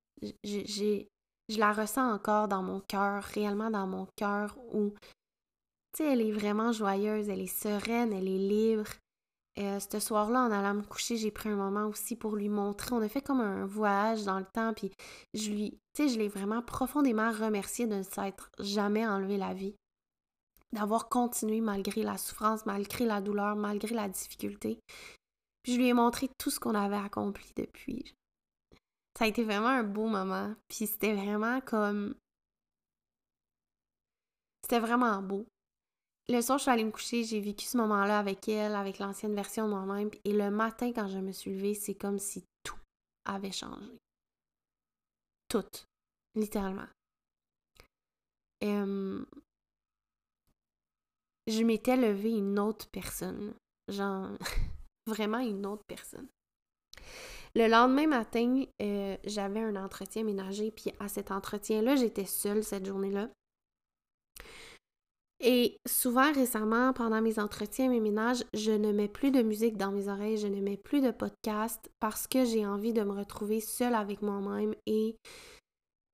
Je 0.44 1.58
la 1.58 1.74
ressens 1.74 2.14
encore 2.14 2.48
dans 2.48 2.62
mon 2.62 2.80
cœur, 2.82 3.24
réellement 3.24 3.72
dans 3.72 3.88
mon 3.88 4.08
cœur, 4.16 4.58
où, 4.74 4.94
tu 5.94 6.04
sais, 6.04 6.14
elle 6.14 6.22
est 6.22 6.32
vraiment 6.32 6.72
joyeuse, 6.72 7.30
elle 7.30 7.42
est 7.42 7.48
sereine, 7.48 8.14
elle 8.14 8.28
est 8.28 8.38
libre. 8.38 8.90
Euh, 9.58 9.80
ce 9.80 10.00
soir-là, 10.00 10.42
en 10.42 10.52
allant 10.52 10.76
me 10.76 10.84
coucher, 10.84 11.18
j'ai 11.18 11.32
pris 11.32 11.50
un 11.50 11.56
moment 11.56 11.88
aussi 11.88 12.16
pour 12.16 12.36
lui 12.36 12.50
montrer. 12.50 12.94
On 12.94 13.02
a 13.02 13.10
fait 13.10 13.22
comme 13.22 13.42
un 13.42 13.66
voyage 13.66 14.24
dans 14.24 14.40
le 14.40 14.46
temps, 14.46 14.74
puis 14.74 14.92
je 15.34 15.50
lui, 15.50 15.80
tu 15.94 16.04
sais, 16.04 16.10
je 16.14 16.20
l'ai 16.20 16.30
vraiment 16.30 16.62
profondément 16.62 17.32
remercié 17.32 17.88
de 17.88 17.96
ne 17.96 18.04
s'être 18.04 18.52
jamais 18.60 19.08
enlevé 19.08 19.38
la 19.38 19.54
vie 19.54 19.76
d'avoir 20.72 21.10
continué 21.10 21.62
malgré 21.62 22.04
la 22.04 22.18
souffrance, 22.18 22.66
malgré 22.66 23.06
la 23.06 23.22
douleur, 23.22 23.56
malgré 23.56 23.96
la 23.96 24.08
difficulté. 24.08 24.80
Je 25.66 25.76
lui 25.76 25.88
ai 25.88 25.94
montré 25.94 26.30
tout 26.38 26.50
ce 26.50 26.60
qu'on 26.60 26.76
avait 26.76 26.96
accompli 26.96 27.52
depuis. 27.56 28.14
Ça 29.18 29.26
a 29.26 29.28
été 29.28 29.44
vraiment 29.44 29.68
un 29.68 29.84
beau 29.84 30.08
moment. 30.08 30.56
Puis 30.68 30.88
c'était 30.88 31.14
vraiment 31.14 31.60
comme... 31.62 32.16
C'était 34.64 34.80
vraiment 34.80 35.22
beau. 35.22 35.46
Le 36.30 36.42
soir, 36.42 36.60
je 36.60 36.64
suis 36.64 36.72
allée 36.72 36.84
me 36.84 36.92
coucher, 36.92 37.24
j'ai 37.24 37.40
vécu 37.40 37.66
ce 37.66 37.76
moment-là 37.78 38.20
avec 38.20 38.48
elle, 38.48 38.76
avec 38.76 39.00
l'ancienne 39.00 39.34
version 39.34 39.68
de 39.68 39.74
moi-même. 39.74 40.12
Et 40.26 40.32
le 40.32 40.52
matin, 40.52 40.94
quand 40.94 41.08
je 41.08 41.18
me 41.18 41.32
suis 41.32 41.56
levée, 41.56 41.74
c'est 41.74 41.96
comme 41.96 42.20
si 42.20 42.44
tout 42.64 42.78
avait 43.26 43.52
changé. 43.52 43.98
Tout. 45.48 45.66
Littéralement. 46.36 46.88
Je 51.50 51.64
m'étais 51.64 51.98
levée 51.98 52.32
une 52.32 52.60
autre 52.60 52.88
personne. 52.92 53.54
Genre, 53.88 54.30
vraiment 55.08 55.40
une 55.40 55.66
autre 55.66 55.84
personne. 55.88 56.28
Le 57.56 57.68
lendemain 57.68 58.08
matin, 58.08 58.64
euh, 58.82 59.18
j'avais 59.26 59.62
un 59.62 59.76
entretien 59.76 60.24
ménager, 60.24 60.72
puis 60.72 60.92
à 61.00 61.08
cet 61.08 61.32
entretien-là, 61.32 61.96
j'étais 61.96 62.26
seule 62.26 62.64
cette 62.64 62.86
journée-là. 62.86 63.30
Et 65.42 65.80
souvent 65.88 66.32
récemment, 66.34 66.92
pendant 66.92 67.22
mes 67.22 67.40
entretiens, 67.40 67.90
mes 67.90 68.02
ménages, 68.02 68.44
je 68.54 68.72
ne 68.72 68.92
mets 68.92 69.08
plus 69.08 69.32
de 69.32 69.42
musique 69.42 69.78
dans 69.78 69.92
mes 69.92 70.10
oreilles, 70.10 70.38
je 70.38 70.48
ne 70.48 70.60
mets 70.60 70.78
plus 70.78 71.02
de 71.02 71.12
podcast 71.12 71.90
parce 72.02 72.28
que 72.28 72.44
j'ai 72.44 72.66
envie 72.66 72.92
de 72.92 73.04
me 73.04 73.14
retrouver 73.14 73.62
seule 73.62 73.96
avec 73.96 74.22
moi-même. 74.22 74.76
Et 74.86 75.16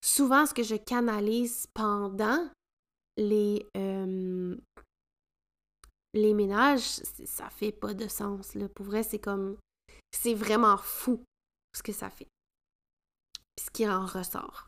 souvent, 0.04 0.46
ce 0.46 0.54
que 0.54 0.62
je 0.62 0.76
canalise 0.76 1.66
pendant 1.74 2.48
les, 3.18 3.66
euh, 3.76 4.56
les 6.16 6.34
ménages, 6.34 6.82
ça 7.26 7.49
fait 7.49 7.72
pas 7.72 7.93
de 7.93 8.07
sens. 8.07 8.55
Là. 8.55 8.68
Pour 8.70 8.86
vrai, 8.86 9.03
c'est 9.03 9.20
comme. 9.20 9.57
C'est 10.11 10.34
vraiment 10.34 10.78
fou 10.78 11.24
ce 11.74 11.84
que 11.84 11.91
ça 11.91 12.09
fait. 12.09 12.28
Puis 13.55 13.66
ce 13.66 13.72
qui 13.72 13.88
en 13.88 14.05
ressort. 14.05 14.68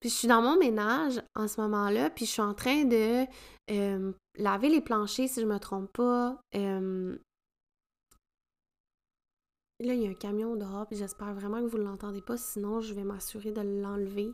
Puis 0.00 0.10
je 0.10 0.14
suis 0.14 0.28
dans 0.28 0.40
mon 0.40 0.56
ménage 0.56 1.20
en 1.34 1.48
ce 1.48 1.60
moment-là, 1.60 2.10
puis 2.10 2.24
je 2.24 2.30
suis 2.30 2.42
en 2.42 2.54
train 2.54 2.84
de 2.84 3.26
laver 4.36 4.68
les 4.68 4.80
planchers, 4.80 5.28
si 5.28 5.40
je 5.40 5.46
me 5.46 5.58
trompe 5.58 5.92
pas. 5.92 6.40
Là, 9.80 9.94
il 9.94 10.02
y 10.02 10.06
a 10.06 10.10
un 10.10 10.14
camion 10.14 10.56
dehors, 10.56 10.86
puis 10.86 10.96
j'espère 10.96 11.34
vraiment 11.34 11.60
que 11.60 11.66
vous 11.66 11.78
ne 11.78 11.84
l'entendez 11.84 12.22
pas, 12.22 12.36
sinon 12.36 12.80
je 12.80 12.94
vais 12.94 13.04
m'assurer 13.04 13.52
de 13.52 13.60
l'enlever 13.60 14.32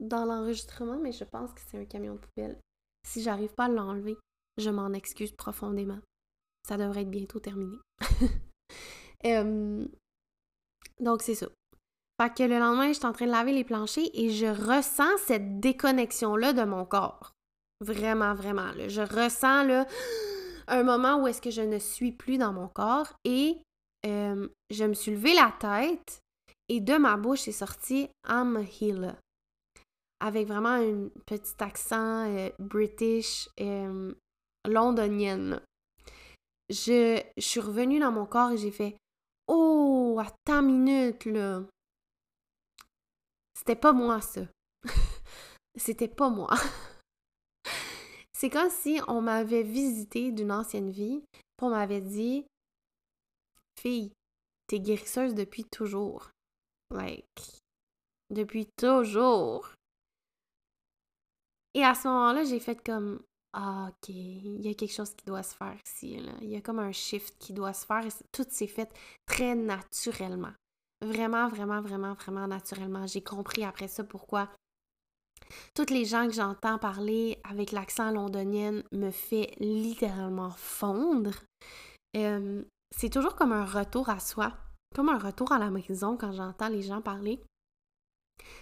dans 0.00 0.24
l'enregistrement, 0.24 0.98
mais 0.98 1.12
je 1.12 1.24
pense 1.24 1.52
que 1.52 1.60
c'est 1.68 1.78
un 1.78 1.84
camion 1.84 2.14
de 2.14 2.20
poubelle. 2.20 2.60
Si 3.06 3.22
j'arrive 3.22 3.54
pas 3.54 3.64
à 3.64 3.68
l'enlever, 3.68 4.16
je 4.56 4.70
m'en 4.70 4.92
excuse 4.92 5.32
profondément. 5.32 5.98
Ça 6.68 6.76
devrait 6.76 7.02
être 7.02 7.10
bientôt 7.10 7.40
terminé. 7.40 7.76
Donc 11.00 11.22
c'est 11.22 11.34
ça. 11.34 11.46
Fait 12.20 12.34
que 12.34 12.42
le 12.42 12.58
lendemain, 12.58 12.88
je 12.88 12.98
suis 12.98 13.06
en 13.06 13.12
train 13.12 13.26
de 13.26 13.30
laver 13.30 13.52
les 13.52 13.64
planchers 13.64 14.10
et 14.12 14.30
je 14.30 14.46
ressens 14.46 15.16
cette 15.26 15.58
déconnexion-là 15.58 16.52
de 16.52 16.64
mon 16.64 16.84
corps. 16.84 17.32
Vraiment, 17.80 18.34
vraiment. 18.34 18.72
Je 18.88 19.00
ressens 19.00 19.64
là, 19.64 19.86
un 20.68 20.82
moment 20.82 21.22
où 21.22 21.26
est-ce 21.26 21.40
que 21.40 21.50
je 21.50 21.62
ne 21.62 21.78
suis 21.78 22.12
plus 22.12 22.36
dans 22.36 22.52
mon 22.52 22.68
corps 22.68 23.12
et 23.24 23.56
je 24.04 24.84
me 24.84 24.94
suis 24.94 25.12
levé 25.12 25.34
la 25.34 25.52
tête 25.58 26.22
et 26.68 26.80
de 26.80 26.96
ma 26.96 27.16
bouche 27.16 27.48
est 27.48 27.52
sorti 27.52 28.08
I'm 28.28 28.64
healer. 28.80 29.14
Avec 30.20 30.46
vraiment 30.46 30.68
un 30.68 31.08
petit 31.26 31.54
accent 31.60 32.26
euh, 32.28 32.50
british, 32.58 33.48
londonienne. 34.66 35.60
Je, 36.68 37.22
suis 37.38 37.60
revenue 37.60 37.98
dans 37.98 38.12
mon 38.12 38.26
corps 38.26 38.52
et 38.52 38.58
j'ai 38.58 38.70
fait 38.70 38.96
Oh, 39.48 40.20
attends 40.20 40.62
minute 40.62 41.24
là. 41.24 41.62
C'était 43.54 43.76
pas 43.76 43.92
moi 43.92 44.20
ça. 44.20 44.42
C'était 45.76 46.08
pas 46.08 46.30
moi. 46.30 46.50
C'est 48.32 48.50
comme 48.50 48.70
si 48.70 49.00
on 49.08 49.20
m'avait 49.20 49.64
visité 49.64 50.32
d'une 50.32 50.52
ancienne 50.52 50.90
vie, 50.90 51.22
puis 51.32 51.66
on 51.66 51.70
m'avait 51.70 52.00
dit 52.00 52.46
Fille, 53.78 54.12
t'es 54.66 54.78
guérisseuse 54.78 55.34
depuis 55.34 55.64
toujours. 55.64 56.30
Like, 56.90 57.26
depuis 58.30 58.68
toujours. 58.76 59.72
Et 61.74 61.84
à 61.84 61.94
ce 61.94 62.08
moment-là, 62.08 62.44
j'ai 62.44 62.60
fait 62.60 62.82
comme 62.82 63.22
ah, 63.52 63.88
ok, 63.88 64.08
il 64.08 64.60
y 64.60 64.70
a 64.70 64.74
quelque 64.74 64.94
chose 64.94 65.14
qui 65.14 65.24
doit 65.24 65.42
se 65.42 65.54
faire 65.54 65.76
ici. 65.84 66.18
Il 66.40 66.48
y 66.48 66.56
a 66.56 66.60
comme 66.60 66.78
un 66.78 66.92
shift 66.92 67.34
qui 67.38 67.52
doit 67.52 67.72
se 67.72 67.84
faire 67.84 68.06
et 68.06 68.10
tout 68.32 68.46
s'est 68.48 68.66
fait 68.66 68.90
très 69.26 69.54
naturellement. 69.54 70.52
Vraiment, 71.02 71.48
vraiment, 71.48 71.80
vraiment, 71.80 72.14
vraiment 72.14 72.46
naturellement. 72.46 73.06
J'ai 73.06 73.22
compris 73.22 73.64
après 73.64 73.88
ça 73.88 74.04
pourquoi 74.04 74.48
toutes 75.74 75.90
les 75.90 76.04
gens 76.04 76.26
que 76.26 76.34
j'entends 76.34 76.78
parler 76.78 77.40
avec 77.44 77.72
l'accent 77.72 78.10
londonien 78.10 78.82
me 78.92 79.10
fait 79.10 79.54
littéralement 79.58 80.50
fondre. 80.50 81.34
C'est 82.14 83.10
toujours 83.10 83.34
comme 83.36 83.52
un 83.52 83.64
retour 83.64 84.08
à 84.08 84.20
soi, 84.20 84.52
comme 84.94 85.08
un 85.08 85.18
retour 85.18 85.52
à 85.52 85.58
la 85.58 85.70
maison 85.70 86.16
quand 86.16 86.32
j'entends 86.32 86.68
les 86.68 86.82
gens 86.82 87.00
parler. 87.00 87.42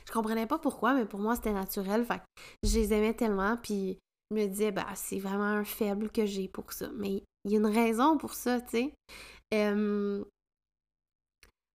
Je 0.07 0.12
comprenais 0.12 0.47
pas 0.47 0.59
pourquoi, 0.59 0.95
mais 0.95 1.05
pour 1.05 1.20
moi 1.20 1.36
c'était 1.36 1.53
naturel. 1.53 2.05
Fait 2.05 2.20
je 2.62 2.78
les 2.78 2.93
aimais 2.93 3.14
tellement, 3.14 3.57
puis 3.57 3.99
je 4.31 4.37
me 4.37 4.47
disais, 4.47 4.72
bah, 4.72 4.87
c'est 4.95 5.18
vraiment 5.18 5.45
un 5.45 5.64
faible 5.64 6.11
que 6.11 6.26
j'ai 6.26 6.49
pour 6.49 6.72
ça. 6.72 6.91
Mais 6.95 7.22
il 7.45 7.53
y 7.53 7.55
a 7.55 7.59
une 7.59 7.66
raison 7.66 8.18
pour 8.18 8.35
ça, 8.35 8.61
tu 8.61 8.70
sais. 8.70 8.95
Euh, 9.55 10.24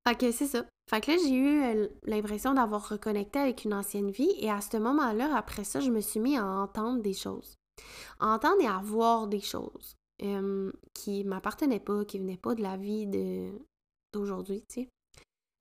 fait 0.08 0.18
que 0.18 0.32
c'est 0.32 0.48
ça. 0.48 0.66
Fait 0.90 1.02
que 1.02 1.12
là, 1.12 1.18
j'ai 1.18 1.34
eu 1.34 1.90
l'impression 2.04 2.54
d'avoir 2.54 2.90
reconnecté 2.90 3.40
avec 3.40 3.64
une 3.64 3.74
ancienne 3.74 4.12
vie 4.12 4.34
et 4.38 4.52
à 4.52 4.62
ce 4.62 4.78
moment-là, 4.78 5.36
après 5.36 5.64
ça, 5.64 5.80
je 5.80 5.90
me 5.90 6.02
suis 6.02 6.20
mis 6.20 6.38
à 6.38 6.46
entendre 6.46 7.02
des 7.02 7.14
choses. 7.14 7.56
À 8.20 8.28
entendre 8.28 8.62
et 8.62 8.68
à 8.68 8.80
voir 8.84 9.28
des 9.28 9.40
choses 9.40 9.96
qui 10.94 11.24
m'appartenaient 11.24 11.80
pas, 11.80 12.06
qui 12.06 12.20
venaient 12.20 12.38
pas 12.38 12.56
de 12.56 12.62
la 12.62 12.78
vie 12.78 13.08
d'aujourd'hui, 14.14 14.64
tu 14.70 14.82
sais. 14.82 14.90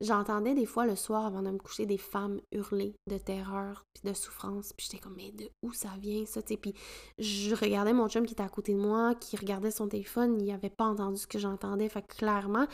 J'entendais 0.02 0.54
des 0.56 0.66
fois 0.66 0.84
le 0.84 0.96
soir 0.96 1.26
avant 1.26 1.42
de 1.42 1.50
me 1.50 1.58
coucher 1.58 1.86
des 1.86 1.96
femmes 1.96 2.40
hurler 2.50 2.96
de 3.08 3.18
terreur 3.18 3.84
puis 3.94 4.02
de 4.10 4.14
souffrance. 4.14 4.72
Puis 4.72 4.88
j'étais 4.90 5.00
comme, 5.00 5.14
mais 5.14 5.30
de 5.30 5.48
où 5.62 5.72
ça 5.72 5.90
vient 5.96 6.26
ça? 6.26 6.42
Puis 6.42 6.74
je 7.18 7.54
regardais 7.54 7.92
mon 7.92 8.08
chum 8.08 8.26
qui 8.26 8.32
était 8.32 8.42
à 8.42 8.48
côté 8.48 8.74
de 8.74 8.80
moi, 8.80 9.14
qui 9.14 9.36
regardait 9.36 9.70
son 9.70 9.88
téléphone, 9.88 10.40
il 10.40 10.50
avait 10.50 10.70
pas 10.70 10.86
entendu 10.86 11.18
ce 11.18 11.28
que 11.28 11.38
j'entendais. 11.38 11.88
Fait 11.88 12.02
que 12.02 12.16
clairement, 12.16 12.66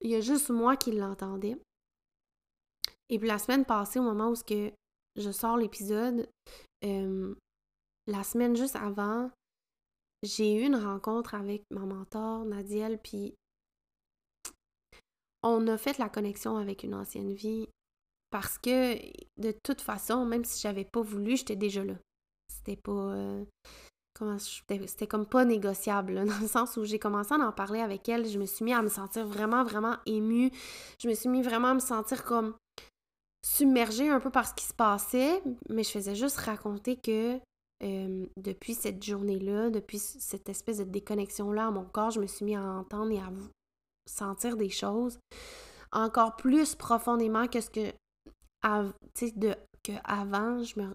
il 0.00 0.10
y 0.10 0.14
a 0.14 0.22
juste 0.22 0.48
moi 0.48 0.78
qui 0.78 0.92
l'entendais. 0.92 1.58
Et 3.10 3.18
puis 3.18 3.28
la 3.28 3.38
semaine 3.38 3.66
passée, 3.66 3.98
au 3.98 4.04
moment 4.04 4.30
où 4.30 4.34
je 5.16 5.30
sors 5.30 5.58
l'épisode, 5.58 6.26
la 6.82 8.22
semaine 8.24 8.56
juste 8.56 8.76
avant, 8.76 9.30
j'ai 10.22 10.54
eu 10.54 10.64
une 10.64 10.76
rencontre 10.76 11.34
avec 11.34 11.64
ma 11.70 11.84
mentor, 11.84 12.46
Nadiel, 12.46 12.98
puis 12.98 13.34
on 15.48 15.66
a 15.68 15.78
fait 15.78 15.98
la 15.98 16.08
connexion 16.08 16.56
avec 16.56 16.82
une 16.82 16.94
ancienne 16.94 17.32
vie 17.32 17.68
parce 18.30 18.58
que 18.58 18.96
de 19.40 19.54
toute 19.62 19.80
façon, 19.80 20.24
même 20.24 20.44
si 20.44 20.60
j'avais 20.60 20.84
pas 20.84 21.00
voulu, 21.00 21.36
j'étais 21.36 21.56
déjà 21.56 21.84
là. 21.84 21.94
C'était 22.48 22.76
pas. 22.76 22.92
Euh, 22.92 23.44
c'était 24.38 25.06
comme 25.06 25.26
pas 25.26 25.44
négociable, 25.44 26.14
dans 26.26 26.38
le 26.40 26.48
sens 26.48 26.76
où 26.76 26.84
j'ai 26.84 26.98
commencé 26.98 27.34
à 27.34 27.38
en 27.38 27.52
parler 27.52 27.80
avec 27.80 28.08
elle, 28.08 28.26
je 28.26 28.38
me 28.38 28.46
suis 28.46 28.64
mis 28.64 28.72
à 28.72 28.82
me 28.82 28.88
sentir 28.88 29.26
vraiment, 29.26 29.62
vraiment 29.62 29.96
émue. 30.06 30.50
Je 31.00 31.08
me 31.08 31.14
suis 31.14 31.28
mis 31.28 31.42
vraiment 31.42 31.68
à 31.68 31.74
me 31.74 31.80
sentir 31.80 32.24
comme 32.24 32.54
submergée 33.44 34.08
un 34.08 34.20
peu 34.20 34.30
par 34.30 34.48
ce 34.48 34.54
qui 34.54 34.64
se 34.64 34.74
passait, 34.74 35.42
mais 35.68 35.84
je 35.84 35.90
faisais 35.90 36.14
juste 36.14 36.38
raconter 36.38 36.96
que 36.96 37.38
euh, 37.82 38.26
depuis 38.36 38.74
cette 38.74 39.04
journée-là, 39.04 39.70
depuis 39.70 39.98
cette 39.98 40.48
espèce 40.48 40.78
de 40.78 40.84
déconnexion-là 40.84 41.66
à 41.66 41.70
mon 41.70 41.84
corps, 41.84 42.10
je 42.10 42.20
me 42.20 42.26
suis 42.26 42.44
mis 42.44 42.56
à 42.56 42.62
entendre 42.62 43.12
et 43.12 43.20
à 43.20 43.30
sentir 44.06 44.56
des 44.56 44.70
choses 44.70 45.18
encore 45.92 46.36
plus 46.36 46.74
profondément 46.74 47.46
que 47.46 47.60
ce 47.60 47.70
que, 47.70 47.92
sais, 49.14 49.30
de, 49.32 49.54
que 49.82 49.92
avant, 50.04 50.62
je 50.62 50.80
me 50.80 50.94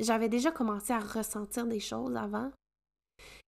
j'avais 0.00 0.28
déjà 0.28 0.52
commencé 0.52 0.92
à 0.92 1.00
ressentir 1.00 1.66
des 1.66 1.80
choses 1.80 2.16
avant 2.16 2.52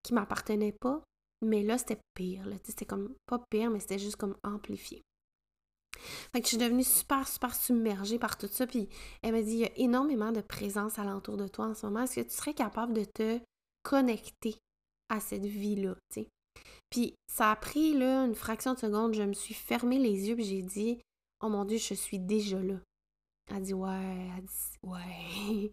qui 0.03 0.15
m'appartenaient 0.15 0.75
pas, 0.81 1.01
mais 1.43 1.63
là, 1.63 1.79
c'était 1.79 2.01
pire. 2.15 2.49
C'était 2.65 2.87
comme, 2.87 3.15
pas 3.27 3.41
pire, 3.51 3.71
mais 3.71 3.81
c'était 3.81 3.99
juste 3.99 4.17
comme 4.17 4.37
amplifié. 4.43 5.03
Fait 6.33 6.41
que 6.41 6.47
je 6.47 6.49
suis 6.49 6.59
devenue 6.59 6.85
super, 6.85 7.29
super 7.29 7.55
submergée 7.55 8.19
par 8.19 8.39
tout 8.39 8.49
ça. 8.49 8.67
Puis 8.67 8.89
elle 9.23 9.33
m'a 9.33 9.43
dit, 9.43 9.53
il 9.53 9.59
y 9.59 9.65
a 9.65 9.79
énormément 9.79 10.33
de 10.33 10.41
présence 10.41 10.99
alentour 10.99 11.37
de 11.37 11.47
toi 11.47 11.67
en 11.67 11.75
ce 11.75 11.87
moment. 11.87 12.03
Est-ce 12.03 12.17
que 12.21 12.29
tu 12.29 12.35
serais 12.35 12.55
capable 12.55 12.95
de 12.95 13.05
te 13.05 13.41
connecter 13.83 14.57
à 15.09 15.21
cette 15.21 15.47
vie-là? 15.47 15.95
Puis 16.91 17.15
ça 17.29 17.53
a 17.53 17.57
pris 17.57 17.93
là 17.95 18.25
une 18.25 18.35
fraction 18.35 18.75
de 18.75 18.79
seconde, 18.79 19.15
je 19.15 19.23
me 19.23 19.33
suis 19.33 19.55
fermé 19.55 19.99
les 19.99 20.29
yeux 20.29 20.39
et 20.39 20.43
j'ai 20.43 20.63
dit, 20.63 20.99
oh 21.43 21.49
mon 21.49 21.65
Dieu, 21.65 21.79
je 21.79 21.95
suis 21.95 22.19
déjà 22.19 22.59
là. 22.59 22.75
Elle 23.53 23.63
dit 23.63 23.75
ouais, 23.75 24.29
elle 24.37 24.45
dit 24.45 24.79
ouais. 24.83 25.73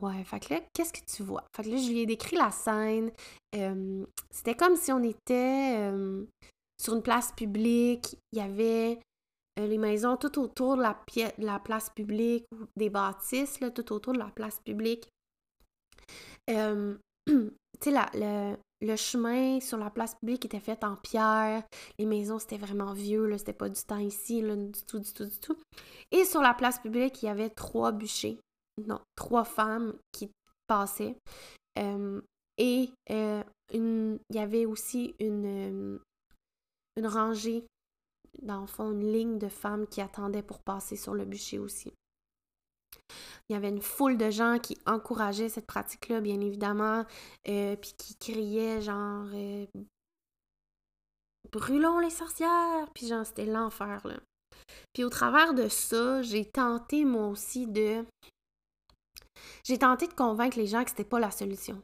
ouais, 0.00 0.24
fait 0.24 0.40
que 0.40 0.54
là, 0.54 0.60
qu'est-ce 0.72 0.92
que 0.92 1.04
tu 1.04 1.22
vois? 1.22 1.44
Fait 1.54 1.62
que 1.62 1.68
là, 1.68 1.76
je 1.76 1.88
lui 1.88 2.00
ai 2.00 2.06
décrit 2.06 2.36
la 2.36 2.50
scène. 2.50 3.12
c'était 4.30 4.56
comme 4.56 4.76
si 4.76 4.92
on 4.92 5.02
était 5.02 5.92
sur 6.80 6.94
une 6.94 7.02
place 7.02 7.32
publique. 7.32 8.16
Il 8.32 8.38
y 8.38 8.42
avait 8.42 8.98
euh, 9.58 9.66
les 9.66 9.78
maisons 9.78 10.16
tout 10.16 10.38
autour 10.40 10.76
de 10.76 10.82
la, 10.82 10.98
la 11.38 11.58
place 11.60 11.90
publique 11.90 12.44
ou 12.52 12.66
des 12.76 12.90
bâtisses, 12.90 13.60
là, 13.60 13.70
tout 13.70 13.92
autour 13.92 14.14
de 14.14 14.18
la 14.18 14.30
place 14.30 14.58
publique. 14.60 15.08
tu 16.48 17.50
sais, 17.80 17.90
la, 17.90 18.56
le 18.82 18.96
chemin 18.96 19.60
sur 19.60 19.78
la 19.78 19.90
place 19.90 20.16
publique 20.16 20.44
était 20.44 20.60
fait 20.60 20.82
en 20.84 20.96
pierre. 20.96 21.62
Les 21.98 22.04
maisons, 22.04 22.38
c'était 22.38 22.58
vraiment 22.58 22.92
vieux. 22.92 23.38
C'était 23.38 23.52
pas 23.52 23.68
du 23.68 23.80
temps 23.80 23.98
ici, 23.98 24.42
du 24.42 24.84
tout, 24.86 24.98
du 24.98 25.12
tout, 25.12 25.24
du 25.24 25.38
tout. 25.38 25.56
Et 26.10 26.24
sur 26.24 26.42
la 26.42 26.52
place 26.52 26.80
publique, 26.80 27.22
il 27.22 27.26
y 27.26 27.28
avait 27.28 27.50
trois 27.50 27.92
bûchers. 27.92 28.38
Non, 28.84 29.00
trois 29.14 29.44
femmes 29.44 29.94
qui 30.10 30.30
passaient. 30.66 31.16
Euh, 31.78 32.20
et 32.58 32.90
euh, 33.10 33.42
il 33.72 34.18
y 34.30 34.38
avait 34.38 34.66
aussi 34.66 35.14
une, 35.20 36.00
une 36.96 37.06
rangée, 37.06 37.64
dans 38.42 38.62
le 38.62 38.66
fond, 38.66 38.90
une 38.90 39.12
ligne 39.12 39.38
de 39.38 39.48
femmes 39.48 39.86
qui 39.86 40.00
attendaient 40.00 40.42
pour 40.42 40.58
passer 40.58 40.96
sur 40.96 41.14
le 41.14 41.24
bûcher 41.24 41.58
aussi. 41.58 41.92
Il 43.48 43.52
y 43.52 43.56
avait 43.56 43.68
une 43.68 43.82
foule 43.82 44.16
de 44.16 44.30
gens 44.30 44.58
qui 44.58 44.78
encourageaient 44.86 45.48
cette 45.48 45.66
pratique-là, 45.66 46.20
bien 46.20 46.40
évidemment, 46.40 47.04
euh, 47.48 47.76
puis 47.76 47.94
qui 47.96 48.16
criaient 48.16 48.80
genre 48.80 49.26
euh, 49.34 49.66
Brûlons 51.50 51.98
les 51.98 52.10
sorcières! 52.10 52.88
Puis 52.94 53.08
genre, 53.08 53.26
c'était 53.26 53.44
l'enfer, 53.44 54.00
là. 54.06 54.18
Puis 54.92 55.04
au 55.04 55.10
travers 55.10 55.54
de 55.54 55.68
ça, 55.68 56.22
j'ai 56.22 56.44
tenté 56.44 57.04
moi 57.04 57.26
aussi 57.26 57.66
de. 57.66 58.04
J'ai 59.64 59.78
tenté 59.78 60.06
de 60.06 60.14
convaincre 60.14 60.58
les 60.58 60.66
gens 60.66 60.84
que 60.84 60.90
c'était 60.90 61.04
pas 61.04 61.20
la 61.20 61.30
solution. 61.30 61.82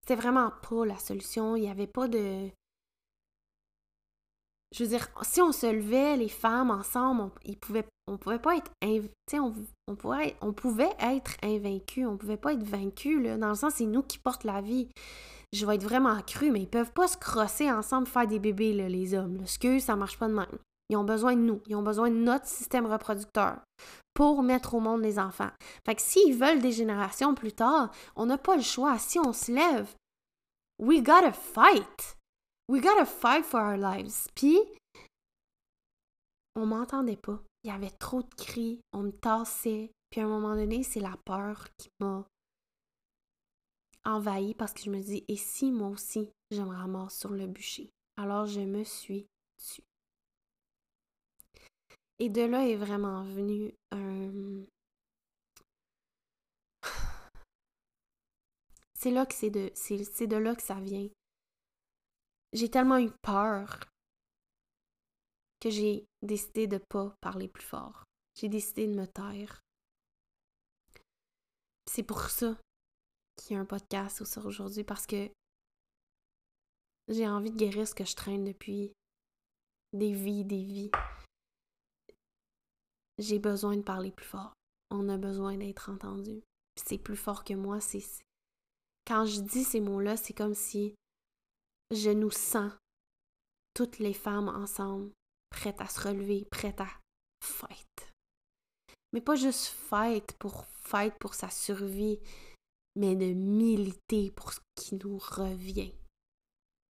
C'était 0.00 0.20
vraiment 0.20 0.50
pas 0.68 0.84
la 0.84 0.98
solution. 0.98 1.54
Il 1.56 1.62
n'y 1.62 1.70
avait 1.70 1.86
pas 1.86 2.08
de. 2.08 2.48
Je 4.72 4.84
veux 4.84 4.88
dire, 4.88 5.08
si 5.22 5.42
on 5.42 5.52
se 5.52 5.66
levait, 5.66 6.16
les 6.16 6.28
femmes 6.28 6.70
ensemble, 6.70 7.22
on, 7.22 7.30
ils 7.44 7.58
pouvaient, 7.58 7.86
on 8.06 8.16
pouvait 8.16 8.38
pas 8.38 8.56
être. 8.56 8.70
On, 9.34 9.52
on, 9.86 9.96
pourrait, 9.96 10.36
on 10.40 10.52
pouvait 10.52 10.92
être 10.98 11.32
invaincus. 11.42 12.06
On 12.06 12.16
pouvait 12.16 12.38
pas 12.38 12.54
être 12.54 12.62
vaincus, 12.62 13.22
là. 13.22 13.36
Dans 13.36 13.50
le 13.50 13.54
sens, 13.54 13.74
c'est 13.76 13.86
nous 13.86 14.02
qui 14.02 14.18
portent 14.18 14.44
la 14.44 14.62
vie. 14.62 14.88
Je 15.52 15.66
vais 15.66 15.74
être 15.74 15.84
vraiment 15.84 16.18
cru, 16.22 16.50
mais 16.50 16.62
ils 16.62 16.68
peuvent 16.68 16.92
pas 16.92 17.08
se 17.08 17.18
crosser 17.18 17.70
ensemble, 17.70 18.06
faire 18.06 18.26
des 18.26 18.38
bébés, 18.38 18.72
là, 18.72 18.88
les 18.88 19.14
hommes. 19.14 19.36
Là. 19.36 19.44
que 19.60 19.78
ça 19.78 19.94
marche 19.94 20.18
pas 20.18 20.28
de 20.28 20.34
même. 20.34 20.58
Ils 20.88 20.96
ont 20.96 21.04
besoin 21.04 21.34
de 21.34 21.40
nous. 21.40 21.60
Ils 21.66 21.76
ont 21.76 21.82
besoin 21.82 22.10
de 22.10 22.16
notre 22.16 22.46
système 22.46 22.86
reproducteur 22.86 23.60
pour 24.14 24.42
mettre 24.42 24.74
au 24.74 24.80
monde 24.80 25.02
les 25.02 25.18
enfants. 25.18 25.50
Fait 25.86 25.94
que 25.94 26.02
s'ils 26.02 26.34
veulent 26.34 26.60
des 26.60 26.72
générations 26.72 27.34
plus 27.34 27.52
tard, 27.52 27.90
on 28.16 28.26
n'a 28.26 28.38
pas 28.38 28.56
le 28.56 28.62
choix. 28.62 28.98
Si 28.98 29.18
on 29.18 29.32
se 29.32 29.52
lève, 29.52 29.94
we 30.78 31.02
gotta 31.02 31.32
fight. 31.32 32.16
We 32.68 32.80
gotta 32.80 33.04
fight 33.04 33.44
for 33.44 33.60
our 33.60 33.76
lives. 33.76 34.28
Puis, 34.34 34.58
on 36.54 36.66
m'entendait 36.66 37.16
pas. 37.16 37.40
Il 37.64 37.68
y 37.68 37.72
avait 37.72 37.90
trop 37.90 38.22
de 38.22 38.34
cris, 38.34 38.80
on 38.92 39.02
me 39.04 39.12
tassait. 39.12 39.90
Puis 40.10 40.20
à 40.20 40.24
un 40.24 40.28
moment 40.28 40.54
donné, 40.54 40.82
c'est 40.82 41.00
la 41.00 41.16
peur 41.24 41.68
qui 41.78 41.88
m'a 42.00 42.26
envahi 44.04 44.54
parce 44.54 44.72
que 44.72 44.82
je 44.82 44.90
me 44.90 45.00
dis, 45.00 45.24
et 45.28 45.36
si 45.36 45.70
moi 45.70 45.88
aussi, 45.88 46.28
je 46.50 46.60
me 46.60 46.74
ramasse 46.74 47.18
sur 47.18 47.30
le 47.30 47.46
bûcher? 47.46 47.88
Alors 48.16 48.46
je 48.46 48.60
me 48.60 48.84
suis 48.84 49.26
tue. 49.56 49.82
Et 52.18 52.28
de 52.28 52.42
là 52.42 52.66
est 52.68 52.76
vraiment 52.76 53.22
venu 53.24 53.74
un. 53.90 54.64
C'est 58.94 59.10
là 59.10 59.26
que 59.26 59.34
c'est 59.34 59.50
de. 59.50 59.72
C'est 59.74 60.26
de 60.26 60.36
là 60.36 60.54
que 60.54 60.62
ça 60.62 60.78
vient. 60.78 61.08
J'ai 62.52 62.70
tellement 62.70 62.98
eu 62.98 63.10
peur 63.22 63.80
que 65.60 65.70
j'ai 65.70 66.06
décidé 66.22 66.66
de 66.66 66.78
pas 66.78 67.16
parler 67.20 67.48
plus 67.48 67.64
fort. 67.64 68.04
J'ai 68.34 68.48
décidé 68.48 68.86
de 68.86 68.94
me 68.94 69.06
taire. 69.06 69.62
C'est 71.86 72.02
pour 72.02 72.22
ça 72.22 72.56
qu'il 73.36 73.54
y 73.54 73.58
a 73.58 73.60
un 73.60 73.66
podcast 73.66 74.24
sur 74.24 74.46
aujourd'hui 74.46 74.84
parce 74.84 75.06
que 75.06 75.30
j'ai 77.08 77.28
envie 77.28 77.50
de 77.50 77.56
guérir 77.56 77.86
ce 77.86 77.94
que 77.94 78.04
je 78.04 78.14
traîne 78.14 78.44
depuis 78.44 78.92
des 79.92 80.12
vies, 80.12 80.44
des 80.44 80.62
vies 80.62 80.90
j'ai 83.18 83.38
besoin 83.38 83.76
de 83.76 83.82
parler 83.82 84.10
plus 84.10 84.26
fort. 84.26 84.52
On 84.90 85.08
a 85.08 85.16
besoin 85.16 85.56
d'être 85.56 85.90
entendu. 85.90 86.42
C'est 86.76 86.98
plus 86.98 87.16
fort 87.16 87.44
que 87.44 87.54
moi. 87.54 87.80
C'est 87.80 88.02
quand 89.06 89.26
je 89.26 89.40
dis 89.40 89.64
ces 89.64 89.80
mots-là, 89.80 90.16
c'est 90.16 90.32
comme 90.32 90.54
si 90.54 90.94
je 91.92 92.10
nous 92.10 92.30
sens 92.30 92.72
toutes 93.74 93.98
les 93.98 94.14
femmes 94.14 94.48
ensemble, 94.48 95.12
prêtes 95.50 95.80
à 95.80 95.86
se 95.86 96.08
relever, 96.08 96.46
prêtes 96.50 96.80
à 96.80 96.88
fight. 97.42 98.12
Mais 99.12 99.20
pas 99.20 99.34
juste 99.34 99.66
fight 99.66 100.32
pour 100.38 100.64
fight 100.66 101.14
pour 101.18 101.34
sa 101.34 101.50
survie, 101.50 102.18
mais 102.96 103.14
de 103.14 103.34
militer 103.34 104.30
pour 104.30 104.52
ce 104.52 104.60
qui 104.74 104.94
nous 104.96 105.18
revient. 105.18 105.94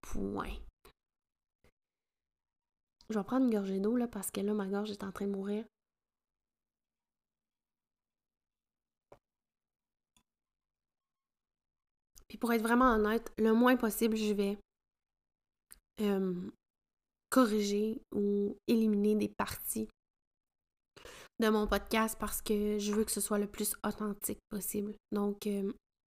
Point. 0.03 0.57
Je 3.11 3.19
vais 3.19 3.25
prendre 3.25 3.47
une 3.47 3.53
gorgée 3.53 3.81
d'eau 3.81 3.97
là 3.97 4.09
parce 4.09 4.31
que 4.31 4.41
là 4.41 4.55
ma 4.55 4.67
gorge 4.67 4.91
est 4.91 5.05
en 5.05 5.13
train 5.13 5.27
de 5.27 5.33
mourir. 5.33 5.65
Puis 12.29 12.39
pour 12.39 12.53
être 12.53 12.63
vraiment 12.63 12.95
honnête, 12.95 13.31
le 13.37 13.53
moins 13.53 13.77
possible, 13.77 14.17
je 14.17 14.33
vais 14.33 14.59
corriger 17.31 18.03
ou 18.15 18.57
éliminer 18.69 19.15
des 19.17 19.29
parties 19.29 19.89
de 21.41 21.49
mon 21.49 21.67
podcast 21.67 22.17
parce 22.21 22.43
que 22.43 22.79
je 22.79 22.93
veux 22.93 23.05
que 23.05 23.11
ce 23.11 23.21
soit 23.21 23.39
le 23.39 23.47
plus 23.47 23.75
authentique 23.85 24.41
possible. 24.51 24.95
Donc, 25.11 25.49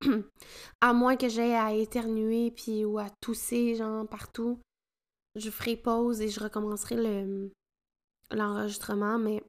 à 0.81 0.93
moins 0.93 1.17
que 1.17 1.29
j'aie 1.29 1.55
à 1.55 1.73
éternuer 1.73 2.51
puis 2.51 2.85
ou 2.85 2.99
à 2.99 3.09
tousser 3.21 3.75
genre 3.75 4.07
partout, 4.07 4.59
je 5.35 5.49
ferai 5.49 5.75
pause 5.75 6.21
et 6.21 6.29
je 6.29 6.39
recommencerai 6.39 6.95
le 6.95 7.51
l'enregistrement, 8.31 9.19
mais 9.19 9.43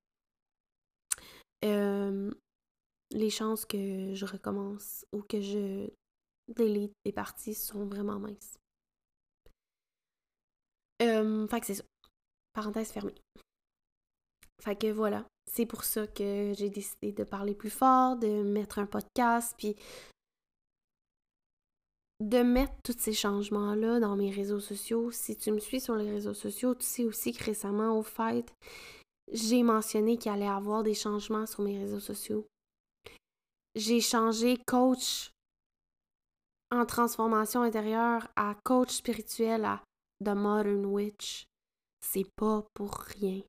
les 3.11 3.31
chances 3.31 3.65
que 3.65 4.15
je 4.15 4.25
recommence 4.25 5.07
ou 5.13 5.23
que 5.23 5.41
je 5.41 5.89
des, 6.49 6.93
des 7.05 7.13
parties 7.13 7.55
sont 7.55 7.87
vraiment 7.87 8.19
minces. 8.19 8.57
Euh, 11.03 11.47
fait 11.49 11.61
que 11.61 11.67
c'est 11.67 11.75
ça. 11.75 11.85
Parenthèse 12.53 12.91
fermée. 12.91 13.15
Fait 14.63 14.77
que 14.77 14.91
voilà. 14.91 15.27
C'est 15.51 15.67
pour 15.67 15.85
ça 15.85 16.07
que 16.07 16.53
j'ai 16.57 16.71
décidé 16.71 17.13
de 17.13 17.25
parler 17.25 17.55
plus 17.55 17.71
fort, 17.71 18.17
de 18.17 18.43
mettre 18.43 18.79
un 18.79 18.87
podcast, 18.87 19.55
puis 19.57 19.77
de 22.21 22.43
mettre 22.43 22.75
tous 22.83 22.99
ces 22.99 23.13
changements-là 23.13 24.01
dans 24.01 24.17
mes 24.17 24.31
réseaux 24.31 24.61
sociaux. 24.61 25.11
Si 25.11 25.37
tu 25.37 25.53
me 25.53 25.61
suis 25.61 25.81
sur 25.81 25.95
les 25.97 26.11
réseaux 26.11 26.35
sociaux, 26.35 26.75
tu 26.75 26.85
sais 26.85 27.05
aussi 27.05 27.33
que 27.33 27.45
récemment, 27.45 27.99
au 27.99 28.03
fait, 28.03 28.53
j'ai 29.33 29.63
mentionné 29.63 30.17
qu'il 30.17 30.33
allait 30.33 30.47
y 30.47 30.49
avoir 30.49 30.83
des 30.83 30.95
changements 30.95 31.47
sur 31.47 31.63
mes 31.63 31.79
réseaux 31.79 32.01
sociaux. 32.01 32.47
J'ai 33.75 34.01
changé 34.01 34.59
coach 34.67 35.31
en 36.71 36.87
transformation 36.87 37.63
intérieure 37.63 38.29
à 38.35 38.55
coach 38.65 38.91
spirituel 38.91 39.65
à 39.65 39.83
The 40.25 40.31
Modern 40.31 40.87
Witch, 40.87 41.47
c'est 42.01 42.31
pas 42.37 42.67
pour 42.75 42.95
rien. 42.95 43.43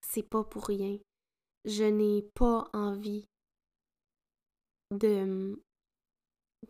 C'est 0.00 0.28
pas 0.28 0.44
pour 0.44 0.66
rien. 0.66 0.98
Je 1.64 1.84
n'ai 1.84 2.22
pas 2.34 2.68
envie 2.72 3.26
de 4.90 5.56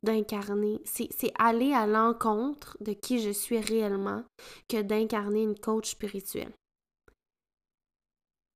d'incarner, 0.03 0.81
c'est 0.85 1.33
aller 1.39 1.73
à 1.73 1.87
l'encontre 1.87 2.77
de 2.81 2.93
qui 2.93 3.21
je 3.21 3.31
suis 3.31 3.59
réellement 3.59 4.25
que 4.69 4.83
d'incarner 4.83 5.45
une 5.45 5.59
coach 5.59 5.93
spirituelle. 5.93 6.53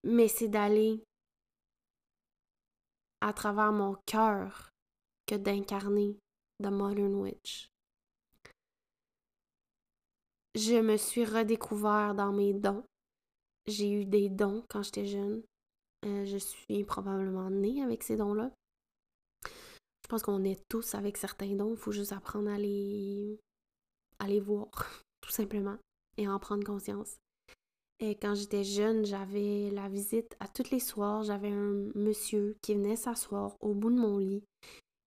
Mais 0.05 0.29
c'est 0.29 0.49
d'aller 0.49 1.03
à 3.21 3.33
travers 3.33 3.73
mon 3.73 3.97
cœur 4.05 4.71
que 5.27 5.37
d'incarner 5.37 6.19
The 6.63 6.71
Modern 6.71 7.15
Witch. 7.15 7.71
Je 10.59 10.75
me 10.81 10.97
suis 10.97 11.25
redécouvert 11.25 12.17
dans 12.17 12.33
mes 12.33 12.53
dons. 12.53 12.83
J'ai 13.69 13.93
eu 13.93 14.05
des 14.05 14.29
dons 14.29 14.65
quand 14.69 14.83
j'étais 14.83 15.07
jeune. 15.07 15.41
Euh, 16.05 16.25
je 16.25 16.37
suis 16.37 16.83
probablement 16.83 17.49
née 17.49 17.81
avec 17.81 18.03
ces 18.03 18.17
dons-là. 18.17 18.51
Je 19.45 20.09
pense 20.09 20.25
qu'on 20.25 20.43
est 20.43 20.61
tous 20.69 20.97
avec 20.97 21.17
certains 21.17 21.55
dons. 21.55 21.75
Il 21.75 21.77
faut 21.77 21.93
juste 21.93 22.11
apprendre 22.11 22.51
à 22.51 22.59
les, 22.59 23.39
à 24.19 24.27
voir, 24.41 24.69
tout 25.21 25.31
simplement, 25.31 25.79
et 26.17 26.27
en 26.27 26.41
prendre 26.41 26.65
conscience. 26.65 27.19
Et 28.01 28.17
quand 28.17 28.35
j'étais 28.35 28.65
jeune, 28.65 29.07
j'avais 29.07 29.71
la 29.71 29.89
visite 29.89 30.37
à 30.41 30.49
tous 30.49 30.73
les 30.73 30.81
soirs. 30.81 31.23
J'avais 31.23 31.53
un 31.53 31.89
monsieur 31.95 32.57
qui 32.63 32.75
venait 32.75 32.97
s'asseoir 32.97 33.55
au 33.61 33.75
bout 33.75 33.91
de 33.91 34.01
mon 34.01 34.19
lit 34.19 34.43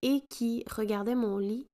et 0.01 0.21
qui 0.29 0.63
regardait 0.69 1.15
mon 1.15 1.39
lit 1.39 1.67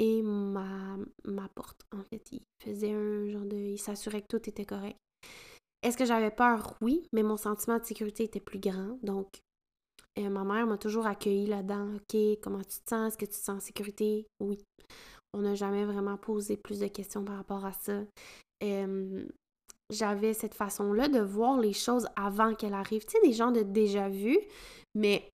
et 0.00 0.22
ma, 0.22 0.96
ma 1.26 1.48
porte. 1.54 1.82
En 1.92 2.02
fait, 2.04 2.22
il 2.32 2.40
faisait 2.64 2.92
un 2.92 3.28
genre 3.28 3.44
de. 3.44 3.56
Il 3.56 3.78
s'assurait 3.78 4.22
que 4.22 4.28
tout 4.38 4.48
était 4.48 4.64
correct. 4.64 4.96
Est-ce 5.82 5.96
que 5.96 6.06
j'avais 6.06 6.30
peur? 6.30 6.74
Oui, 6.80 7.06
mais 7.12 7.22
mon 7.22 7.36
sentiment 7.36 7.78
de 7.78 7.84
sécurité 7.84 8.24
était 8.24 8.40
plus 8.40 8.58
grand. 8.58 8.98
Donc, 9.02 9.28
euh, 10.18 10.30
ma 10.30 10.42
mère 10.42 10.66
m'a 10.66 10.78
toujours 10.78 11.06
accueilli 11.06 11.46
là-dedans. 11.46 11.96
OK, 11.96 12.16
comment 12.42 12.62
tu 12.62 12.80
te 12.80 12.88
sens? 12.88 13.08
Est-ce 13.08 13.18
que 13.18 13.26
tu 13.26 13.32
te 13.32 13.36
sens 13.36 13.58
en 13.58 13.60
sécurité? 13.60 14.26
Oui. 14.40 14.58
On 15.34 15.42
n'a 15.42 15.54
jamais 15.54 15.84
vraiment 15.84 16.16
posé 16.16 16.56
plus 16.56 16.80
de 16.80 16.86
questions 16.86 17.22
par 17.22 17.36
rapport 17.36 17.64
à 17.66 17.72
ça. 17.72 18.02
j'avais 19.90 20.32
cette 20.32 20.54
façon-là 20.54 21.08
de 21.08 21.20
voir 21.20 21.60
les 21.60 21.74
choses 21.74 22.08
avant 22.16 22.54
qu'elles 22.54 22.74
arrivent. 22.74 23.04
Tu 23.04 23.12
sais, 23.12 23.26
des 23.26 23.34
gens 23.34 23.52
de 23.52 23.62
déjà 23.62 24.08
vu, 24.08 24.38
mais 24.94 25.28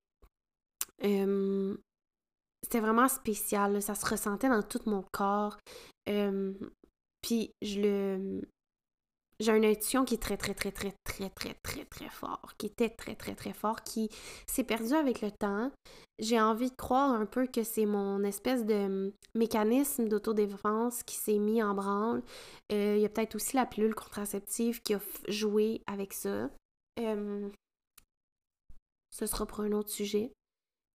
c'était 2.63 2.79
vraiment 2.79 3.07
spécial. 3.07 3.81
Ça 3.81 3.95
se 3.95 4.05
ressentait 4.05 4.49
dans 4.49 4.63
tout 4.63 4.81
mon 4.85 5.03
corps. 5.11 5.57
puis 6.05 7.51
je 7.61 7.81
le. 7.81 8.41
J'ai 9.39 9.55
une 9.55 9.65
intuition 9.65 10.03
qui 10.03 10.15
est 10.15 10.21
très, 10.21 10.35
très, 10.35 10.55
très, 10.55 10.71
très, 10.71 10.95
très, 11.03 11.29
très, 11.29 11.53
très, 11.61 11.85
très 11.85 12.09
fort, 12.09 12.53
qui 12.57 12.65
était 12.65 12.89
très, 12.89 13.15
très, 13.15 13.35
très 13.35 13.53
fort, 13.53 13.83
qui 13.83 14.09
s'est 14.47 14.63
perdu 14.63 14.93
avec 14.93 15.21
le 15.21 15.29
temps. 15.29 15.71
J'ai 16.17 16.41
envie 16.41 16.71
de 16.71 16.75
croire 16.75 17.11
un 17.11 17.27
peu 17.27 17.45
que 17.45 17.61
c'est 17.61 17.85
mon 17.85 18.23
espèce 18.23 18.65
de 18.65 19.13
mécanisme 19.35 20.07
d'autodéfense 20.07 21.03
qui 21.03 21.17
s'est 21.17 21.37
mis 21.37 21.61
en 21.61 21.75
branle. 21.75 22.23
Euh, 22.71 22.95
il 22.95 23.01
y 23.01 23.05
a 23.05 23.09
peut-être 23.09 23.35
aussi 23.35 23.55
la 23.55 23.67
pilule 23.67 23.93
contraceptive 23.93 24.81
qui 24.81 24.95
a 24.95 24.99
joué 25.27 25.83
avec 25.85 26.13
ça. 26.13 26.49
ce 26.97 27.51
sera 29.27 29.45
pour 29.45 29.59
un 29.59 29.71
autre 29.71 29.91
sujet. 29.91 30.31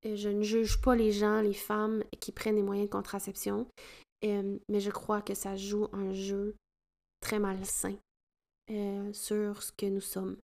Euh, 0.07 0.17
je 0.17 0.29
ne 0.29 0.43
juge 0.43 0.81
pas 0.81 0.95
les 0.95 1.13
gens, 1.13 1.41
les 1.41 1.55
femmes 1.55 2.05
qui 2.21 2.33
prennent 2.33 2.57
des 2.57 2.63
moyens 2.63 2.89
de 2.89 2.93
contraception, 2.93 3.67
euh, 4.25 4.59
mais 4.69 4.81
je 4.81 4.91
crois 4.91 5.23
que 5.23 5.35
ça 5.35 5.57
joue 5.57 5.89
un 5.93 6.13
jeu 6.13 6.57
très 7.21 7.39
malsain 7.39 7.97
euh, 8.71 9.13
sur 9.13 9.63
ce 9.63 9.73
que 9.73 9.87
nous 9.87 10.01
sommes, 10.01 10.37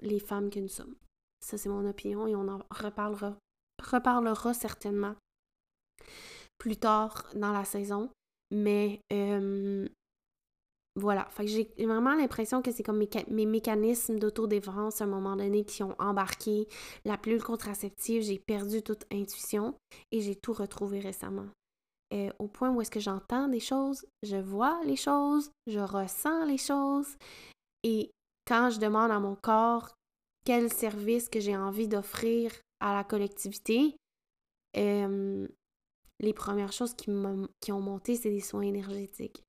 les 0.00 0.20
femmes 0.20 0.50
que 0.50 0.60
nous 0.60 0.68
sommes. 0.68 0.94
Ça, 1.40 1.58
c'est 1.58 1.68
mon 1.68 1.86
opinion 1.86 2.26
et 2.26 2.34
on 2.34 2.48
en 2.48 2.62
reparlera, 2.70 3.36
reparlera 3.82 4.54
certainement 4.54 5.14
plus 6.58 6.76
tard 6.76 7.30
dans 7.34 7.52
la 7.52 7.64
saison. 7.64 8.10
Mais 8.50 9.00
voilà, 10.96 11.26
fait 11.30 11.46
j'ai 11.46 11.68
vraiment 11.78 12.14
l'impression 12.14 12.62
que 12.62 12.70
c'est 12.70 12.84
comme 12.84 13.02
mes, 13.28 13.46
mécanismes 13.46 14.18
d'autodéfense 14.18 15.00
à 15.00 15.04
un 15.04 15.08
moment 15.08 15.34
donné 15.34 15.64
qui 15.64 15.82
ont 15.82 15.96
embarqué 15.98 16.68
la 17.04 17.18
pilule 17.18 17.42
contraceptive, 17.42 18.22
j'ai 18.22 18.38
perdu 18.38 18.82
toute 18.82 19.04
intuition 19.12 19.74
et 20.12 20.20
j'ai 20.20 20.36
tout 20.36 20.52
retrouvé 20.52 21.00
récemment. 21.00 21.46
Euh, 22.12 22.30
au 22.38 22.46
point 22.46 22.70
où 22.70 22.80
est-ce 22.80 22.92
que 22.92 23.00
j'entends 23.00 23.48
des 23.48 23.60
choses, 23.60 24.06
je 24.22 24.36
vois 24.36 24.80
les 24.84 24.94
choses, 24.94 25.50
je 25.66 25.80
ressens 25.80 26.44
les 26.44 26.58
choses 26.58 27.16
et 27.82 28.12
quand 28.46 28.70
je 28.70 28.78
demande 28.78 29.10
à 29.10 29.18
mon 29.18 29.34
corps 29.34 29.90
quel 30.44 30.72
service 30.72 31.28
que 31.28 31.40
j'ai 31.40 31.56
envie 31.56 31.88
d'offrir 31.88 32.52
à 32.78 32.94
la 32.94 33.02
collectivité, 33.02 33.96
euh, 34.76 35.48
les 36.20 36.32
premières 36.32 36.72
choses 36.72 36.94
qui, 36.94 37.10
qui 37.60 37.72
ont 37.72 37.80
monté, 37.80 38.14
c'est 38.14 38.30
des 38.30 38.40
soins 38.40 38.62
énergétiques. 38.62 39.43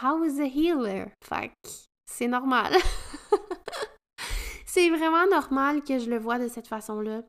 How 0.00 0.24
is 0.24 0.40
a 0.40 0.46
healer? 0.46 1.12
Fait 1.22 1.52
c'est 2.06 2.28
normal. 2.28 2.74
c'est 4.66 4.90
vraiment 4.90 5.26
normal 5.26 5.82
que 5.82 5.98
je 5.98 6.10
le 6.10 6.18
vois 6.18 6.38
de 6.38 6.48
cette 6.48 6.68
façon-là. 6.68 7.22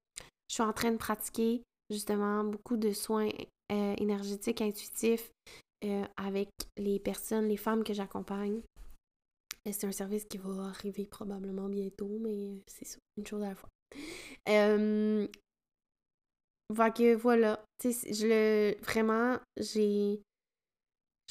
Je 0.50 0.56
suis 0.56 0.64
en 0.64 0.74
train 0.74 0.92
de 0.92 0.98
pratiquer 0.98 1.64
justement 1.90 2.44
beaucoup 2.44 2.78
de 2.78 2.92
soins 2.92 3.30
euh, 3.72 3.96
énergétiques, 3.98 4.62
intuitifs 4.62 5.32
euh, 5.86 6.06
avec 6.18 6.50
les 6.78 7.00
personnes, 7.00 7.48
les 7.48 7.58
femmes 7.58 7.84
que 7.84 7.94
j'accompagne. 7.94 8.62
C'est 9.72 9.88
un 9.88 9.92
service 9.92 10.26
qui 10.26 10.38
va 10.38 10.66
arriver 10.66 11.06
probablement 11.06 11.70
bientôt, 11.70 12.18
mais 12.20 12.62
c'est 12.68 12.86
ça, 12.86 12.98
une 13.18 13.26
chose 13.26 13.44
à 13.44 13.50
la 13.50 13.56
fois. 13.56 13.70
Euh, 14.50 15.28
que 16.96 17.16
voilà, 17.16 17.64
je 17.84 18.28
le 18.28 18.82
vraiment 18.84 19.38
j'ai 19.58 20.22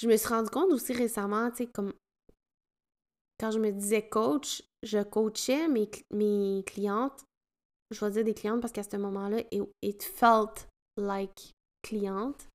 je 0.01 0.09
me 0.09 0.16
suis 0.16 0.28
rendu 0.28 0.51
compte 0.51 0.72
aussi 0.72 0.93
récemment, 0.93 1.51
tu 1.51 1.59
sais, 1.59 1.66
comme 1.66 1.93
quand 3.43 3.51
je 3.51 3.59
me 3.59 3.72
disais 3.72 4.09
coach, 4.09 4.62
je 4.84 5.03
coachais 5.03 5.66
mes, 5.66 5.90
mes 6.12 6.62
clientes. 6.64 7.24
Je 7.90 8.05
vais 8.05 8.11
dire 8.12 8.24
des 8.24 8.34
clientes 8.34 8.61
parce 8.61 8.72
qu'à 8.72 8.84
ce 8.84 8.97
moment-là, 8.97 9.43
it, 9.82 10.03
felt 10.03 10.68
like 10.97 11.53
cliente. 11.82 12.49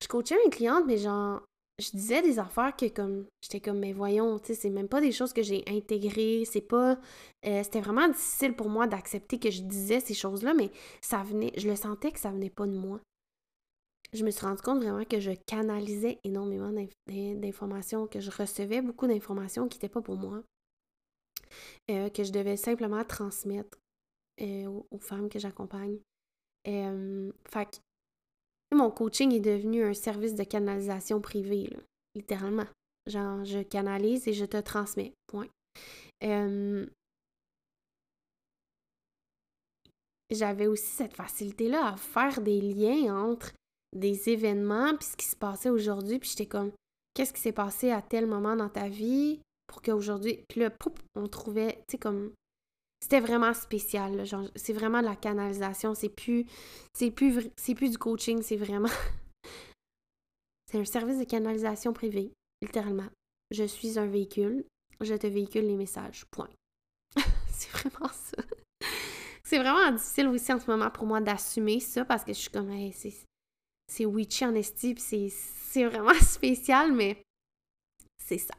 Je 0.00 0.06
coachais 0.08 0.36
mes 0.44 0.50
clientes, 0.50 0.84
mais 0.86 0.98
genre, 0.98 1.42
je 1.80 1.90
disais 1.90 2.22
des 2.22 2.38
affaires 2.38 2.76
que 2.76 2.86
comme, 2.86 3.26
j'étais 3.42 3.60
comme, 3.60 3.80
mais 3.80 3.92
voyons, 3.92 4.38
tu 4.38 4.48
sais, 4.48 4.54
c'est 4.54 4.70
même 4.70 4.88
pas 4.88 5.00
des 5.00 5.10
choses 5.10 5.32
que 5.32 5.42
j'ai 5.42 5.64
intégrées, 5.66 6.44
c'est 6.44 6.60
pas, 6.60 6.98
euh, 7.44 7.62
c'était 7.64 7.80
vraiment 7.80 8.06
difficile 8.06 8.54
pour 8.54 8.68
moi 8.68 8.86
d'accepter 8.86 9.40
que 9.40 9.50
je 9.50 9.62
disais 9.62 9.98
ces 9.98 10.14
choses-là, 10.14 10.54
mais 10.54 10.70
ça 11.00 11.24
venait, 11.24 11.52
je 11.56 11.68
le 11.68 11.74
sentais 11.76 12.12
que 12.12 12.20
ça 12.20 12.30
venait 12.30 12.50
pas 12.50 12.66
de 12.66 12.76
moi 12.76 13.00
je 14.12 14.24
me 14.24 14.30
suis 14.30 14.44
rendu 14.44 14.60
compte 14.60 14.82
vraiment 14.82 15.04
que 15.04 15.20
je 15.20 15.32
canalisais 15.46 16.18
énormément 16.24 16.72
d'informations, 17.06 18.06
que 18.06 18.20
je 18.20 18.30
recevais 18.30 18.82
beaucoup 18.82 19.06
d'informations 19.06 19.68
qui 19.68 19.78
n'étaient 19.78 19.88
pas 19.88 20.02
pour 20.02 20.16
moi, 20.16 20.42
euh, 21.90 22.10
que 22.10 22.22
je 22.22 22.32
devais 22.32 22.56
simplement 22.56 23.04
transmettre 23.04 23.78
euh, 24.40 24.66
aux, 24.90 24.98
femmes 24.98 25.30
que 25.30 25.38
j'accompagne. 25.38 25.98
Euh, 26.68 27.32
fait 27.48 27.80
que 28.70 28.76
mon 28.76 28.90
coaching 28.90 29.32
est 29.32 29.40
devenu 29.40 29.82
un 29.82 29.94
service 29.94 30.34
de 30.34 30.44
canalisation 30.44 31.20
privée, 31.20 31.70
littéralement. 32.14 32.66
Genre, 33.06 33.44
je 33.44 33.62
canalise 33.62 34.28
et 34.28 34.32
je 34.32 34.44
te 34.44 34.58
transmets. 34.58 35.14
Point. 35.26 35.48
J'avais 40.30 40.66
aussi 40.66 40.86
cette 40.86 41.14
facilité-là 41.14 41.88
à 41.88 41.96
faire 41.96 42.40
des 42.40 42.60
liens 42.60 43.14
entre 43.14 43.52
des 43.92 44.28
événements, 44.30 44.96
puis 44.96 45.08
ce 45.08 45.16
qui 45.16 45.26
se 45.26 45.36
passait 45.36 45.70
aujourd'hui, 45.70 46.18
puis 46.18 46.30
j'étais 46.30 46.46
comme, 46.46 46.72
qu'est-ce 47.14 47.32
qui 47.32 47.40
s'est 47.40 47.52
passé 47.52 47.90
à 47.90 48.02
tel 48.02 48.26
moment 48.26 48.56
dans 48.56 48.68
ta 48.68 48.88
vie 48.88 49.40
pour 49.66 49.82
qu'aujourd'hui, 49.82 50.44
puis 50.48 50.60
là, 50.60 50.70
on 51.14 51.28
trouvait, 51.28 51.76
tu 51.88 51.92
sais, 51.92 51.98
comme, 51.98 52.32
c'était 53.00 53.20
vraiment 53.20 53.52
spécial, 53.52 54.24
genre, 54.24 54.48
c'est 54.54 54.72
vraiment 54.72 55.00
de 55.00 55.06
la 55.06 55.16
canalisation, 55.16 55.94
c'est 55.94 56.08
plus, 56.08 56.46
c'est 56.94 57.10
plus, 57.10 57.50
c'est 57.56 57.74
plus 57.74 57.90
du 57.90 57.98
coaching, 57.98 58.42
c'est 58.42 58.56
vraiment, 58.56 58.88
c'est 60.70 60.78
un 60.78 60.84
service 60.84 61.18
de 61.18 61.24
canalisation 61.24 61.92
privée, 61.92 62.32
littéralement. 62.62 63.08
Je 63.50 63.64
suis 63.64 63.98
un 63.98 64.06
véhicule, 64.06 64.64
je 65.00 65.14
te 65.14 65.26
véhicule 65.26 65.66
les 65.66 65.76
messages, 65.76 66.24
point. 66.30 66.50
c'est 67.48 67.70
vraiment 67.70 68.08
ça. 68.12 68.42
C'est 69.44 69.58
vraiment 69.58 69.92
difficile 69.92 70.28
aussi 70.28 70.50
en 70.52 70.60
ce 70.60 70.70
moment 70.70 70.90
pour 70.90 71.04
moi 71.04 71.20
d'assumer 71.20 71.80
ça 71.80 72.06
parce 72.06 72.24
que 72.24 72.32
je 72.32 72.38
suis 72.38 72.50
comme, 72.50 72.70
hey, 72.70 72.92
c'est 72.92 73.12
c'est 73.92 74.06
witchy 74.06 74.46
en 74.46 74.54
esti, 74.54 74.94
c'est 74.98 75.84
vraiment 75.84 76.14
spécial, 76.20 76.92
mais 76.92 77.22
c'est 78.16 78.38
ça. 78.38 78.54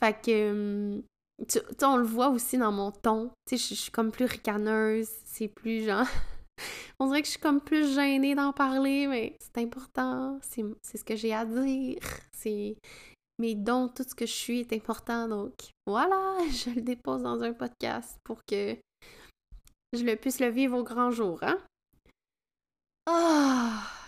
Fait 0.00 0.18
que, 0.22 0.50
hum, 0.50 1.02
tu, 1.46 1.58
on 1.82 1.96
le 1.98 2.04
voit 2.04 2.30
aussi 2.30 2.56
dans 2.56 2.72
mon 2.72 2.90
ton. 2.90 3.30
Tu 3.46 3.58
sais, 3.58 3.74
je 3.74 3.80
suis 3.80 3.92
comme 3.92 4.10
plus 4.10 4.24
ricaneuse, 4.24 5.10
c'est 5.24 5.48
plus 5.48 5.84
genre. 5.84 6.06
on 6.98 7.06
dirait 7.06 7.20
que 7.20 7.26
je 7.26 7.32
suis 7.32 7.40
comme 7.40 7.60
plus 7.60 7.94
gênée 7.94 8.34
d'en 8.34 8.52
parler, 8.52 9.06
mais 9.06 9.36
c'est 9.40 9.62
important, 9.62 10.38
c'est 10.42 10.64
ce 10.96 11.04
que 11.04 11.16
j'ai 11.16 11.34
à 11.34 11.44
dire, 11.44 12.00
c'est 12.32 12.76
mes 13.38 13.54
dons, 13.54 13.88
tout 13.88 14.04
ce 14.04 14.14
que 14.14 14.24
je 14.24 14.32
suis 14.32 14.60
est 14.60 14.72
important, 14.72 15.28
donc 15.28 15.52
voilà, 15.86 16.38
je 16.50 16.70
le 16.70 16.80
dépose 16.80 17.22
dans 17.22 17.42
un 17.42 17.52
podcast 17.52 18.18
pour 18.24 18.38
que 18.46 18.74
je 19.92 20.02
le 20.02 20.16
puisse 20.16 20.40
le 20.40 20.48
vivre 20.48 20.78
au 20.78 20.82
grand 20.82 21.10
jour, 21.10 21.38
hein? 21.42 21.58
Ah! 23.04 24.05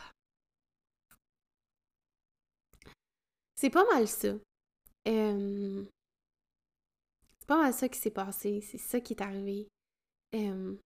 C'est 3.61 3.71
pas 3.71 3.85
mal 3.87 4.07
ça. 4.07 4.29
c'est 5.05 5.89
pas 7.49 7.57
mal 7.57 7.75
ça 7.75 7.89
qui 7.89 7.99
s'est 7.99 8.13
passé. 8.13 8.61
C'est 8.61 8.79
ça 8.79 9.01
qui 9.01 9.15
est 9.15 9.21
arrivé. 9.21 9.67
Euh, 10.37 10.77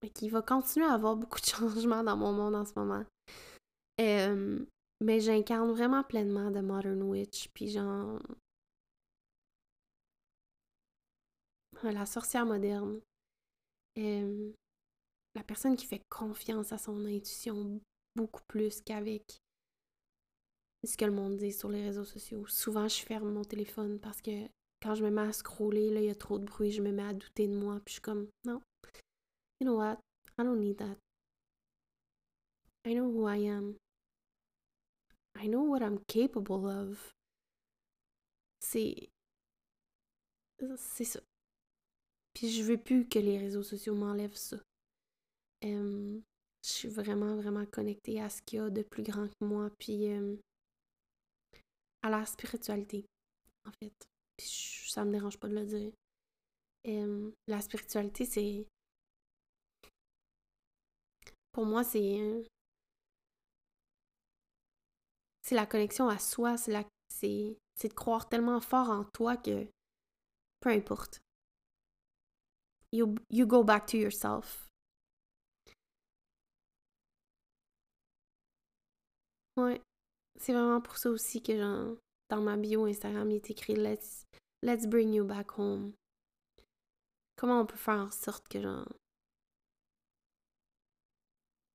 et 0.00 0.08
qui 0.08 0.30
va 0.30 0.40
continuer 0.40 0.86
à 0.86 0.94
avoir 0.94 1.16
beaucoup 1.16 1.38
de 1.38 1.44
changements 1.44 2.02
dans 2.02 2.16
mon 2.16 2.32
monde 2.32 2.54
en 2.54 2.64
ce 2.64 2.72
moment. 2.76 3.04
mais 5.00 5.20
j'incarne 5.20 5.70
vraiment 5.70 6.02
pleinement 6.02 6.50
de 6.50 6.60
Modern 6.60 7.02
Witch. 7.02 7.48
Puis 7.52 7.68
genre. 7.72 8.22
La 11.82 12.06
sorcière 12.06 12.46
moderne. 12.46 13.02
la 13.96 15.44
personne 15.46 15.76
qui 15.76 15.84
fait 15.84 16.02
confiance 16.08 16.72
à 16.72 16.78
son 16.78 17.04
intuition 17.04 17.82
beaucoup 18.16 18.44
plus 18.48 18.80
qu'avec 18.80 19.42
ce 20.84 20.96
que 20.96 21.04
le 21.04 21.12
monde 21.12 21.36
dit 21.36 21.52
sur 21.52 21.68
les 21.68 21.82
réseaux 21.82 22.04
sociaux. 22.04 22.46
Souvent, 22.46 22.88
je 22.88 23.02
ferme 23.02 23.32
mon 23.32 23.44
téléphone 23.44 23.98
parce 23.98 24.22
que 24.22 24.48
quand 24.80 24.94
je 24.94 25.04
me 25.04 25.10
mets 25.10 25.22
à 25.22 25.32
scroller, 25.32 25.90
là, 25.90 26.00
il 26.00 26.06
y 26.06 26.10
a 26.10 26.14
trop 26.14 26.38
de 26.38 26.44
bruit, 26.44 26.70
je 26.70 26.82
me 26.82 26.92
mets 26.92 27.02
à 27.02 27.12
douter 27.12 27.48
de 27.48 27.54
moi, 27.54 27.80
puis 27.84 27.92
je 27.92 27.92
suis 27.94 28.00
comme, 28.00 28.28
non, 28.44 28.62
you 29.60 29.66
know 29.66 29.76
what, 29.76 29.98
I 30.38 30.44
don't 30.44 30.60
need 30.60 30.76
that. 30.76 30.96
I 32.84 32.94
know 32.94 33.10
who 33.10 33.26
I 33.26 33.48
am. 33.48 33.76
I 35.34 35.46
know 35.46 35.62
what 35.62 35.82
I'm 35.82 35.98
capable 36.06 36.66
of. 36.66 37.12
C'est. 38.60 39.10
C'est 40.76 41.04
ça. 41.04 41.20
Puis 42.34 42.50
je 42.50 42.62
veux 42.62 42.78
plus 42.78 43.08
que 43.08 43.18
les 43.18 43.38
réseaux 43.38 43.62
sociaux 43.62 43.94
m'enlèvent 43.94 44.36
ça. 44.36 44.58
je 45.62 46.20
suis 46.62 46.88
vraiment, 46.88 47.36
vraiment 47.36 47.66
connectée 47.66 48.20
à 48.20 48.28
ce 48.28 48.42
qu'il 48.42 48.58
y 48.58 48.62
a 48.62 48.70
de 48.70 48.82
plus 48.82 49.02
grand 49.02 49.28
que 49.28 49.44
moi. 49.44 49.70
Puis 49.78 50.08
à 52.02 52.10
la 52.10 52.24
spiritualité, 52.26 53.06
en 53.66 53.72
fait. 53.72 54.08
Puis 54.36 54.90
ça 54.90 55.04
me 55.04 55.12
dérange 55.12 55.38
pas 55.38 55.48
de 55.48 55.54
le 55.54 55.66
dire. 55.66 55.92
la 57.46 57.60
spiritualité, 57.60 58.24
c'est. 58.24 58.66
Pour 61.52 61.66
moi, 61.66 61.84
c'est. 61.84 62.44
C'est 65.42 65.54
la 65.54 65.66
connexion 65.66 66.08
à 66.08 66.18
soi, 66.18 66.56
c'est 66.58 66.72
de 66.72 67.94
croire 67.94 68.28
tellement 68.28 68.60
fort 68.60 68.90
en 68.90 69.04
toi 69.04 69.36
que 69.36 69.66
peu 70.60 70.70
importe. 70.70 71.20
You, 72.92 73.16
you 73.30 73.46
go 73.46 73.62
back 73.62 73.86
to 73.88 73.96
yourself. 73.96 74.68
Ouais. 79.56 79.80
C'est 80.38 80.52
vraiment 80.52 80.80
pour 80.80 80.96
ça 80.96 81.10
aussi 81.10 81.42
que 81.42 81.56
genre, 81.56 81.96
dans 82.30 82.40
ma 82.40 82.56
bio 82.56 82.84
Instagram, 82.84 83.30
il 83.30 83.36
est 83.36 83.50
écrit 83.50 83.74
Let's, 83.74 84.24
let's 84.62 84.86
bring 84.86 85.12
you 85.12 85.24
back 85.24 85.58
home. 85.58 85.92
Comment 87.36 87.60
on 87.60 87.66
peut 87.66 87.76
faire 87.76 87.98
en 87.98 88.10
sorte 88.10 88.48
que 88.48 88.60
genre 88.60 88.88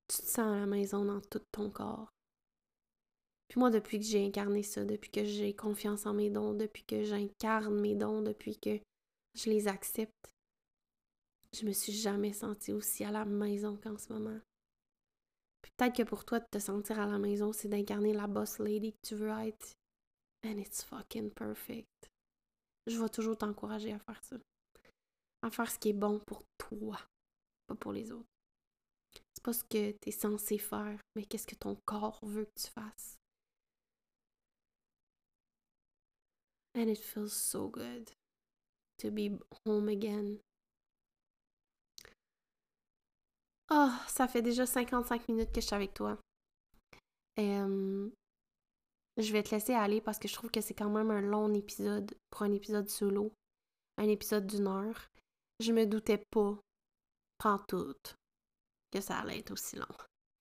tu 0.07 0.17
te 0.21 0.27
sens 0.27 0.39
à 0.39 0.59
la 0.59 0.65
maison 0.65 1.05
dans 1.05 1.21
tout 1.21 1.41
ton 1.51 1.69
corps? 1.69 2.09
Puis 3.49 3.59
moi, 3.59 3.69
depuis 3.69 3.99
que 3.99 4.05
j'ai 4.05 4.25
incarné 4.25 4.63
ça, 4.63 4.85
depuis 4.85 5.11
que 5.11 5.25
j'ai 5.25 5.53
confiance 5.53 6.05
en 6.05 6.13
mes 6.13 6.29
dons, 6.29 6.53
depuis 6.53 6.83
que 6.83 7.03
j'incarne 7.03 7.79
mes 7.79 7.95
dons, 7.95 8.21
depuis 8.21 8.57
que 8.57 8.79
je 9.35 9.49
les 9.49 9.67
accepte, 9.67 10.31
je 11.53 11.65
me 11.65 11.71
suis 11.71 11.93
jamais 11.93 12.33
sentie 12.33 12.71
aussi 12.71 13.03
à 13.03 13.11
la 13.11 13.25
maison 13.25 13.77
qu'en 13.77 13.97
ce 13.97 14.11
moment. 14.11 14.39
Peut-être 15.77 15.95
que 15.95 16.03
pour 16.03 16.25
toi, 16.25 16.39
de 16.39 16.45
te 16.49 16.59
sentir 16.59 16.99
à 16.99 17.05
la 17.05 17.17
maison, 17.17 17.51
c'est 17.53 17.67
d'incarner 17.67 18.13
la 18.13 18.27
boss 18.27 18.59
lady 18.59 18.93
que 18.93 19.07
tu 19.07 19.15
veux 19.15 19.29
être. 19.29 19.73
And 20.45 20.57
it's 20.57 20.83
fucking 20.83 21.31
perfect. 21.31 22.09
Je 22.87 22.99
vais 22.99 23.09
toujours 23.09 23.37
t'encourager 23.37 23.93
à 23.93 23.99
faire 23.99 24.21
ça. 24.23 24.35
À 25.41 25.49
faire 25.49 25.71
ce 25.71 25.79
qui 25.79 25.89
est 25.89 25.93
bon 25.93 26.19
pour 26.19 26.43
toi, 26.57 26.99
pas 27.67 27.75
pour 27.75 27.93
les 27.93 28.11
autres. 28.11 28.27
C'est 29.33 29.43
pas 29.43 29.53
ce 29.53 29.63
que 29.63 29.91
tu 29.91 30.09
es 30.09 30.11
censé 30.11 30.57
faire, 30.57 30.99
mais 31.15 31.25
qu'est-ce 31.25 31.47
que 31.47 31.55
ton 31.55 31.75
corps 31.85 32.19
veut 32.23 32.45
que 32.45 32.61
tu 32.61 32.67
fasses. 32.67 33.17
And 36.75 36.89
it 36.89 36.97
feels 36.97 37.33
so 37.33 37.69
good 37.69 38.09
to 38.97 39.11
be 39.11 39.37
home 39.65 39.87
again. 39.87 40.39
Oh, 43.75 43.89
ça 44.07 44.27
fait 44.27 44.43
déjà 44.43 44.67
55 44.67 45.27
minutes 45.29 45.51
que 45.51 45.59
je 45.59 45.65
suis 45.65 45.75
avec 45.75 45.95
toi. 45.95 46.15
je 47.37 49.31
vais 49.31 49.41
te 49.41 49.55
laisser 49.55 49.73
aller 49.73 49.99
parce 49.99 50.19
que 50.19 50.27
je 50.27 50.33
trouve 50.35 50.51
que 50.51 50.61
c'est 50.61 50.75
quand 50.75 50.91
même 50.91 51.09
un 51.09 51.21
long 51.21 51.51
épisode 51.55 52.13
pour 52.29 52.43
un 52.43 52.51
épisode 52.51 52.87
solo. 52.87 53.33
Un 53.97 54.07
épisode 54.09 54.45
d'une 54.45 54.67
heure. 54.67 55.09
Je 55.59 55.71
me 55.71 55.85
doutais 55.85 56.23
pas, 56.29 56.59
tout, 57.67 57.95
que 58.91 59.01
ça 59.01 59.17
allait 59.17 59.39
être 59.39 59.51
aussi 59.51 59.75
long. 59.75 59.85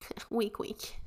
wink 0.30 0.58
wink. 0.58 1.00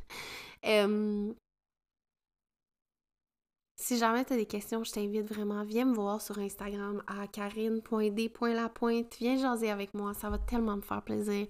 si 3.77 3.97
jamais 3.99 4.25
tu 4.25 4.33
as 4.33 4.37
des 4.37 4.47
questions, 4.47 4.83
je 4.83 4.91
t'invite 4.91 5.27
vraiment, 5.27 5.63
viens 5.63 5.85
me 5.85 5.93
voir 5.93 6.21
sur 6.21 6.39
Instagram 6.39 7.03
à 7.05 7.27
karine.d.lapointe. 7.27 9.15
Viens 9.17 9.37
jaser 9.37 9.69
avec 9.69 9.93
moi, 9.93 10.15
ça 10.15 10.31
va 10.31 10.39
tellement 10.39 10.77
me 10.77 10.81
faire 10.81 11.03
plaisir. 11.03 11.47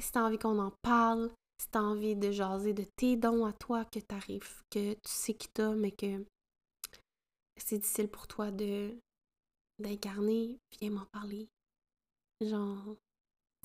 Si 0.00 0.12
tu 0.12 0.18
as 0.18 0.24
envie 0.24 0.38
qu'on 0.38 0.58
en 0.58 0.72
parle, 0.82 1.30
si 1.60 1.68
tu 1.70 1.78
as 1.78 1.82
envie 1.82 2.16
de 2.16 2.30
jaser 2.30 2.72
de 2.72 2.84
tes 2.96 3.16
dons 3.16 3.44
à 3.44 3.52
toi 3.52 3.84
que 3.84 3.98
tu 3.98 4.14
arrives, 4.14 4.62
que 4.70 4.94
tu 4.94 5.00
sais 5.04 5.34
qui 5.34 5.48
t'as, 5.48 5.74
mais 5.74 5.92
que 5.92 6.24
c'est 7.56 7.78
difficile 7.78 8.08
pour 8.08 8.26
toi 8.26 8.50
de 8.50 8.96
d'incarner, 9.78 10.58
viens 10.78 10.90
m'en 10.90 11.06
parler. 11.06 11.48
Genre, 12.42 12.96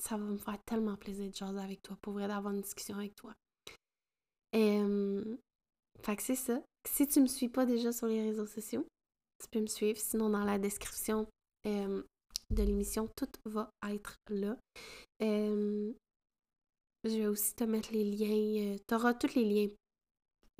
ça 0.02 0.18
va 0.18 0.26
me 0.26 0.38
faire 0.38 0.62
tellement 0.64 0.96
plaisir 0.96 1.30
de 1.30 1.36
jaser 1.36 1.60
avec 1.60 1.82
toi, 1.82 1.98
pour 2.02 2.14
vrai, 2.14 2.28
d'avoir 2.28 2.54
une 2.54 2.62
discussion 2.62 2.96
avec 2.96 3.16
toi. 3.16 3.34
Et, 4.54 4.82
fait 6.02 6.16
que 6.16 6.24
c'est 6.24 6.36
ça. 6.36 6.62
Si 6.88 7.08
tu 7.08 7.20
me 7.20 7.28
suis 7.28 7.50
pas 7.50 7.66
déjà 7.66 7.92
sur 7.92 8.08
les 8.08 8.22
réseaux 8.22 8.46
sociaux, 8.46 8.86
tu 9.42 9.48
peux 9.52 9.60
me 9.60 9.68
suivre. 9.68 10.00
Sinon, 10.00 10.30
dans 10.30 10.46
la 10.46 10.58
description 10.58 11.28
de 11.66 12.04
l'émission, 12.64 13.10
tout 13.16 13.28
va 13.46 13.70
être 13.90 14.18
là. 14.30 14.58
Je 17.06 17.18
vais 17.18 17.28
aussi 17.28 17.56
te 17.56 17.64
mettre 17.64 17.92
les 17.92 18.04
liens. 18.04 18.74
Euh, 18.74 18.78
tu 18.88 18.96
auras 18.96 19.14
tous 19.14 19.36
les 19.36 19.46
liens 19.46 19.70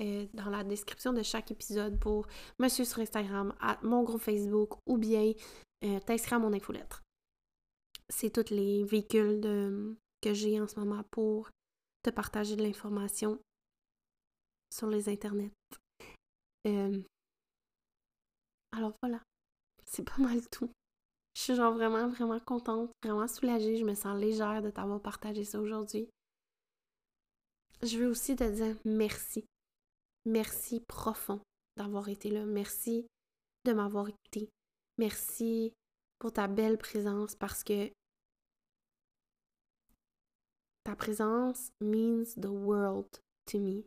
euh, 0.02 0.26
dans 0.34 0.50
la 0.50 0.64
description 0.64 1.12
de 1.12 1.22
chaque 1.22 1.50
épisode 1.50 1.98
pour 1.98 2.26
me 2.58 2.68
suivre 2.68 2.88
sur 2.88 3.00
Instagram, 3.00 3.54
mon 3.82 4.02
groupe 4.02 4.20
Facebook 4.20 4.74
ou 4.86 4.98
bien 4.98 5.32
euh, 5.84 6.00
t'inscrire 6.00 6.36
à 6.36 6.40
mon 6.40 6.52
infolettre 6.52 7.02
c'est 8.08 8.30
tous 8.30 8.54
les 8.54 8.84
véhicules 8.84 9.96
que 10.22 10.32
j'ai 10.32 10.60
en 10.60 10.68
ce 10.68 10.78
moment 10.78 11.02
pour 11.10 11.50
te 12.04 12.10
partager 12.10 12.54
de 12.54 12.62
l'information 12.62 13.40
sur 14.72 14.86
les 14.86 15.08
internets. 15.08 15.50
Alors 18.72 18.92
voilà, 19.02 19.20
c'est 19.84 20.04
pas 20.04 20.18
mal 20.18 20.40
tout. 20.50 20.70
Je 21.34 21.42
suis 21.42 21.54
genre 21.54 21.74
vraiment, 21.74 22.08
vraiment 22.08 22.38
contente, 22.40 22.90
vraiment 23.02 23.26
soulagée. 23.26 23.76
Je 23.76 23.84
me 23.84 23.94
sens 23.94 24.18
légère 24.18 24.62
de 24.62 24.70
t'avoir 24.70 25.00
partagé 25.00 25.44
ça 25.44 25.60
aujourd'hui. 25.60 26.08
Je 27.82 27.98
veux 27.98 28.08
aussi 28.08 28.34
te 28.36 28.44
dire 28.44 28.76
merci. 28.84 29.44
Merci 30.24 30.80
profond 30.80 31.40
d'avoir 31.76 32.08
été 32.08 32.30
là. 32.30 32.44
Merci 32.44 33.06
de 33.64 33.72
m'avoir 33.72 34.08
écouté. 34.08 34.50
Merci 34.98 35.72
pour 36.18 36.32
ta 36.32 36.48
belle 36.48 36.78
présence 36.78 37.34
parce 37.34 37.62
que 37.62 37.92
ta 40.84 40.96
présence 40.96 41.70
means 41.80 42.24
the 42.40 42.46
world 42.46 43.08
to 43.46 43.58
me. 43.58 43.84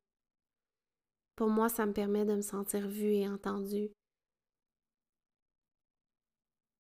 Pour 1.36 1.50
moi, 1.50 1.70
ça 1.70 1.86
me 1.86 1.94
permet 1.94 2.26
de 2.26 2.36
me 2.36 2.42
sentir 2.42 2.88
vue 2.88 3.14
et 3.14 3.28
entendue. 3.28 3.92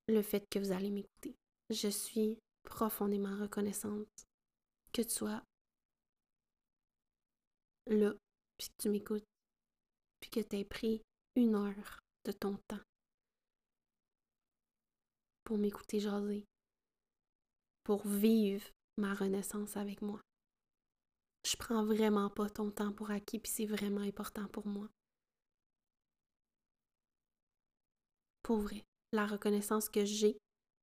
Le 0.07 0.22
fait 0.22 0.45
que 0.49 0.60
vous 0.60 0.72
allez 0.72 0.91
m'écouter. 0.91 1.36
Je 1.70 1.88
suis 1.88 2.38
profondément 2.64 3.38
reconnaissante 3.38 4.28
que 4.91 5.01
tu 5.01 5.10
sois 5.10 5.41
là, 7.90 8.14
puis 8.58 8.70
que 8.70 8.84
tu 8.84 8.90
m'écoutes, 8.90 9.26
puis 10.20 10.30
que 10.30 10.40
tu 10.40 10.58
aies 10.58 10.66
pris 10.66 11.02
une 11.36 11.56
heure 11.56 12.00
de 12.26 12.32
ton 12.32 12.58
temps 12.68 12.82
pour 15.44 15.58
m'écouter 15.58 16.00
jaser, 16.00 16.46
pour 17.84 18.08
vivre 18.08 18.66
ma 18.98 19.14
renaissance 19.14 19.78
avec 19.78 20.02
moi. 20.02 20.22
Je 21.46 21.56
prends 21.56 21.86
vraiment 21.86 22.30
pas 22.30 22.50
ton 22.50 22.70
temps 22.70 22.92
pour 22.92 23.12
acquis, 23.12 23.40
puis 23.40 23.52
c'est 23.52 23.66
vraiment 23.66 24.02
important 24.02 24.48
pour 24.50 24.68
moi. 24.68 24.88
Pour 28.44 28.58
vrai, 28.58 28.84
la 29.12 29.26
reconnaissance 29.26 29.90
que 29.90 30.06
j'ai 30.06 30.34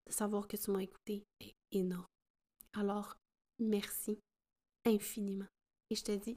de 0.06 0.12
savoir 0.12 0.48
que 0.48 0.56
tu 0.56 0.70
m'as 0.70 0.80
écouté 0.80 1.24
est 1.40 1.54
énorme. 1.72 2.06
Alors, 2.72 3.16
merci 3.58 4.18
infiniment. 4.84 5.46
Et 5.90 5.94
je 5.94 6.02
te 6.02 6.12
dis 6.12 6.36